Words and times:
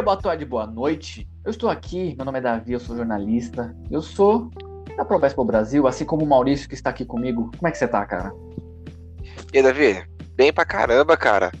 dia, 0.00 0.02
boa 0.02 0.16
tarde, 0.16 0.44
boa 0.46 0.66
noite. 0.66 1.28
Eu 1.44 1.50
estou 1.50 1.68
aqui, 1.68 2.14
meu 2.16 2.24
nome 2.24 2.38
é 2.38 2.40
Davi, 2.42 2.72
eu 2.72 2.80
sou 2.80 2.96
jornalista. 2.96 3.76
Eu 3.90 4.00
sou 4.00 4.50
da 4.96 5.04
ProBespo 5.04 5.44
Brasil, 5.44 5.86
assim 5.86 6.06
como 6.06 6.24
o 6.24 6.28
Maurício 6.28 6.68
que 6.68 6.74
está 6.74 6.88
aqui 6.88 7.04
comigo. 7.04 7.50
Como 7.56 7.68
é 7.68 7.70
que 7.70 7.76
você 7.76 7.86
tá, 7.86 8.04
cara? 8.06 8.32
E 9.52 9.58
aí, 9.58 9.62
Davi? 9.62 10.02
Bem 10.34 10.52
pra 10.52 10.64
caramba, 10.64 11.16
cara. 11.18 11.52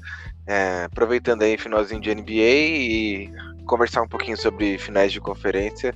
É, 0.46 0.84
aproveitando 0.84 1.42
aí 1.42 1.58
finalzinho 1.58 2.00
de 2.00 2.14
NBA 2.14 2.32
e 2.32 3.32
conversar 3.66 4.02
um 4.02 4.08
pouquinho 4.08 4.38
sobre 4.38 4.78
finais 4.78 5.12
de 5.12 5.20
conferência, 5.20 5.94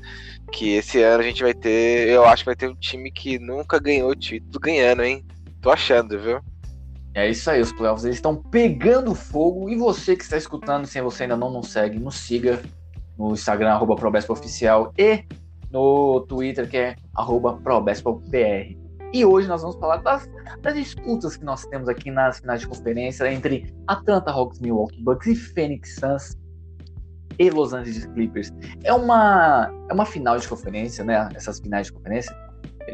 que 0.52 0.74
esse 0.74 1.02
ano 1.02 1.23
a 1.23 1.27
gente 1.27 1.43
vai 1.43 1.55
ter, 1.55 2.09
eu 2.09 2.24
acho 2.27 2.43
que 2.43 2.51
vai 2.51 2.57
ter 2.57 2.69
um 2.69 2.77
time 2.77 3.11
que 3.11 3.38
nunca 3.38 3.80
ganhou 3.80 4.15
título 4.15 4.61
ganhando, 4.61 5.02
hein? 5.02 5.24
Tô 5.63 5.71
achando, 5.71 6.21
viu? 6.21 6.41
É 7.14 7.30
isso 7.30 7.48
aí, 7.48 7.60
os 7.60 7.73
playoffs 7.73 8.04
eles 8.04 8.16
estão 8.16 8.34
pegando 8.34 9.14
fogo 9.14 9.70
e 9.70 9.77
você 9.77 10.16
que 10.16 10.24
está 10.24 10.36
escutando, 10.36 10.84
se 10.84 11.00
você 11.00 11.23
ainda 11.23 11.37
não 11.37 11.48
nos 11.48 11.70
segue, 11.70 11.96
nos 11.96 12.16
siga 12.16 12.60
no 13.16 13.32
Instagram, 13.32 13.70
arroba 13.70 13.95
e 14.98 15.24
no 15.70 16.20
Twitter, 16.23 16.68
que 16.68 16.77
é 16.77 16.96
arroba. 17.14 17.60
E 19.12 19.24
hoje 19.24 19.46
nós 19.46 19.62
vamos 19.62 19.76
falar 19.76 19.98
das, 19.98 20.29
das, 20.60 20.74
disputas 20.74 21.37
que 21.37 21.45
nós 21.45 21.65
temos 21.66 21.88
aqui 21.88 22.10
nas 22.10 22.40
finais 22.40 22.62
de 22.62 22.66
conferência 22.66 23.32
entre 23.32 23.73
Atlanta 23.87 24.32
Hawks, 24.32 24.59
Milwaukee 24.59 25.01
Bucks 25.01 25.28
e 25.28 25.37
Phoenix 25.37 25.95
Suns 26.01 26.37
e 27.38 27.49
Los 27.49 27.73
Angeles 27.73 28.06
Clippers. 28.06 28.52
É 28.82 28.93
uma, 28.93 29.73
é 29.88 29.95
uma 29.95 30.04
final 30.04 30.37
de 30.37 30.49
conferência, 30.49 31.04
né? 31.04 31.28
Essas 31.32 31.60
finais 31.60 31.87
de 31.87 31.93
conferência. 31.93 32.37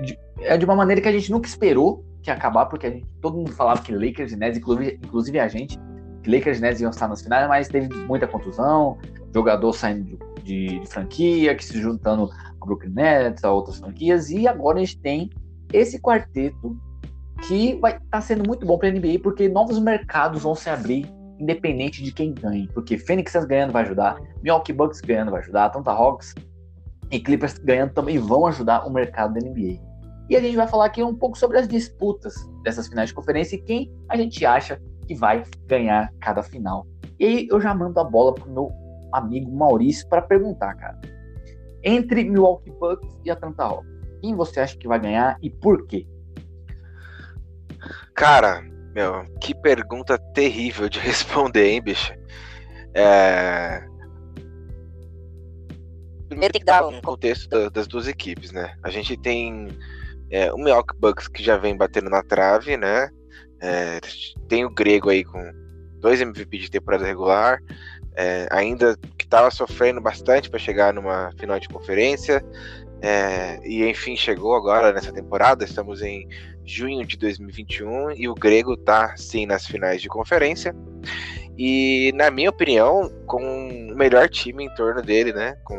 De, 0.03 0.19
é 0.41 0.59
de 0.59 0.65
uma 0.67 0.77
maneira 0.77 1.01
que 1.01 1.09
a 1.09 1.13
gente 1.13 1.31
nunca 1.31 1.49
esperou 1.49 2.05
que 2.23 2.31
acabar, 2.31 2.67
porque 2.67 2.87
a 2.87 2.91
gente, 2.91 3.07
todo 3.21 3.37
mundo 3.37 3.53
falava 3.53 3.81
que 3.83 3.93
Lakers 3.93 4.33
e 4.33 4.37
Nets, 4.37 4.59
inclusive, 4.59 4.99
inclusive 5.03 5.39
a 5.39 5.49
gente, 5.49 5.79
que 6.23 6.31
Lakers 6.31 6.59
e 6.59 6.61
Nets 6.61 6.81
iam 6.81 6.91
estar 6.91 7.09
nas 7.09 7.23
finais, 7.23 7.49
mas 7.49 7.69
teve 7.69 7.95
muita 8.07 8.27
contusão, 8.27 8.99
jogador 9.35 9.73
saindo 9.73 10.05
de, 10.05 10.19
de, 10.43 10.81
de 10.81 10.87
franquia, 10.87 11.55
que 11.55 11.65
se 11.65 11.81
juntando 11.81 12.31
a 12.61 12.67
Brooklyn 12.67 12.93
Nets, 12.93 13.45
a 13.45 13.51
outras 13.51 13.79
franquias, 13.79 14.31
e 14.31 14.47
agora 14.47 14.79
a 14.79 14.85
gente 14.85 14.99
tem 14.99 15.31
esse 15.73 16.01
quarteto 16.01 16.79
que 17.47 17.75
vai 17.77 17.93
estar 17.93 18.05
tá 18.11 18.21
sendo 18.21 18.47
muito 18.47 18.67
bom 18.67 18.79
para 18.79 18.89
a 18.89 18.93
NBA, 18.93 19.21
porque 19.23 19.49
novos 19.49 19.79
mercados 19.79 20.43
vão 20.43 20.55
se 20.55 20.69
abrir 20.69 21.07
independente 21.39 22.03
de 22.03 22.13
quem 22.13 22.35
ganhe, 22.35 22.69
porque 22.75 22.99
Phoenix 22.99 23.33
ganhando 23.47 23.73
vai 23.73 23.83
ajudar, 23.83 24.21
Milwaukee 24.43 24.75
Bucks 24.75 25.01
ganhando 25.01 25.31
vai 25.31 25.41
ajudar, 25.41 25.67
Atlanta 25.67 25.91
Hawks 25.91 26.35
e 27.11 27.19
Clippers 27.19 27.57
ganhando 27.59 27.95
também 27.95 28.19
vão 28.19 28.47
ajudar 28.47 28.87
o 28.87 28.91
mercado 28.91 29.35
da 29.35 29.41
NBA. 29.41 29.90
E 30.31 30.37
a 30.37 30.41
gente 30.41 30.57
vai 30.57 30.69
falar 30.69 30.85
aqui 30.85 31.03
um 31.03 31.13
pouco 31.13 31.37
sobre 31.37 31.59
as 31.59 31.67
disputas 31.67 32.33
dessas 32.63 32.87
finais 32.87 33.09
de 33.09 33.15
conferência 33.17 33.57
e 33.57 33.63
quem 33.63 33.93
a 34.09 34.17
gente 34.17 34.47
acha 34.47 34.81
que 35.05 35.13
vai 35.13 35.43
ganhar 35.67 36.09
cada 36.21 36.41
final. 36.41 36.87
E 37.19 37.25
aí 37.27 37.49
eu 37.51 37.61
já 37.61 37.75
mando 37.75 37.99
a 37.99 38.05
bola 38.05 38.33
pro 38.33 38.49
meu 38.49 38.71
amigo 39.13 39.51
Maurício 39.51 40.09
para 40.09 40.23
perguntar, 40.23 40.75
cara. 40.75 41.01
Entre 41.83 42.23
Milwaukee 42.23 42.71
Bucks 42.71 43.09
e 43.25 43.31
Atlanta 43.31 43.65
Hawks, 43.65 43.91
quem 44.21 44.37
você 44.37 44.61
acha 44.61 44.79
que 44.79 44.87
vai 44.87 45.01
ganhar 45.01 45.37
e 45.43 45.51
por 45.51 45.85
quê? 45.89 46.07
Cara, 48.15 48.63
meu, 48.95 49.25
que 49.41 49.53
pergunta 49.53 50.17
terrível 50.33 50.89
de 50.89 51.01
responder, 51.01 51.71
hein, 51.71 51.83
bicho? 51.83 52.15
É... 52.95 53.85
Primeiro 56.29 56.53
tem 56.53 56.61
que 56.61 56.67
dar 56.67 56.87
um 56.87 57.01
contexto 57.01 57.69
das 57.71 57.89
duas 57.89 58.07
equipes, 58.07 58.53
né? 58.53 58.77
A 58.85 58.91
gente 58.91 59.17
tem 59.17 59.67
é, 60.31 60.53
o 60.53 60.57
Milwaukee 60.57 60.97
Bucks 60.99 61.29
que 61.29 61.43
já 61.43 61.57
vem 61.57 61.77
batendo 61.77 62.09
na 62.09 62.23
trave, 62.23 62.77
né? 62.77 63.11
É, 63.61 64.01
tem 64.49 64.65
o 64.65 64.71
Grego 64.71 65.11
aí 65.11 65.25
com 65.25 65.43
dois 65.99 66.21
MVP 66.21 66.59
de 66.59 66.71
temporada 66.71 67.05
regular, 67.05 67.61
é, 68.17 68.49
ainda 68.51 68.97
que 69.19 69.25
estava 69.25 69.51
sofrendo 69.51 70.01
bastante 70.01 70.49
para 70.49 70.59
chegar 70.59 70.95
numa 70.95 71.31
final 71.39 71.59
de 71.59 71.69
conferência. 71.69 72.45
É, 73.03 73.59
e 73.67 73.83
enfim, 73.89 74.17
chegou 74.17 74.55
agora 74.55 74.93
nessa 74.93 75.13
temporada. 75.13 75.65
Estamos 75.65 76.03
em 76.03 76.29
junho 76.65 77.05
de 77.05 77.17
2021 77.17 78.13
e 78.13 78.29
o 78.29 78.35
Grego 78.35 78.77
tá 78.77 79.17
sim 79.17 79.47
nas 79.47 79.67
finais 79.67 80.01
de 80.01 80.09
conferência. 80.09 80.75
E 81.59 82.13
na 82.15 82.31
minha 82.31 82.51
opinião, 82.51 83.11
com 83.27 83.91
o 83.93 83.97
melhor 83.97 84.29
time 84.29 84.65
em 84.65 84.75
torno 84.75 85.03
dele, 85.03 85.33
né? 85.33 85.57
Com 85.65 85.77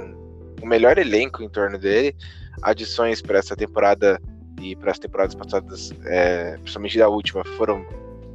o 0.61 0.65
melhor 0.65 0.97
elenco 0.97 1.41
em 1.41 1.49
torno 1.49 1.77
dele, 1.77 2.15
adições 2.61 3.21
para 3.21 3.39
essa 3.39 3.55
temporada 3.55 4.19
e 4.61 4.75
para 4.75 4.91
as 4.91 4.99
temporadas 4.99 5.35
passadas, 5.35 5.91
é, 6.05 6.57
principalmente 6.57 6.97
da 6.97 7.09
última, 7.09 7.43
foram 7.57 7.85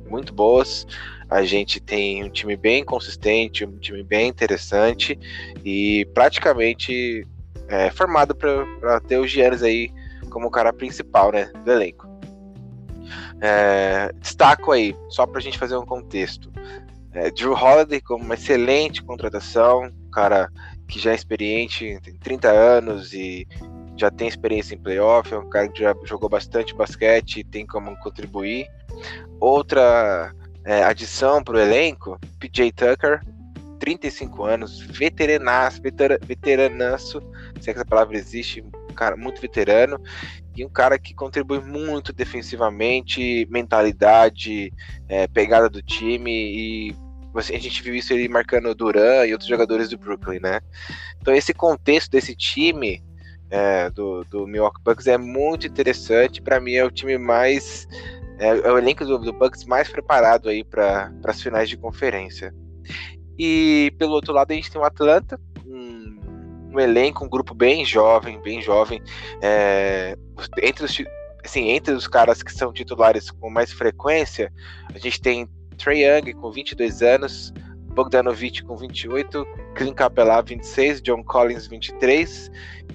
muito 0.09 0.33
boas. 0.33 0.87
A 1.29 1.43
gente 1.45 1.81
tem 1.81 2.25
um 2.25 2.29
time 2.29 2.57
bem 2.57 2.85
consistente, 2.85 3.65
um 3.65 3.79
time 3.79 4.03
bem 4.03 4.29
interessante 4.29 5.19
e 5.65 6.05
praticamente 6.15 7.27
é, 7.69 7.91
formado 7.91 8.35
para 8.35 9.01
ter 9.01 9.19
o 9.19 9.27
Giannis 9.27 9.63
aí 9.63 9.91
como 10.31 10.51
cara 10.51 10.73
principal 10.73 11.33
né, 11.33 11.51
do 11.65 11.73
elenco. 11.73 12.07
É, 13.41 14.13
destaco 14.21 14.73
aí, 14.73 14.95
só 15.09 15.27
para 15.27 15.39
a 15.39 15.43
gente 15.43 15.59
fazer 15.59 15.77
um 15.77 15.85
contexto. 15.85 16.51
É, 17.13 17.31
Drew 17.31 17.55
Holiday 17.55 18.01
como 18.01 18.25
uma 18.25 18.35
excelente 18.35 19.03
contratação, 19.03 19.91
cara 20.13 20.51
que 20.87 21.01
já 21.01 21.13
é 21.13 21.15
experiente, 21.15 21.99
tem 22.03 22.15
30 22.15 22.49
anos 22.49 23.13
e 23.13 23.47
já 23.97 24.11
tem 24.11 24.29
experiência 24.29 24.75
em 24.75 24.79
playoff, 24.79 25.33
é 25.33 25.39
um 25.39 25.49
cara 25.49 25.69
que 25.69 25.81
já 25.83 25.95
jogou 26.05 26.29
bastante 26.29 26.75
basquete 26.75 27.41
e 27.41 27.45
tem 27.45 27.67
como 27.67 27.97
contribuir. 27.99 28.67
Outra 29.41 30.33
é, 30.65 30.83
adição 30.83 31.43
para 31.43 31.57
o 31.57 31.61
elenco, 31.61 32.19
PJ 32.39 32.73
Tucker, 32.73 33.21
35 33.79 34.45
anos, 34.45 34.81
veteranaço, 34.81 35.81
veter, 35.83 36.19
veteranaço, 36.25 37.21
se 37.61 37.71
é 37.71 37.73
que 37.73 37.79
essa 37.79 37.85
palavra 37.85 38.17
existe, 38.17 38.63
um 38.63 38.95
cara 38.95 39.17
muito 39.17 39.41
veterano, 39.41 40.01
e 40.57 40.65
um 40.65 40.69
cara 40.69 40.99
que 40.99 41.15
contribui 41.15 41.61
muito 41.61 42.13
defensivamente, 42.13 43.47
mentalidade, 43.51 44.73
é, 45.09 45.27
pegada 45.29 45.69
do 45.69 45.83
time, 45.83 46.33
e 46.33 46.97
a 47.37 47.59
gente 47.59 47.83
viu 47.83 47.95
isso 47.95 48.15
ele 48.15 48.29
marcando 48.29 48.75
Duran 48.75 49.27
e 49.27 49.33
outros 49.33 49.49
jogadores 49.49 49.91
do 49.91 49.99
Brooklyn, 49.99 50.41
né? 50.41 50.61
Então 51.21 51.35
esse 51.35 51.53
contexto 51.53 52.11
desse 52.11 52.35
time 52.35 53.05
é, 53.51 53.91
do, 53.91 54.25
do 54.25 54.47
Milwaukee 54.47 54.83
Bucks 54.85 55.07
é 55.07 55.17
muito 55.17 55.67
interessante, 55.67 56.43
para 56.43 56.61
mim 56.61 56.75
é 56.75 56.85
o 56.85 56.91
time 56.91 57.17
mais 57.19 57.87
é, 58.39 58.49
é, 58.49 58.73
o 58.73 58.79
elenco 58.79 59.05
do, 59.05 59.19
do 59.19 59.33
Bucks 59.33 59.65
mais 59.65 59.89
preparado 59.89 60.49
aí 60.49 60.63
para 60.63 61.11
as 61.25 61.41
finais 61.41 61.69
de 61.69 61.77
conferência. 61.77 62.55
E 63.39 63.93
pelo 63.99 64.13
outro 64.13 64.33
lado 64.33 64.51
a 64.51 64.55
gente 64.55 64.71
tem 64.71 64.81
o 64.81 64.85
Atlanta, 64.85 65.41
um, 65.67 66.71
um 66.73 66.81
elenco, 66.81 67.25
um 67.25 67.29
grupo 67.29 67.55
bem 67.55 67.85
jovem, 67.85 68.41
bem 68.43 68.61
jovem. 68.63 69.03
É, 69.43 70.17
entre 70.63 70.85
os 70.85 71.03
assim, 71.45 71.71
entre 71.71 71.95
os 71.95 72.09
caras 72.09 72.43
que 72.43 72.53
são 72.53 72.73
titulares 72.73 73.31
com 73.31 73.49
mais 73.49 73.73
frequência, 73.73 74.53
a 74.93 74.99
gente 74.99 75.21
tem 75.21 75.49
Trey 75.79 76.05
Young 76.05 76.33
com 76.35 76.51
22 76.51 77.03
anos, 77.03 77.53
Bogdanovich 77.97 78.63
com 78.63 78.77
28, 78.77 79.47
Clint 79.75 79.95
Capela 79.95 80.43
26, 80.43 81.01
John 81.01 81.25
Collins 81.25 81.67
23 81.67 82.51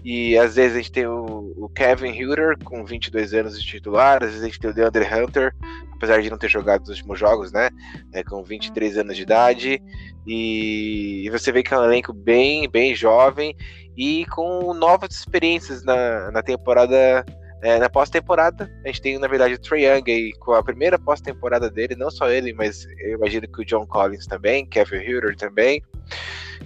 e 0.06 0.38
às 0.38 0.56
vezes 0.56 0.78
a 0.78 0.78
gente 0.78 0.92
tem 0.92 1.08
o, 1.08 1.54
o 1.58 1.68
Kevin 1.70 2.12
Huter 2.24 2.56
com 2.64 2.86
22 2.86 3.34
anos 3.34 3.60
de 3.60 3.68
titular, 3.68 4.24
às 4.24 4.30
vezes 4.30 4.44
a 4.44 4.46
gente 4.46 4.60
tem 4.60 4.70
o 4.70 4.74
DeAndre 4.74 5.04
Hunter, 5.04 5.56
apesar 5.92 6.22
de 6.22 6.30
não 6.30 6.38
ter 6.38 6.50
jogado 6.50 6.82
nos 6.82 6.90
últimos 6.90 7.20
jogos, 7.20 7.52
né? 7.52 7.70
É, 8.14 8.24
com 8.24 8.44
23 8.44 9.00
anos 9.00 9.18
de 9.18 9.24
idade. 9.24 9.82
E, 10.26 11.24
e 11.26 11.30
você 11.32 11.52
vê 11.52 11.64
que 11.64 11.74
é 11.74 11.80
um 11.80 11.84
elenco 11.84 12.14
bem, 12.14 12.70
bem 12.70 12.94
jovem 12.94 13.56
e 13.98 14.26
com 14.28 14.72
novas 14.74 15.16
experiências 15.16 15.84
na, 15.84 16.32
na 16.32 16.44
temporada. 16.44 17.26
É, 17.62 17.78
na 17.78 17.90
pós-temporada, 17.90 18.72
a 18.84 18.88
gente 18.88 19.02
tem, 19.02 19.20
na 19.20 19.28
verdade, 19.28 19.54
o 19.54 19.60
Trae 19.60 19.86
Young 19.86 20.04
aí 20.12 20.34
com 20.40 20.54
a 20.54 20.64
primeira 20.64 20.98
pós-temporada 20.98 21.70
dele, 21.70 21.96
não 21.96 22.10
só 22.10 22.30
ele, 22.30 22.54
mas 22.54 22.88
eu 23.00 23.18
imagino 23.18 23.48
que 23.48 23.62
o 23.62 23.66
John 23.66 23.86
Collins 23.86 24.26
também, 24.26 24.66
Kevin 24.66 24.98
Huter 24.98 25.36
também 25.36 25.84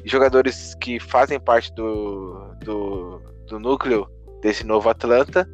jogadores 0.04 0.76
que 0.76 1.00
fazem 1.00 1.40
parte 1.40 1.74
do, 1.74 2.54
do, 2.64 3.22
do 3.48 3.60
núcleo 3.60 4.08
desse 4.42 4.66
novo 4.66 4.90
Atlanta, 4.90 5.48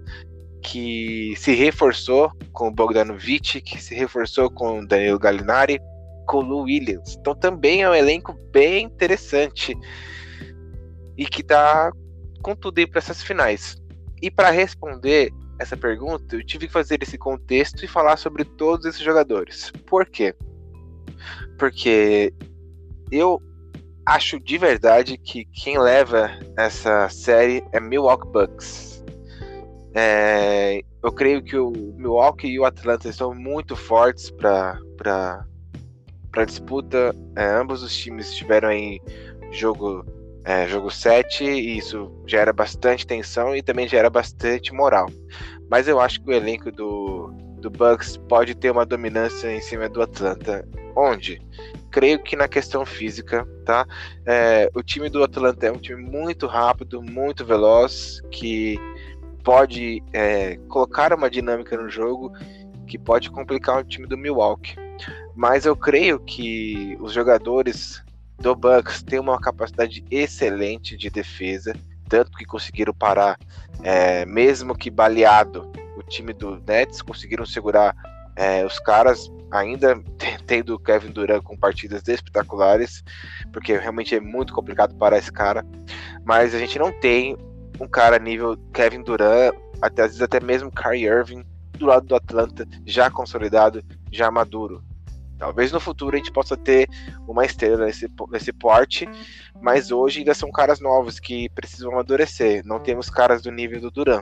que 0.61 1.33
se 1.37 1.53
reforçou 1.53 2.31
com 2.51 2.67
o 2.67 2.71
Bogdanovic, 2.71 3.61
que 3.61 3.81
se 3.81 3.95
reforçou 3.95 4.49
com 4.49 4.79
o 4.79 4.87
Danilo 4.87 5.19
Gallinari, 5.19 5.79
com 6.27 6.37
o 6.37 6.41
Lou 6.41 6.63
Williams. 6.63 7.15
Então 7.19 7.33
também 7.35 7.81
é 7.81 7.89
um 7.89 7.95
elenco 7.95 8.33
bem 8.51 8.85
interessante 8.85 9.75
e 11.17 11.25
que 11.25 11.41
dá 11.41 11.91
com 12.41 12.55
tudo 12.55 12.79
aí 12.79 12.87
para 12.87 12.99
essas 12.99 13.23
finais. 13.23 13.80
E 14.21 14.29
para 14.29 14.51
responder 14.51 15.31
essa 15.59 15.77
pergunta, 15.77 16.35
eu 16.35 16.45
tive 16.45 16.67
que 16.67 16.73
fazer 16.73 17.01
esse 17.01 17.17
contexto 17.17 17.83
e 17.83 17.87
falar 17.87 18.17
sobre 18.17 18.43
todos 18.43 18.85
esses 18.85 19.01
jogadores. 19.01 19.71
Por 19.85 20.05
quê? 20.05 20.35
Porque 21.57 22.33
eu 23.11 23.41
acho 24.05 24.39
de 24.39 24.57
verdade 24.57 25.17
que 25.17 25.45
quem 25.45 25.77
leva 25.77 26.31
essa 26.57 27.07
série 27.09 27.63
é 27.71 27.79
Milwaukee 27.79 28.27
Bucks. 28.31 29.03
É, 29.93 30.81
eu 31.03 31.11
creio 31.11 31.43
que 31.43 31.57
o 31.57 31.71
Milwaukee 31.71 32.47
e 32.47 32.59
o 32.59 32.65
Atlanta 32.65 33.09
estão 33.09 33.33
muito 33.33 33.75
fortes 33.75 34.31
para 34.31 35.45
disputa. 36.45 37.15
É, 37.35 37.45
ambos 37.45 37.83
os 37.83 37.95
times 37.95 38.29
estiveram 38.29 38.69
aí 38.69 38.99
jogo 39.51 40.05
é, 40.43 40.67
jogo 40.67 40.89
7, 40.89 41.43
e 41.43 41.77
isso 41.77 42.11
gera 42.25 42.51
bastante 42.51 43.05
tensão 43.05 43.55
e 43.55 43.61
também 43.61 43.87
gera 43.87 44.09
bastante 44.09 44.73
moral. 44.73 45.07
Mas 45.69 45.87
eu 45.87 45.99
acho 45.99 46.21
que 46.21 46.29
o 46.29 46.33
elenco 46.33 46.71
do, 46.71 47.27
do 47.59 47.69
Bucks 47.69 48.17
pode 48.17 48.55
ter 48.55 48.71
uma 48.71 48.85
dominância 48.85 49.53
em 49.53 49.61
cima 49.61 49.87
do 49.87 50.01
Atlanta. 50.01 50.67
Onde? 50.95 51.41
Creio 51.89 52.21
que 52.21 52.35
na 52.35 52.47
questão 52.47 52.85
física, 52.85 53.47
tá? 53.65 53.85
É, 54.25 54.69
o 54.73 54.81
time 54.81 55.09
do 55.09 55.23
Atlanta 55.23 55.67
é 55.67 55.71
um 55.71 55.77
time 55.77 56.01
muito 56.01 56.47
rápido, 56.47 57.01
muito 57.01 57.45
veloz, 57.45 58.19
que 58.31 58.77
pode 59.43 60.03
é, 60.11 60.57
colocar 60.67 61.13
uma 61.13 61.29
dinâmica 61.29 61.77
no 61.77 61.89
jogo 61.89 62.31
que 62.87 62.97
pode 62.97 63.29
complicar 63.31 63.79
o 63.79 63.83
time 63.83 64.07
do 64.07 64.17
Milwaukee. 64.17 64.75
Mas 65.35 65.65
eu 65.65 65.75
creio 65.75 66.19
que 66.19 66.97
os 66.99 67.13
jogadores 67.13 68.03
do 68.41 68.55
Bucks 68.55 69.03
têm 69.03 69.19
uma 69.19 69.39
capacidade 69.39 70.03
excelente 70.09 70.97
de 70.97 71.09
defesa, 71.09 71.73
tanto 72.09 72.31
que 72.37 72.43
conseguiram 72.43 72.93
parar, 72.93 73.37
é, 73.83 74.25
mesmo 74.25 74.75
que 74.75 74.89
baleado, 74.89 75.71
o 75.95 76.03
time 76.03 76.33
do 76.33 76.61
Nets 76.67 77.01
conseguiram 77.01 77.45
segurar 77.45 77.95
é, 78.35 78.65
os 78.65 78.79
caras, 78.79 79.31
ainda 79.51 80.01
tendo 80.47 80.79
Kevin 80.79 81.11
Durant 81.11 81.43
com 81.43 81.55
partidas 81.55 82.07
espetaculares, 82.07 83.03
porque 83.53 83.77
realmente 83.77 84.15
é 84.15 84.19
muito 84.19 84.53
complicado 84.53 84.95
parar 84.95 85.19
esse 85.19 85.31
cara. 85.31 85.65
Mas 86.25 86.55
a 86.55 86.59
gente 86.59 86.79
não 86.79 86.91
tem 86.91 87.37
um 87.79 87.87
cara 87.87 88.17
nível 88.17 88.57
Kevin 88.73 89.03
Durant, 89.03 89.53
até, 89.81 90.01
às 90.01 90.09
vezes 90.09 90.21
até 90.21 90.39
mesmo 90.39 90.71
Kyrie 90.71 91.05
Irving, 91.05 91.45
do 91.77 91.85
lado 91.85 92.05
do 92.05 92.15
Atlanta, 92.15 92.67
já 92.85 93.09
consolidado, 93.09 93.83
já 94.11 94.29
maduro. 94.31 94.83
Talvez 95.41 95.71
no 95.71 95.79
futuro 95.79 96.15
a 96.15 96.19
gente 96.19 96.31
possa 96.31 96.55
ter 96.55 96.87
uma 97.27 97.43
estrela 97.43 97.87
nesse, 97.87 98.07
nesse 98.31 98.53
porte, 98.53 99.09
mas 99.59 99.89
hoje 99.89 100.19
ainda 100.19 100.35
são 100.35 100.51
caras 100.51 100.79
novos 100.79 101.19
que 101.19 101.49
precisam 101.49 101.91
amadurecer. 101.91 102.61
Não 102.63 102.79
temos 102.79 103.09
caras 103.09 103.41
do 103.41 103.51
nível 103.51 103.81
do 103.81 103.89
Duran. 103.89 104.21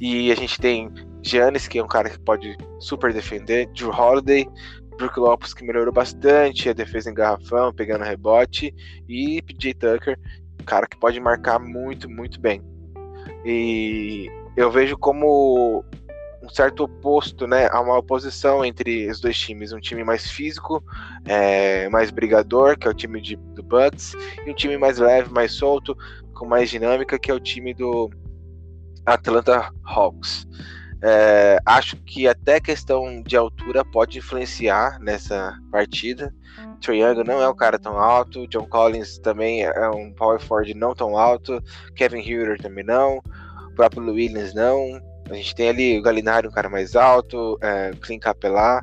E 0.00 0.32
a 0.32 0.34
gente 0.34 0.60
tem 0.60 0.92
Giannis, 1.22 1.68
que 1.68 1.78
é 1.78 1.84
um 1.84 1.86
cara 1.86 2.10
que 2.10 2.18
pode 2.18 2.58
super 2.80 3.12
defender, 3.12 3.68
Drew 3.68 3.92
Holiday, 3.92 4.48
Brook 4.98 5.16
Lopes, 5.20 5.54
que 5.54 5.64
melhorou 5.64 5.94
bastante 5.94 6.68
a 6.68 6.72
defesa 6.72 7.08
em 7.08 7.14
garrafão, 7.14 7.72
pegando 7.72 8.02
rebote, 8.02 8.74
e 9.08 9.40
PJ 9.42 9.74
Tucker, 9.74 10.18
cara 10.66 10.88
que 10.88 10.98
pode 10.98 11.20
marcar 11.20 11.60
muito, 11.60 12.10
muito 12.10 12.40
bem. 12.40 12.60
E 13.44 14.28
eu 14.56 14.72
vejo 14.72 14.98
como 14.98 15.84
um 16.46 16.48
certo 16.48 16.84
oposto, 16.84 17.46
né, 17.46 17.68
a 17.70 17.80
uma 17.80 17.98
oposição 17.98 18.64
entre 18.64 19.10
os 19.10 19.20
dois 19.20 19.36
times, 19.36 19.72
um 19.72 19.80
time 19.80 20.04
mais 20.04 20.30
físico, 20.30 20.82
é, 21.24 21.88
mais 21.88 22.10
brigador, 22.10 22.78
que 22.78 22.86
é 22.86 22.90
o 22.90 22.94
time 22.94 23.20
de, 23.20 23.36
do 23.36 23.62
Bucks, 23.62 24.14
e 24.46 24.50
um 24.50 24.54
time 24.54 24.78
mais 24.78 24.98
leve, 24.98 25.32
mais 25.32 25.52
solto, 25.52 25.96
com 26.34 26.46
mais 26.46 26.70
dinâmica, 26.70 27.18
que 27.18 27.30
é 27.30 27.34
o 27.34 27.40
time 27.40 27.74
do 27.74 28.10
Atlanta 29.04 29.70
Hawks. 29.84 30.46
É, 31.02 31.58
acho 31.66 31.96
que 31.96 32.26
até 32.26 32.58
questão 32.58 33.22
de 33.22 33.36
altura 33.36 33.84
pode 33.84 34.18
influenciar 34.18 34.98
nessa 35.00 35.56
partida. 35.70 36.34
Triangle 36.80 37.24
não 37.24 37.42
é 37.42 37.48
um 37.48 37.54
cara 37.54 37.78
tão 37.78 37.98
alto, 37.98 38.46
John 38.48 38.66
Collins 38.66 39.18
também 39.18 39.62
é 39.62 39.90
um 39.90 40.12
power 40.12 40.40
forward 40.40 40.72
não 40.74 40.94
tão 40.94 41.16
alto, 41.16 41.62
Kevin 41.94 42.20
Huger 42.20 42.58
também 42.58 42.84
não, 42.84 43.18
o 43.18 43.74
próprio 43.74 44.04
Williams 44.04 44.54
não. 44.54 45.00
A 45.28 45.34
gente 45.34 45.54
tem 45.54 45.68
ali 45.68 45.98
o 45.98 46.02
Galinari, 46.02 46.46
um 46.46 46.52
cara 46.52 46.68
mais 46.68 46.94
alto, 46.94 47.58
é, 47.60 47.90
Clint 48.00 48.22
Capelá, 48.22 48.80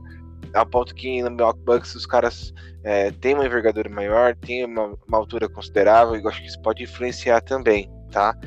a 0.53 0.65
ponto 0.65 0.93
que 0.93 1.21
no 1.21 1.31
Milwaukee 1.31 1.63
Bucks 1.63 1.95
os 1.95 2.05
caras 2.05 2.53
é, 2.83 3.11
têm 3.11 3.33
uma 3.33 3.45
envergadura 3.45 3.89
maior, 3.89 4.35
tem 4.35 4.65
uma, 4.65 4.97
uma 5.07 5.17
altura 5.17 5.47
considerável, 5.47 6.15
e 6.15 6.21
eu 6.21 6.29
acho 6.29 6.41
que 6.41 6.47
isso 6.47 6.61
pode 6.61 6.83
influenciar 6.83 7.41
também, 7.41 7.89
tá? 8.13 8.37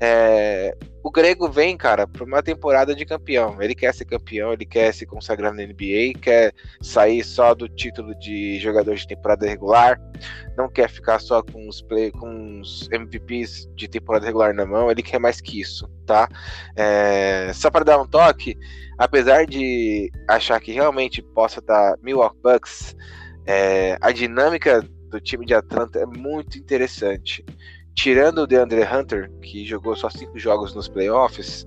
É, 0.00 0.76
o 1.02 1.10
Grego 1.10 1.50
vem, 1.50 1.76
cara, 1.76 2.06
para 2.06 2.24
uma 2.24 2.42
temporada 2.42 2.94
de 2.94 3.04
campeão. 3.04 3.60
Ele 3.60 3.74
quer 3.74 3.92
ser 3.92 4.04
campeão, 4.04 4.52
ele 4.52 4.64
quer 4.64 4.94
se 4.94 5.04
consagrar 5.04 5.52
na 5.52 5.64
NBA, 5.64 6.18
quer 6.20 6.52
sair 6.80 7.24
só 7.24 7.52
do 7.54 7.68
título 7.68 8.14
de 8.14 8.60
jogador 8.60 8.94
de 8.94 9.06
temporada 9.06 9.46
regular, 9.46 10.00
não 10.56 10.68
quer 10.68 10.88
ficar 10.88 11.18
só 11.18 11.42
com 11.42 11.68
os, 11.68 11.82
play, 11.82 12.12
com 12.12 12.60
os 12.60 12.88
MVPs 12.92 13.68
de 13.74 13.88
temporada 13.88 14.24
regular 14.24 14.54
na 14.54 14.64
mão, 14.64 14.90
ele 14.90 15.02
quer 15.02 15.18
mais 15.18 15.40
que 15.40 15.60
isso, 15.60 15.88
tá? 16.06 16.28
É, 16.76 17.50
só 17.52 17.70
para 17.70 17.84
dar 17.84 18.00
um 18.00 18.06
toque, 18.06 18.56
apesar 18.96 19.46
de 19.46 20.10
achar 20.28 20.60
que 20.60 20.72
realmente 20.72 21.22
possa 21.22 21.60
dar 21.60 21.96
Milwaukee 22.02 22.38
Bucks, 22.42 22.94
é, 23.46 23.96
a 24.00 24.12
dinâmica 24.12 24.86
do 25.10 25.20
time 25.20 25.44
de 25.44 25.54
Atlanta 25.54 25.98
é 25.98 26.06
muito 26.06 26.58
interessante 26.58 27.44
tirando 27.98 28.38
o 28.38 28.46
DeAndre 28.46 28.84
Hunter, 28.84 29.28
que 29.42 29.66
jogou 29.66 29.96
só 29.96 30.08
cinco 30.08 30.38
jogos 30.38 30.72
nos 30.72 30.88
playoffs, 30.88 31.66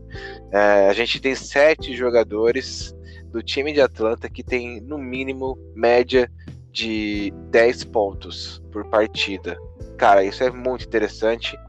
é, 0.49 0.87
a 0.87 0.93
gente 0.93 1.19
tem 1.19 1.35
sete 1.35 1.93
jogadores 1.93 2.95
do 3.33 3.43
time 3.43 3.73
de 3.73 3.81
Atlanta 3.81 4.29
que 4.29 4.41
tem 4.41 4.79
no 4.79 4.97
mínimo 4.97 5.57
média 5.75 6.31
de 6.71 7.33
10 7.49 7.83
pontos 7.83 8.63
por 8.71 8.85
partida. 8.85 9.57
Cara, 9.97 10.23
isso 10.23 10.41
é 10.41 10.49
muito 10.49 10.85
interessante. 10.85 11.59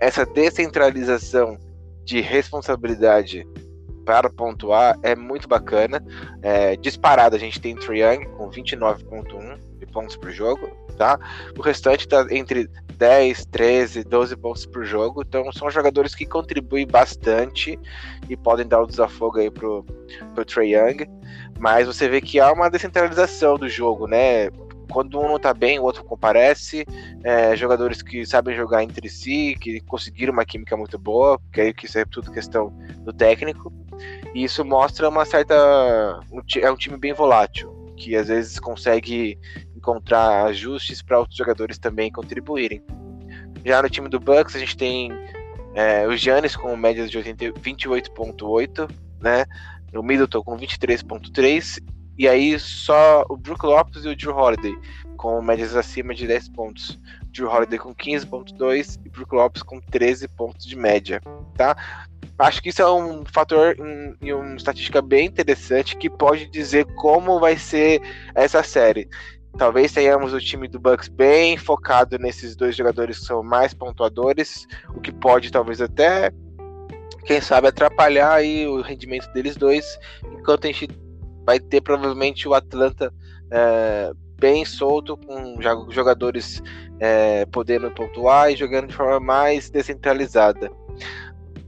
Essa 0.00 0.24
descentralização 0.24 1.58
de 2.04 2.20
responsabilidade 2.20 3.44
para 4.04 4.30
pontuar 4.30 4.96
é 5.02 5.16
muito 5.16 5.48
bacana. 5.48 6.00
É, 6.42 6.76
disparado, 6.76 7.34
a 7.34 7.40
gente 7.40 7.60
tem 7.60 7.74
Triang 7.74 8.24
com 8.36 8.48
29,1 8.48 9.58
de 9.80 9.86
pontos 9.86 10.16
por 10.16 10.30
jogo, 10.30 10.85
tá? 10.96 11.18
O 11.56 11.62
restante 11.62 12.00
está 12.00 12.26
entre 12.30 12.68
10, 12.96 13.46
13, 13.46 14.04
12 14.04 14.36
pontos 14.36 14.66
por 14.66 14.84
jogo. 14.84 15.22
Então 15.22 15.50
são 15.52 15.70
jogadores 15.70 16.14
que 16.14 16.26
contribuem 16.26 16.86
bastante 16.86 17.78
e 18.28 18.36
podem 18.36 18.66
dar 18.66 18.82
o 18.82 18.86
desafogo 18.86 19.38
aí 19.38 19.50
pro, 19.50 19.84
pro 20.34 20.44
Trae 20.44 20.74
Young. 20.74 21.06
Mas 21.58 21.86
você 21.86 22.08
vê 22.08 22.20
que 22.20 22.40
há 22.40 22.52
uma 22.52 22.68
descentralização 22.68 23.56
do 23.56 23.68
jogo, 23.68 24.06
né? 24.06 24.50
Quando 24.90 25.18
um 25.18 25.28
não 25.28 25.38
tá 25.38 25.52
bem, 25.52 25.78
o 25.78 25.82
outro 25.82 26.04
comparece. 26.04 26.84
É, 27.24 27.56
jogadores 27.56 28.02
que 28.02 28.24
sabem 28.24 28.56
jogar 28.56 28.82
entre 28.82 29.08
si, 29.08 29.56
que 29.60 29.80
conseguiram 29.80 30.32
uma 30.32 30.44
química 30.44 30.76
muito 30.76 30.98
boa, 30.98 31.38
porque 31.38 31.60
aí 31.60 31.74
que 31.74 31.86
isso 31.86 31.98
é 31.98 32.04
tudo 32.04 32.32
questão 32.32 32.72
do 33.00 33.12
técnico. 33.12 33.72
E 34.34 34.44
isso 34.44 34.64
mostra 34.64 35.08
uma 35.08 35.24
certa. 35.24 35.54
É 36.60 36.70
um 36.70 36.76
time 36.76 36.96
bem 36.96 37.12
volátil, 37.12 37.72
que 37.96 38.14
às 38.14 38.28
vezes 38.28 38.60
consegue 38.60 39.38
encontrar 39.86 40.46
ajustes 40.46 41.00
para 41.00 41.20
outros 41.20 41.38
jogadores 41.38 41.78
também 41.78 42.10
contribuírem. 42.10 42.82
Já 43.64 43.80
no 43.80 43.88
time 43.88 44.08
do 44.08 44.18
Bucks, 44.18 44.56
a 44.56 44.58
gente 44.58 44.76
tem 44.76 45.12
é, 45.74 46.06
o 46.06 46.16
Giannis 46.16 46.56
com 46.56 46.76
médias 46.76 47.08
de 47.10 47.18
28,8, 47.18 48.90
né? 49.20 49.44
O 49.94 50.02
Middleton 50.02 50.42
com 50.42 50.58
23,3 50.58 51.78
e 52.18 52.26
aí 52.26 52.58
só 52.58 53.24
o 53.28 53.36
Brook 53.36 53.64
Lopes 53.64 54.04
e 54.04 54.08
o 54.08 54.16
Drew 54.16 54.34
Holiday 54.34 54.76
com 55.16 55.40
médias 55.40 55.76
acima 55.76 56.14
de 56.14 56.26
10 56.26 56.50
pontos. 56.50 56.98
Drew 57.30 57.48
Holiday 57.48 57.78
com 57.78 57.94
15.2 57.94 58.98
e 59.04 59.08
Brook 59.08 59.34
Lopes 59.34 59.62
com 59.62 59.80
13 59.80 60.28
pontos 60.28 60.66
de 60.66 60.76
média, 60.76 61.20
tá? 61.54 61.76
Acho 62.38 62.62
que 62.62 62.68
isso 62.68 62.82
é 62.82 62.90
um 62.90 63.24
fator 63.24 63.76
e 64.20 64.32
um, 64.34 64.40
uma 64.40 64.56
estatística 64.56 65.00
bem 65.00 65.26
interessante 65.26 65.96
que 65.96 66.10
pode 66.10 66.46
dizer 66.46 66.84
como 66.94 67.40
vai 67.40 67.56
ser 67.56 68.02
essa 68.34 68.62
série. 68.62 69.08
Talvez 69.58 69.90
tenhamos 69.92 70.34
o 70.34 70.38
time 70.38 70.68
do 70.68 70.78
Bucks 70.78 71.08
bem 71.08 71.56
focado 71.56 72.18
nesses 72.18 72.54
dois 72.54 72.76
jogadores 72.76 73.18
que 73.18 73.24
são 73.24 73.42
mais 73.42 73.72
pontuadores, 73.72 74.66
o 74.94 75.00
que 75.00 75.10
pode 75.10 75.50
talvez 75.50 75.80
até, 75.80 76.30
quem 77.24 77.40
sabe, 77.40 77.68
atrapalhar 77.68 78.34
aí 78.34 78.66
o 78.66 78.82
rendimento 78.82 79.32
deles 79.32 79.56
dois, 79.56 79.98
enquanto 80.38 80.64
a 80.64 80.66
gente 80.68 80.88
vai 81.46 81.58
ter 81.58 81.80
provavelmente 81.80 82.46
o 82.46 82.52
Atlanta 82.52 83.12
é, 83.50 84.12
bem 84.38 84.64
solto, 84.64 85.16
com 85.16 85.56
jogadores 85.90 86.62
é, 87.00 87.46
podendo 87.46 87.90
pontuar 87.90 88.52
e 88.52 88.56
jogando 88.56 88.88
de 88.88 88.94
forma 88.94 89.20
mais 89.20 89.70
descentralizada. 89.70 90.70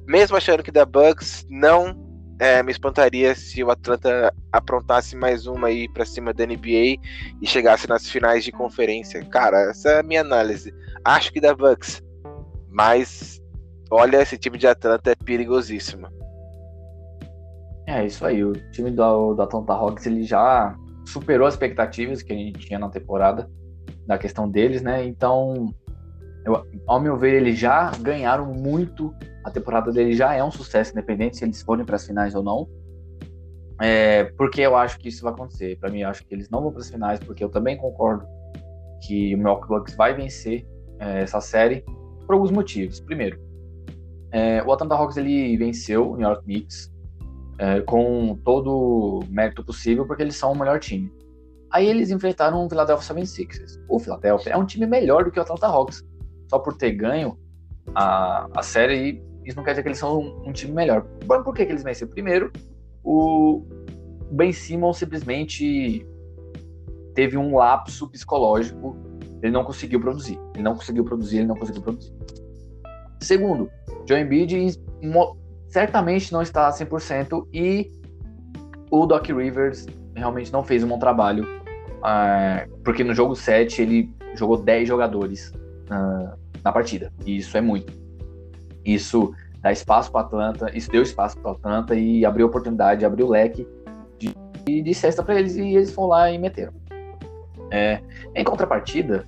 Mesmo 0.06 0.36
achando 0.36 0.62
que 0.62 0.70
da 0.70 0.84
Bucks 0.84 1.46
não 1.48 2.07
é, 2.38 2.62
me 2.62 2.70
espantaria 2.70 3.34
se 3.34 3.62
o 3.64 3.70
Atlanta 3.70 4.32
aprontasse 4.52 5.16
mais 5.16 5.46
uma 5.46 5.68
aí 5.68 5.88
para 5.88 6.04
cima 6.04 6.32
da 6.32 6.46
NBA 6.46 6.96
e 7.42 7.46
chegasse 7.46 7.88
nas 7.88 8.08
finais 8.08 8.44
de 8.44 8.52
conferência. 8.52 9.24
Cara, 9.26 9.70
essa 9.70 9.90
é 9.90 10.00
a 10.00 10.02
minha 10.02 10.20
análise. 10.20 10.72
Acho 11.04 11.32
que 11.32 11.40
da 11.40 11.54
Bucks, 11.54 12.02
mas 12.68 13.40
olha, 13.90 14.22
esse 14.22 14.38
time 14.38 14.56
de 14.56 14.66
Atlanta 14.66 15.10
é 15.10 15.14
perigosíssimo. 15.16 16.06
É 17.86 18.04
isso 18.04 18.24
aí, 18.24 18.44
o 18.44 18.52
time 18.70 18.90
do, 18.90 19.34
do 19.34 19.42
Atlanta 19.42 19.72
Hawks 19.72 20.06
ele 20.06 20.22
já 20.22 20.76
superou 21.06 21.46
as 21.46 21.54
expectativas 21.54 22.22
que 22.22 22.32
a 22.32 22.36
gente 22.36 22.58
tinha 22.60 22.78
na 22.78 22.90
temporada, 22.90 23.50
na 24.06 24.18
questão 24.18 24.48
deles, 24.48 24.82
né? 24.82 25.04
Então, 25.06 25.74
eu, 26.48 26.66
ao 26.86 27.00
meu 27.00 27.16
ver, 27.16 27.34
eles 27.34 27.58
já 27.58 27.90
ganharam 28.00 28.46
muito 28.46 29.14
a 29.44 29.50
temporada 29.50 29.92
dele 29.92 30.14
já 30.14 30.34
é 30.34 30.42
um 30.42 30.50
sucesso, 30.50 30.92
independente 30.92 31.36
se 31.36 31.44
eles 31.44 31.62
forem 31.62 31.84
para 31.84 31.96
as 31.96 32.06
finais 32.06 32.34
ou 32.34 32.42
não. 32.42 32.68
É, 33.80 34.24
porque 34.36 34.60
eu 34.60 34.74
acho 34.76 34.98
que 34.98 35.08
isso 35.08 35.22
vai 35.22 35.32
acontecer. 35.32 35.78
Para 35.78 35.90
mim, 35.90 36.00
eu 36.00 36.08
acho 36.08 36.24
que 36.26 36.34
eles 36.34 36.48
não 36.50 36.62
vão 36.62 36.72
para 36.72 36.80
as 36.80 36.90
finais, 36.90 37.20
porque 37.20 37.44
eu 37.44 37.48
também 37.48 37.76
concordo 37.76 38.26
que 39.02 39.34
o 39.34 39.38
Milwaukee 39.38 39.68
Bucks 39.68 39.94
vai 39.94 40.14
vencer 40.14 40.66
é, 40.98 41.22
essa 41.22 41.40
série 41.40 41.84
por 42.26 42.34
alguns 42.34 42.50
motivos. 42.50 42.98
Primeiro, 43.00 43.40
é, 44.32 44.62
o 44.62 44.72
Atlanta 44.72 44.94
Hawks 44.94 45.16
ele 45.16 45.56
venceu 45.56 46.10
o 46.10 46.16
New 46.16 46.26
York 46.26 46.44
Knicks 46.44 46.92
é, 47.58 47.80
com 47.82 48.38
todo 48.44 48.70
o 48.70 49.24
mérito 49.28 49.64
possível 49.64 50.06
porque 50.06 50.22
eles 50.22 50.36
são 50.36 50.52
o 50.52 50.58
melhor 50.58 50.80
time. 50.80 51.12
Aí 51.70 51.86
eles 51.86 52.10
enfrentaram 52.10 52.64
o 52.64 52.68
Philadelphia 52.68 53.14
76ers. 53.14 53.78
O 53.88 53.98
Philadelphia 53.98 54.52
é 54.52 54.56
um 54.56 54.64
time 54.64 54.86
melhor 54.86 55.24
do 55.24 55.30
que 55.30 55.38
o 55.38 55.42
Atlanta 55.42 55.66
Hawks. 55.66 56.04
Só 56.48 56.58
por 56.58 56.76
ter 56.76 56.92
ganho 56.92 57.38
a, 57.94 58.48
a 58.56 58.62
série, 58.62 59.22
isso 59.44 59.56
não 59.56 59.64
quer 59.64 59.72
dizer 59.72 59.82
que 59.82 59.88
eles 59.88 59.98
são 59.98 60.18
um, 60.18 60.48
um 60.48 60.52
time 60.52 60.72
melhor. 60.72 61.02
Por, 61.26 61.42
por 61.44 61.54
que, 61.54 61.64
que 61.64 61.72
eles 61.72 61.82
venceram? 61.82 62.10
Primeiro, 62.10 62.52
o 63.04 63.64
Ben 64.30 64.52
Simmons 64.52 64.98
simplesmente 64.98 66.06
teve 67.14 67.36
um 67.36 67.56
lapso 67.56 68.08
psicológico. 68.08 68.96
Ele 69.42 69.52
não 69.52 69.64
conseguiu 69.64 70.00
produzir. 70.00 70.38
Ele 70.54 70.62
não 70.62 70.74
conseguiu 70.74 71.04
produzir, 71.04 71.38
ele 71.38 71.46
não 71.46 71.56
conseguiu 71.56 71.82
produzir. 71.82 72.12
Segundo, 73.20 73.70
Joe 74.06 74.20
Embiid 74.20 74.78
certamente 75.68 76.32
não 76.32 76.42
está 76.42 76.68
a 76.68 76.72
100% 76.72 77.46
e 77.52 77.90
o 78.90 79.06
Doc 79.06 79.26
Rivers 79.26 79.86
realmente 80.14 80.52
não 80.52 80.64
fez 80.64 80.82
um 80.82 80.88
bom 80.88 80.98
trabalho, 80.98 81.44
uh, 81.44 82.78
porque 82.82 83.04
no 83.04 83.14
jogo 83.14 83.34
7 83.34 83.82
ele 83.82 84.10
jogou 84.34 84.56
10 84.56 84.88
jogadores 84.88 85.52
na 85.88 86.72
partida, 86.72 87.12
e 87.24 87.36
isso 87.36 87.56
é 87.56 87.60
muito. 87.60 87.92
Isso 88.84 89.32
dá 89.60 89.72
espaço 89.72 90.10
para 90.10 90.22
Atlanta, 90.22 90.70
isso 90.76 90.90
deu 90.90 91.02
espaço 91.02 91.38
para 91.38 91.52
Atlanta 91.52 91.94
e 91.94 92.24
abriu 92.24 92.46
oportunidade, 92.46 93.04
abriu 93.04 93.26
o 93.26 93.30
leque 93.30 93.66
de, 94.18 94.82
de 94.82 94.94
cesta 94.94 95.22
para 95.22 95.38
eles 95.38 95.56
e 95.56 95.62
eles 95.62 95.92
foram 95.92 96.08
lá 96.08 96.30
e 96.30 96.38
meteram. 96.38 96.72
É, 97.70 98.00
em 98.34 98.44
contrapartida, 98.44 99.24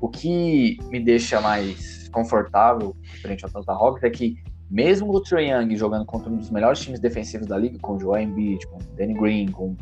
o 0.00 0.08
que 0.08 0.78
me 0.90 1.00
deixa 1.00 1.40
mais 1.40 2.08
confortável 2.08 2.96
frente 3.20 3.44
ao 3.44 3.50
Atlanta 3.50 3.72
Hawks 3.72 4.02
é 4.02 4.10
que 4.10 4.36
mesmo 4.70 5.12
o 5.12 5.20
Trae 5.20 5.50
Young 5.50 5.76
jogando 5.76 6.04
contra 6.04 6.30
um 6.30 6.36
dos 6.36 6.50
melhores 6.50 6.80
times 6.80 6.98
defensivos 6.98 7.46
da 7.46 7.56
liga, 7.56 7.78
com 7.78 7.94
o 7.94 8.00
Joel 8.00 8.22
Embiid, 8.22 8.66
com 8.66 8.78
Danny 8.96 9.14
Green, 9.14 9.46
com 9.48 9.76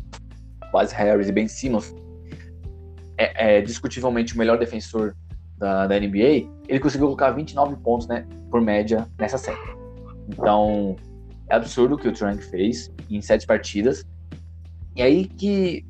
Buzz 0.72 0.92
Harris 0.92 1.28
e 1.28 1.32
Ben 1.32 1.48
Simmons, 1.48 1.94
é, 3.16 3.58
é 3.58 3.60
discutivelmente 3.60 4.34
o 4.34 4.38
melhor 4.38 4.58
defensor 4.58 5.14
da, 5.62 5.87
da, 5.87 6.00
NBA, 6.00 6.50
ele 6.69 6.81
conseguiu 6.81 7.07
colocar 7.07 7.31
29 7.31 7.76
pontos 7.76 8.09
né, 8.09 8.26
por 8.50 8.61
média 8.61 9.07
nessa 9.16 9.38
série. 9.38 9.61
Então, 10.28 10.97
é 11.49 11.54
absurdo 11.54 11.95
o 11.95 11.99
que 11.99 12.09
o 12.09 12.12
Trae 12.12 12.33
Young 12.33 12.42
fez 12.42 12.92
em 13.09 13.23
sete 13.23 13.47
partidas. 13.47 14.04
E 14.97 15.02
aí 15.02 15.25
que 15.25 15.87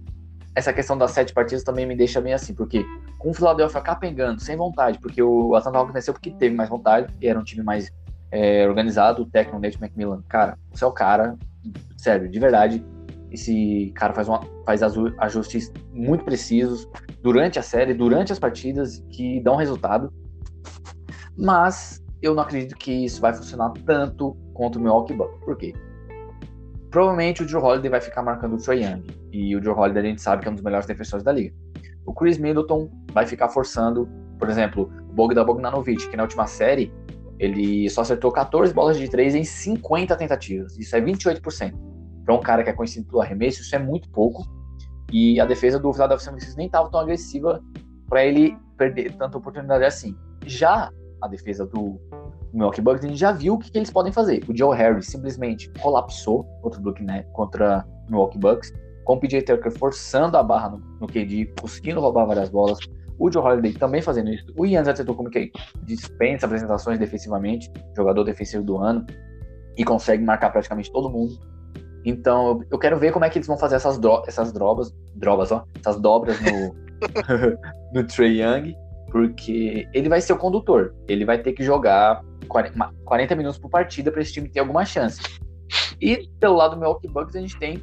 essa 0.55 0.75
questão 0.75 0.99
das 0.99 1.13
sete 1.13 1.33
partidas 1.33 1.65
também 1.65 1.87
me 1.87 1.97
deixa 1.97 2.21
bem 2.21 2.35
assim, 2.35 2.53
porque 2.55 2.85
com 3.19 3.31
o 3.31 3.35
Philadelphia 3.35 3.81
capengando, 3.81 4.43
sem 4.43 4.57
vontade, 4.57 4.99
porque 4.99 5.23
o 5.23 5.55
Atlanta 5.55 5.79
Hawks 5.79 5.95
venceu 5.95 6.13
porque 6.13 6.31
teve 6.33 6.55
mais 6.55 6.69
vontade, 6.69 7.11
e 7.19 7.27
era 7.27 7.39
um 7.39 7.45
time 7.45 7.63
mais 7.63 7.91
é, 8.31 8.69
organizado, 8.69 9.23
o 9.23 9.27
técnico 9.27 9.59
Nate 9.59 9.79
McMillan, 9.83 10.23
cara, 10.29 10.59
você 10.71 10.85
é 10.85 10.87
o 10.87 10.93
cara, 10.93 11.39
sério, 11.97 12.29
de 12.29 12.39
verdade, 12.39 12.85
esse 13.33 13.93
cara 13.95 14.13
faz, 14.13 14.29
uma, 14.29 14.41
faz 14.67 14.83
ajustes 14.83 15.73
muito 15.93 16.25
precisos 16.25 16.89
durante 17.23 17.59
a 17.59 17.63
série, 17.63 17.95
durante 17.95 18.33
as 18.33 18.39
partidas, 18.39 19.03
que 19.11 19.41
dão 19.41 19.57
resultado, 19.57 20.13
mas 21.37 22.05
eu 22.21 22.35
não 22.35 22.43
acredito 22.43 22.77
que 22.77 22.93
isso 22.93 23.21
vai 23.21 23.33
funcionar 23.33 23.73
tanto 23.87 24.37
contra 24.53 24.79
o 24.79 24.83
Milwaukee 24.83 25.15
Bucks, 25.15 25.41
por 25.45 25.57
quê? 25.57 25.73
Provavelmente 26.91 27.43
o 27.43 27.49
Joe 27.49 27.63
Holiday 27.63 27.91
vai 27.91 28.01
ficar 28.01 28.23
marcando 28.23 28.55
o 28.55 28.59
Trae 28.59 28.85
Young, 28.85 29.07
e 29.33 29.57
o 29.57 29.63
Joe 29.63 29.75
Holiday 29.75 30.03
a 30.03 30.07
gente 30.07 30.21
sabe 30.21 30.43
que 30.43 30.49
é 30.49 30.51
um 30.51 30.55
dos 30.55 30.63
melhores 30.63 30.87
defensores 30.87 31.25
da 31.25 31.33
liga. 31.33 31.55
O 32.05 32.13
Chris 32.13 32.37
Middleton 32.37 32.91
vai 33.13 33.27
ficar 33.27 33.49
forçando, 33.49 34.09
por 34.39 34.51
exemplo, 34.51 34.93
o 35.09 35.13
Bogdan 35.15 35.45
Bogdanovic, 35.45 36.09
que 36.09 36.17
na 36.17 36.25
última 36.25 36.47
série 36.47 36.93
ele 37.39 37.89
só 37.89 38.03
acertou 38.03 38.31
14 38.31 38.75
bolas 38.75 38.99
de 38.99 39.09
3 39.09 39.35
em 39.35 39.45
50 39.45 40.15
tentativas. 40.17 40.79
Isso 40.79 40.95
é 40.95 41.01
28%. 41.01 41.92
Para 42.25 42.35
um 42.35 42.41
cara 42.41 42.63
que 42.63 42.71
é 42.71 42.73
conhecido 42.73 43.07
pelo 43.07 43.21
arremesso, 43.21 43.63
isso 43.63 43.75
é 43.75 43.79
muito 43.79 44.09
pouco. 44.11 44.45
E 45.13 45.41
a 45.41 45.45
defesa 45.45 45.79
do 45.79 45.93
Philadelphia 45.93 46.25
76 46.25 46.57
nem 46.57 46.67
estava 46.67 46.91
tão 46.91 47.01
agressiva 47.01 47.63
para 48.09 48.25
ele 48.25 48.57
perder 48.77 49.15
tanta 49.17 49.39
oportunidade 49.39 49.85
assim. 49.85 50.17
Já 50.47 50.91
a 51.21 51.29
defesa 51.29 51.67
do 51.67 52.01
Milwaukee 52.53 52.81
Bucks, 52.81 53.05
a 53.05 53.09
gente 53.09 53.19
já 53.19 53.33
viu 53.33 53.55
o 53.55 53.59
que, 53.59 53.71
que 53.71 53.79
eles 53.79 53.91
podem 53.91 54.13
fazer. 54.13 54.43
O 54.49 54.57
Joe 54.57 54.77
Harris 54.77 55.07
simplesmente 55.07 55.71
colapsou 55.81 56.45
contra 56.63 56.81
o 56.81 57.05
né, 57.05 57.23
contra 57.33 57.87
o 58.07 58.11
Milwaukee 58.11 58.39
Bucks, 58.39 58.73
com 59.05 59.15
o 59.15 59.21
PJ 59.21 59.43
Tucker 59.43 59.73
forçando 59.73 60.37
a 60.37 60.43
barra 60.43 60.71
no, 60.71 60.79
no 61.01 61.07
KD, 61.07 61.53
conseguindo 61.61 62.01
roubar 62.01 62.27
várias 62.27 62.51
bolas, 62.51 62.79
o 63.19 63.31
Joe 63.31 63.43
Holiday 63.43 63.73
também 63.75 64.03
fazendo 64.03 64.31
isso. 64.31 64.47
O 64.57 64.67
Ian 64.67 64.81
Antetokounmpo 64.81 65.31
que 65.31 65.53
dispensa 65.85 66.47
apresentações 66.47 66.99
defensivamente, 66.99 67.71
jogador 67.97 68.25
defensivo 68.25 68.65
do 68.65 68.79
ano, 68.79 69.07
e 69.77 69.85
consegue 69.85 70.25
marcar 70.25 70.51
praticamente 70.51 70.91
todo 70.91 71.09
mundo. 71.09 71.39
Então, 72.05 72.63
eu 72.71 72.79
quero 72.79 72.99
ver 72.99 73.13
como 73.13 73.25
é 73.25 73.31
que 73.31 73.39
eles 73.39 73.47
vão 73.47 73.57
fazer 73.57 73.77
essas, 73.77 73.99
dro 73.99 74.23
essas 74.27 74.53
drobas, 74.53 74.93
drobas, 75.15 75.53
ó, 75.53 75.65
essas 75.79 76.01
dobras 76.01 76.37
no, 76.41 76.75
no 77.95 78.07
Trey 78.07 78.43
Young, 78.43 78.75
porque 79.11 79.87
ele 79.93 80.09
vai 80.09 80.21
ser 80.21 80.33
o 80.33 80.39
condutor. 80.39 80.95
Ele 81.07 81.25
vai 81.25 81.39
ter 81.39 81.53
que 81.53 81.63
jogar 81.63 82.23
40 82.49 83.37
minutos 83.37 83.59
por 83.59 83.71
partida 83.71 84.11
para 84.11 84.21
esse 84.21 84.33
time 84.33 84.49
ter 84.49 84.61
alguma 84.61 84.85
chance. 84.85 85.21
E 86.01 86.29
pelo 86.41 86.57
lado 86.57 86.73
do 86.75 86.79
Milwaukee 86.79 87.09
Bucks, 87.09 87.37
a 87.37 87.41
gente 87.41 87.59
tem 87.59 87.83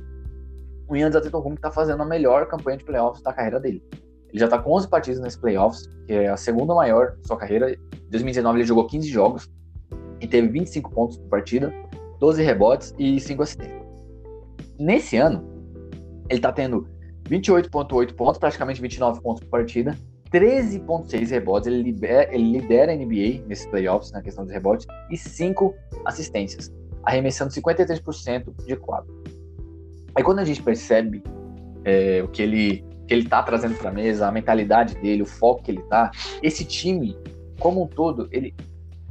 o 0.87 0.95
Ian 0.95 1.07
Antetokounmpo 1.07 1.55
que 1.55 1.59
está 1.59 1.71
fazendo 1.71 2.01
a 2.03 2.05
melhor 2.05 2.47
campanha 2.47 2.77
de 2.77 2.83
playoffs 2.83 3.23
da 3.23 3.31
carreira 3.31 3.59
dele. 3.59 3.81
Ele 4.29 4.39
já 4.39 4.45
está 4.45 4.59
com 4.59 4.71
11 4.71 4.87
partidas 4.87 5.21
nesse 5.21 5.39
playoffs, 5.39 5.87
que 6.05 6.13
é 6.13 6.27
a 6.27 6.37
segunda 6.37 6.73
maior 6.73 7.15
da 7.17 7.23
sua 7.23 7.37
carreira. 7.37 7.71
Em 7.71 8.09
2019 8.09 8.59
ele 8.59 8.67
jogou 8.67 8.85
15 8.85 9.07
jogos 9.07 9.49
e 10.19 10.27
teve 10.27 10.47
25 10.49 10.91
pontos 10.91 11.17
por 11.17 11.29
partida, 11.29 11.73
12 12.19 12.43
rebotes 12.43 12.93
e 12.97 13.19
5 13.19 13.43
assistências. 13.43 13.78
Nesse 14.79 15.17
ano, 15.17 15.43
ele 16.29 16.39
está 16.39 16.53
tendo 16.53 16.87
28,8 17.29 18.13
pontos, 18.15 18.39
praticamente 18.39 18.81
29 18.81 19.21
pontos 19.21 19.43
por 19.43 19.49
partida, 19.49 19.97
13,6 20.31 21.29
rebotes. 21.29 21.67
Ele 21.67 21.83
lidera, 21.83 22.33
ele 22.33 22.59
lidera 22.59 22.93
a 22.93 22.95
NBA 22.95 23.45
nesses 23.45 23.65
playoffs, 23.65 24.11
na 24.11 24.21
questão 24.21 24.45
dos 24.45 24.53
rebotes, 24.53 24.87
e 25.11 25.17
5 25.17 25.75
assistências, 26.05 26.73
arremessando 27.03 27.51
53% 27.51 28.65
de 28.65 28.75
quadro. 28.77 29.13
Aí 30.15 30.23
quando 30.23 30.39
a 30.39 30.45
gente 30.45 30.63
percebe 30.63 31.21
é, 31.83 32.21
o 32.23 32.27
que 32.27 32.41
ele 32.41 32.85
que 33.05 33.15
ele 33.15 33.27
tá 33.27 33.41
trazendo 33.41 33.75
para 33.75 33.91
mesa, 33.91 34.27
a 34.27 34.31
mentalidade 34.31 34.93
dele, 34.93 35.23
o 35.23 35.25
foco 35.25 35.63
que 35.63 35.71
ele 35.71 35.81
tá, 35.89 36.11
esse 36.43 36.63
time, 36.63 37.17
como 37.59 37.81
um 37.81 37.87
todo, 37.87 38.29
ele, 38.31 38.53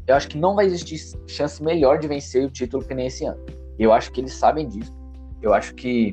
eu 0.06 0.14
acho 0.14 0.28
que 0.28 0.38
não 0.38 0.54
vai 0.54 0.66
existir 0.66 0.98
chance 1.26 1.60
melhor 1.60 1.98
de 1.98 2.06
vencer 2.06 2.46
o 2.46 2.48
título 2.48 2.84
que 2.84 2.94
nem 2.94 3.08
esse 3.08 3.24
ano. 3.24 3.44
Eu 3.76 3.92
acho 3.92 4.12
que 4.12 4.20
eles 4.20 4.32
sabem 4.34 4.68
disso. 4.68 4.96
Eu 5.40 5.54
acho 5.54 5.74
que 5.74 6.12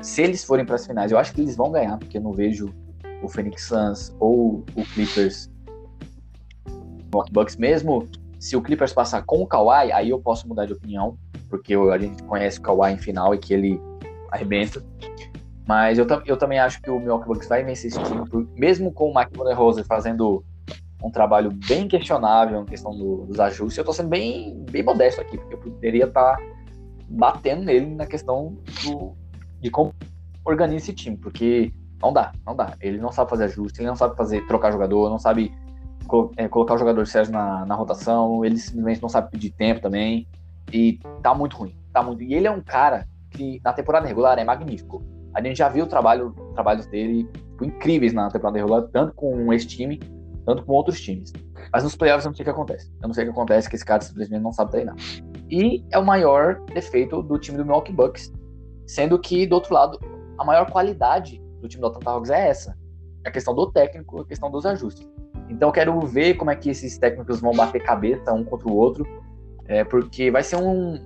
se 0.00 0.22
eles 0.22 0.44
forem 0.44 0.64
para 0.64 0.76
as 0.76 0.86
finais, 0.86 1.10
eu 1.10 1.18
acho 1.18 1.32
que 1.32 1.40
eles 1.40 1.56
vão 1.56 1.70
ganhar, 1.70 1.98
porque 1.98 2.18
eu 2.18 2.22
não 2.22 2.32
vejo 2.32 2.72
o 3.22 3.28
Phoenix 3.28 3.64
Suns 3.64 4.14
ou 4.20 4.64
o 4.74 4.84
Clippers, 4.94 5.50
o 6.66 7.24
Bucks 7.32 7.56
mesmo. 7.56 8.08
Se 8.38 8.56
o 8.56 8.62
Clippers 8.62 8.92
passar 8.92 9.22
com 9.22 9.42
o 9.42 9.46
Kawhi, 9.46 9.90
aí 9.90 10.10
eu 10.10 10.20
posso 10.20 10.46
mudar 10.46 10.66
de 10.66 10.72
opinião, 10.72 11.18
porque 11.48 11.74
a 11.74 11.98
gente 11.98 12.22
conhece 12.22 12.58
o 12.58 12.62
Kawhi 12.62 12.92
em 12.92 12.98
final 12.98 13.34
e 13.34 13.38
que 13.38 13.52
ele 13.52 13.80
arrebenta. 14.30 14.84
Mas 15.66 15.98
eu, 15.98 16.06
eu 16.24 16.36
também 16.36 16.58
acho 16.58 16.80
que 16.80 16.90
o 16.90 16.98
Milwaukee 16.98 17.26
Bucks 17.26 17.48
vai 17.48 17.64
vencer 17.64 17.90
esse 17.90 18.02
time, 18.02 18.24
mesmo 18.56 18.92
com 18.92 19.10
o 19.10 19.14
Mike 19.14 19.32
Rose 19.54 19.82
fazendo 19.84 20.44
um 21.02 21.10
trabalho 21.10 21.50
bem 21.68 21.86
questionável 21.86 22.60
na 22.60 22.66
questão 22.66 22.96
do, 22.96 23.26
dos 23.26 23.38
ajustes. 23.38 23.76
Eu 23.76 23.84
tô 23.84 23.92
sendo 23.92 24.08
bem, 24.08 24.64
bem 24.70 24.82
modesto 24.82 25.20
aqui, 25.20 25.36
porque 25.36 25.54
eu 25.54 25.58
poderia 25.58 26.04
estar 26.04 26.36
tá 26.36 26.42
batendo 27.08 27.64
nele 27.64 27.94
na 27.94 28.06
questão 28.06 28.58
do, 28.84 29.14
de 29.60 29.70
como 29.70 29.94
organiza 30.44 30.84
esse 30.84 30.92
time, 30.92 31.16
porque 31.16 31.72
não 32.00 32.12
dá, 32.12 32.32
não 32.46 32.54
dá. 32.54 32.74
Ele 32.80 32.98
não 32.98 33.12
sabe 33.12 33.30
fazer 33.30 33.44
ajuste, 33.44 33.80
ele 33.80 33.88
não 33.88 33.96
sabe 33.96 34.16
fazer 34.16 34.46
trocar 34.46 34.72
jogador, 34.72 35.08
não 35.10 35.18
sabe 35.18 35.52
é, 36.36 36.48
colocar 36.48 36.74
o 36.74 36.78
jogador 36.78 37.06
certo 37.06 37.30
na, 37.30 37.66
na 37.66 37.74
rotação, 37.74 38.44
ele 38.44 38.56
simplesmente 38.58 39.02
não 39.02 39.08
sabe 39.08 39.30
pedir 39.30 39.50
tempo 39.50 39.80
também. 39.80 40.26
E 40.72 41.00
tá 41.22 41.34
muito 41.34 41.56
ruim, 41.56 41.74
tá 41.92 42.02
muito. 42.02 42.22
E 42.22 42.34
ele 42.34 42.46
é 42.46 42.50
um 42.50 42.60
cara 42.60 43.06
que 43.30 43.60
na 43.64 43.72
temporada 43.72 44.06
regular 44.06 44.38
é 44.38 44.44
magnífico 44.44 45.02
a 45.34 45.42
gente 45.42 45.58
já 45.58 45.68
viu 45.68 45.84
o 45.84 45.88
trabalho, 45.88 46.34
trabalhos 46.54 46.86
dele 46.86 47.24
tipo, 47.24 47.64
incríveis 47.64 48.12
na 48.12 48.28
temporada 48.30 48.58
regular, 48.58 48.82
tanto 48.92 49.14
com 49.14 49.52
esse 49.52 49.66
time, 49.66 50.00
tanto 50.44 50.64
com 50.64 50.72
outros 50.72 51.00
times. 51.00 51.32
Mas 51.72 51.84
nos 51.84 51.96
playoffs 51.96 52.24
eu 52.24 52.30
não 52.30 52.36
sei 52.36 52.42
o 52.42 52.44
que 52.44 52.50
acontece. 52.50 52.90
Eu 53.02 53.08
não 53.08 53.14
sei 53.14 53.24
o 53.24 53.26
que 53.26 53.32
acontece, 53.32 53.68
que 53.68 53.76
esse 53.76 53.84
cara 53.84 54.00
simplesmente 54.00 54.42
não 54.42 54.52
sabe 54.52 54.70
treinar. 54.70 54.94
E 55.50 55.84
é 55.90 55.98
o 55.98 56.04
maior 56.04 56.60
defeito 56.72 57.22
do 57.22 57.38
time 57.38 57.58
do 57.58 57.64
Milwaukee 57.64 57.92
Bucks. 57.92 58.32
Sendo 58.86 59.18
que, 59.18 59.46
do 59.46 59.54
outro 59.54 59.74
lado, 59.74 59.98
a 60.38 60.44
maior 60.44 60.70
qualidade 60.70 61.42
do 61.60 61.68
time 61.68 61.80
do 61.80 61.88
Atlanta 61.88 62.10
Hawks 62.10 62.30
é 62.30 62.48
essa. 62.48 62.76
É 63.24 63.28
a 63.28 63.32
questão 63.32 63.54
do 63.54 63.70
técnico, 63.70 64.20
a 64.20 64.26
questão 64.26 64.50
dos 64.50 64.64
ajustes. 64.64 65.08
Então 65.48 65.68
eu 65.68 65.72
quero 65.72 65.98
ver 66.00 66.34
como 66.34 66.50
é 66.50 66.56
que 66.56 66.70
esses 66.70 66.98
técnicos 66.98 67.40
vão 67.40 67.52
bater 67.52 67.82
cabeça 67.82 68.32
um 68.32 68.44
contra 68.44 68.68
o 68.68 68.74
outro. 68.74 69.06
É, 69.66 69.84
porque 69.84 70.30
vai 70.30 70.42
ser 70.42 70.56
um. 70.56 70.98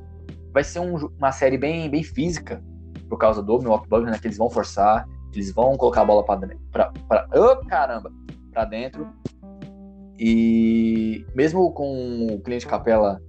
Vai 0.53 0.63
ser 0.63 0.81
um, 0.81 0.97
uma 1.19 1.33
série 1.33 1.57
bem, 1.57 1.91
bem 1.91 2.03
física 2.03 2.63
por 3.09 3.19
causa 3.19 3.43
do 3.43 3.59
Milwaukee 3.59 3.89
Bucks, 3.89 4.11
né? 4.11 4.19
Que 4.19 4.27
eles 4.27 4.39
vão 4.39 4.51
forçar, 4.51 5.09
eles 5.33 5.53
vão 5.53 5.77
colocar 5.77 6.03
a 6.03 6.05
bola 6.05 6.25
para 6.25 6.93
para 7.09 7.29
oh, 7.35 7.67
caramba, 7.67 8.13
para 8.53 8.65
dentro. 8.65 9.09
E 10.25 11.27
mesmo 11.35 11.73
com 11.73 12.29
o 12.29 12.41
cliente 12.43 12.65
Capela 12.65 13.21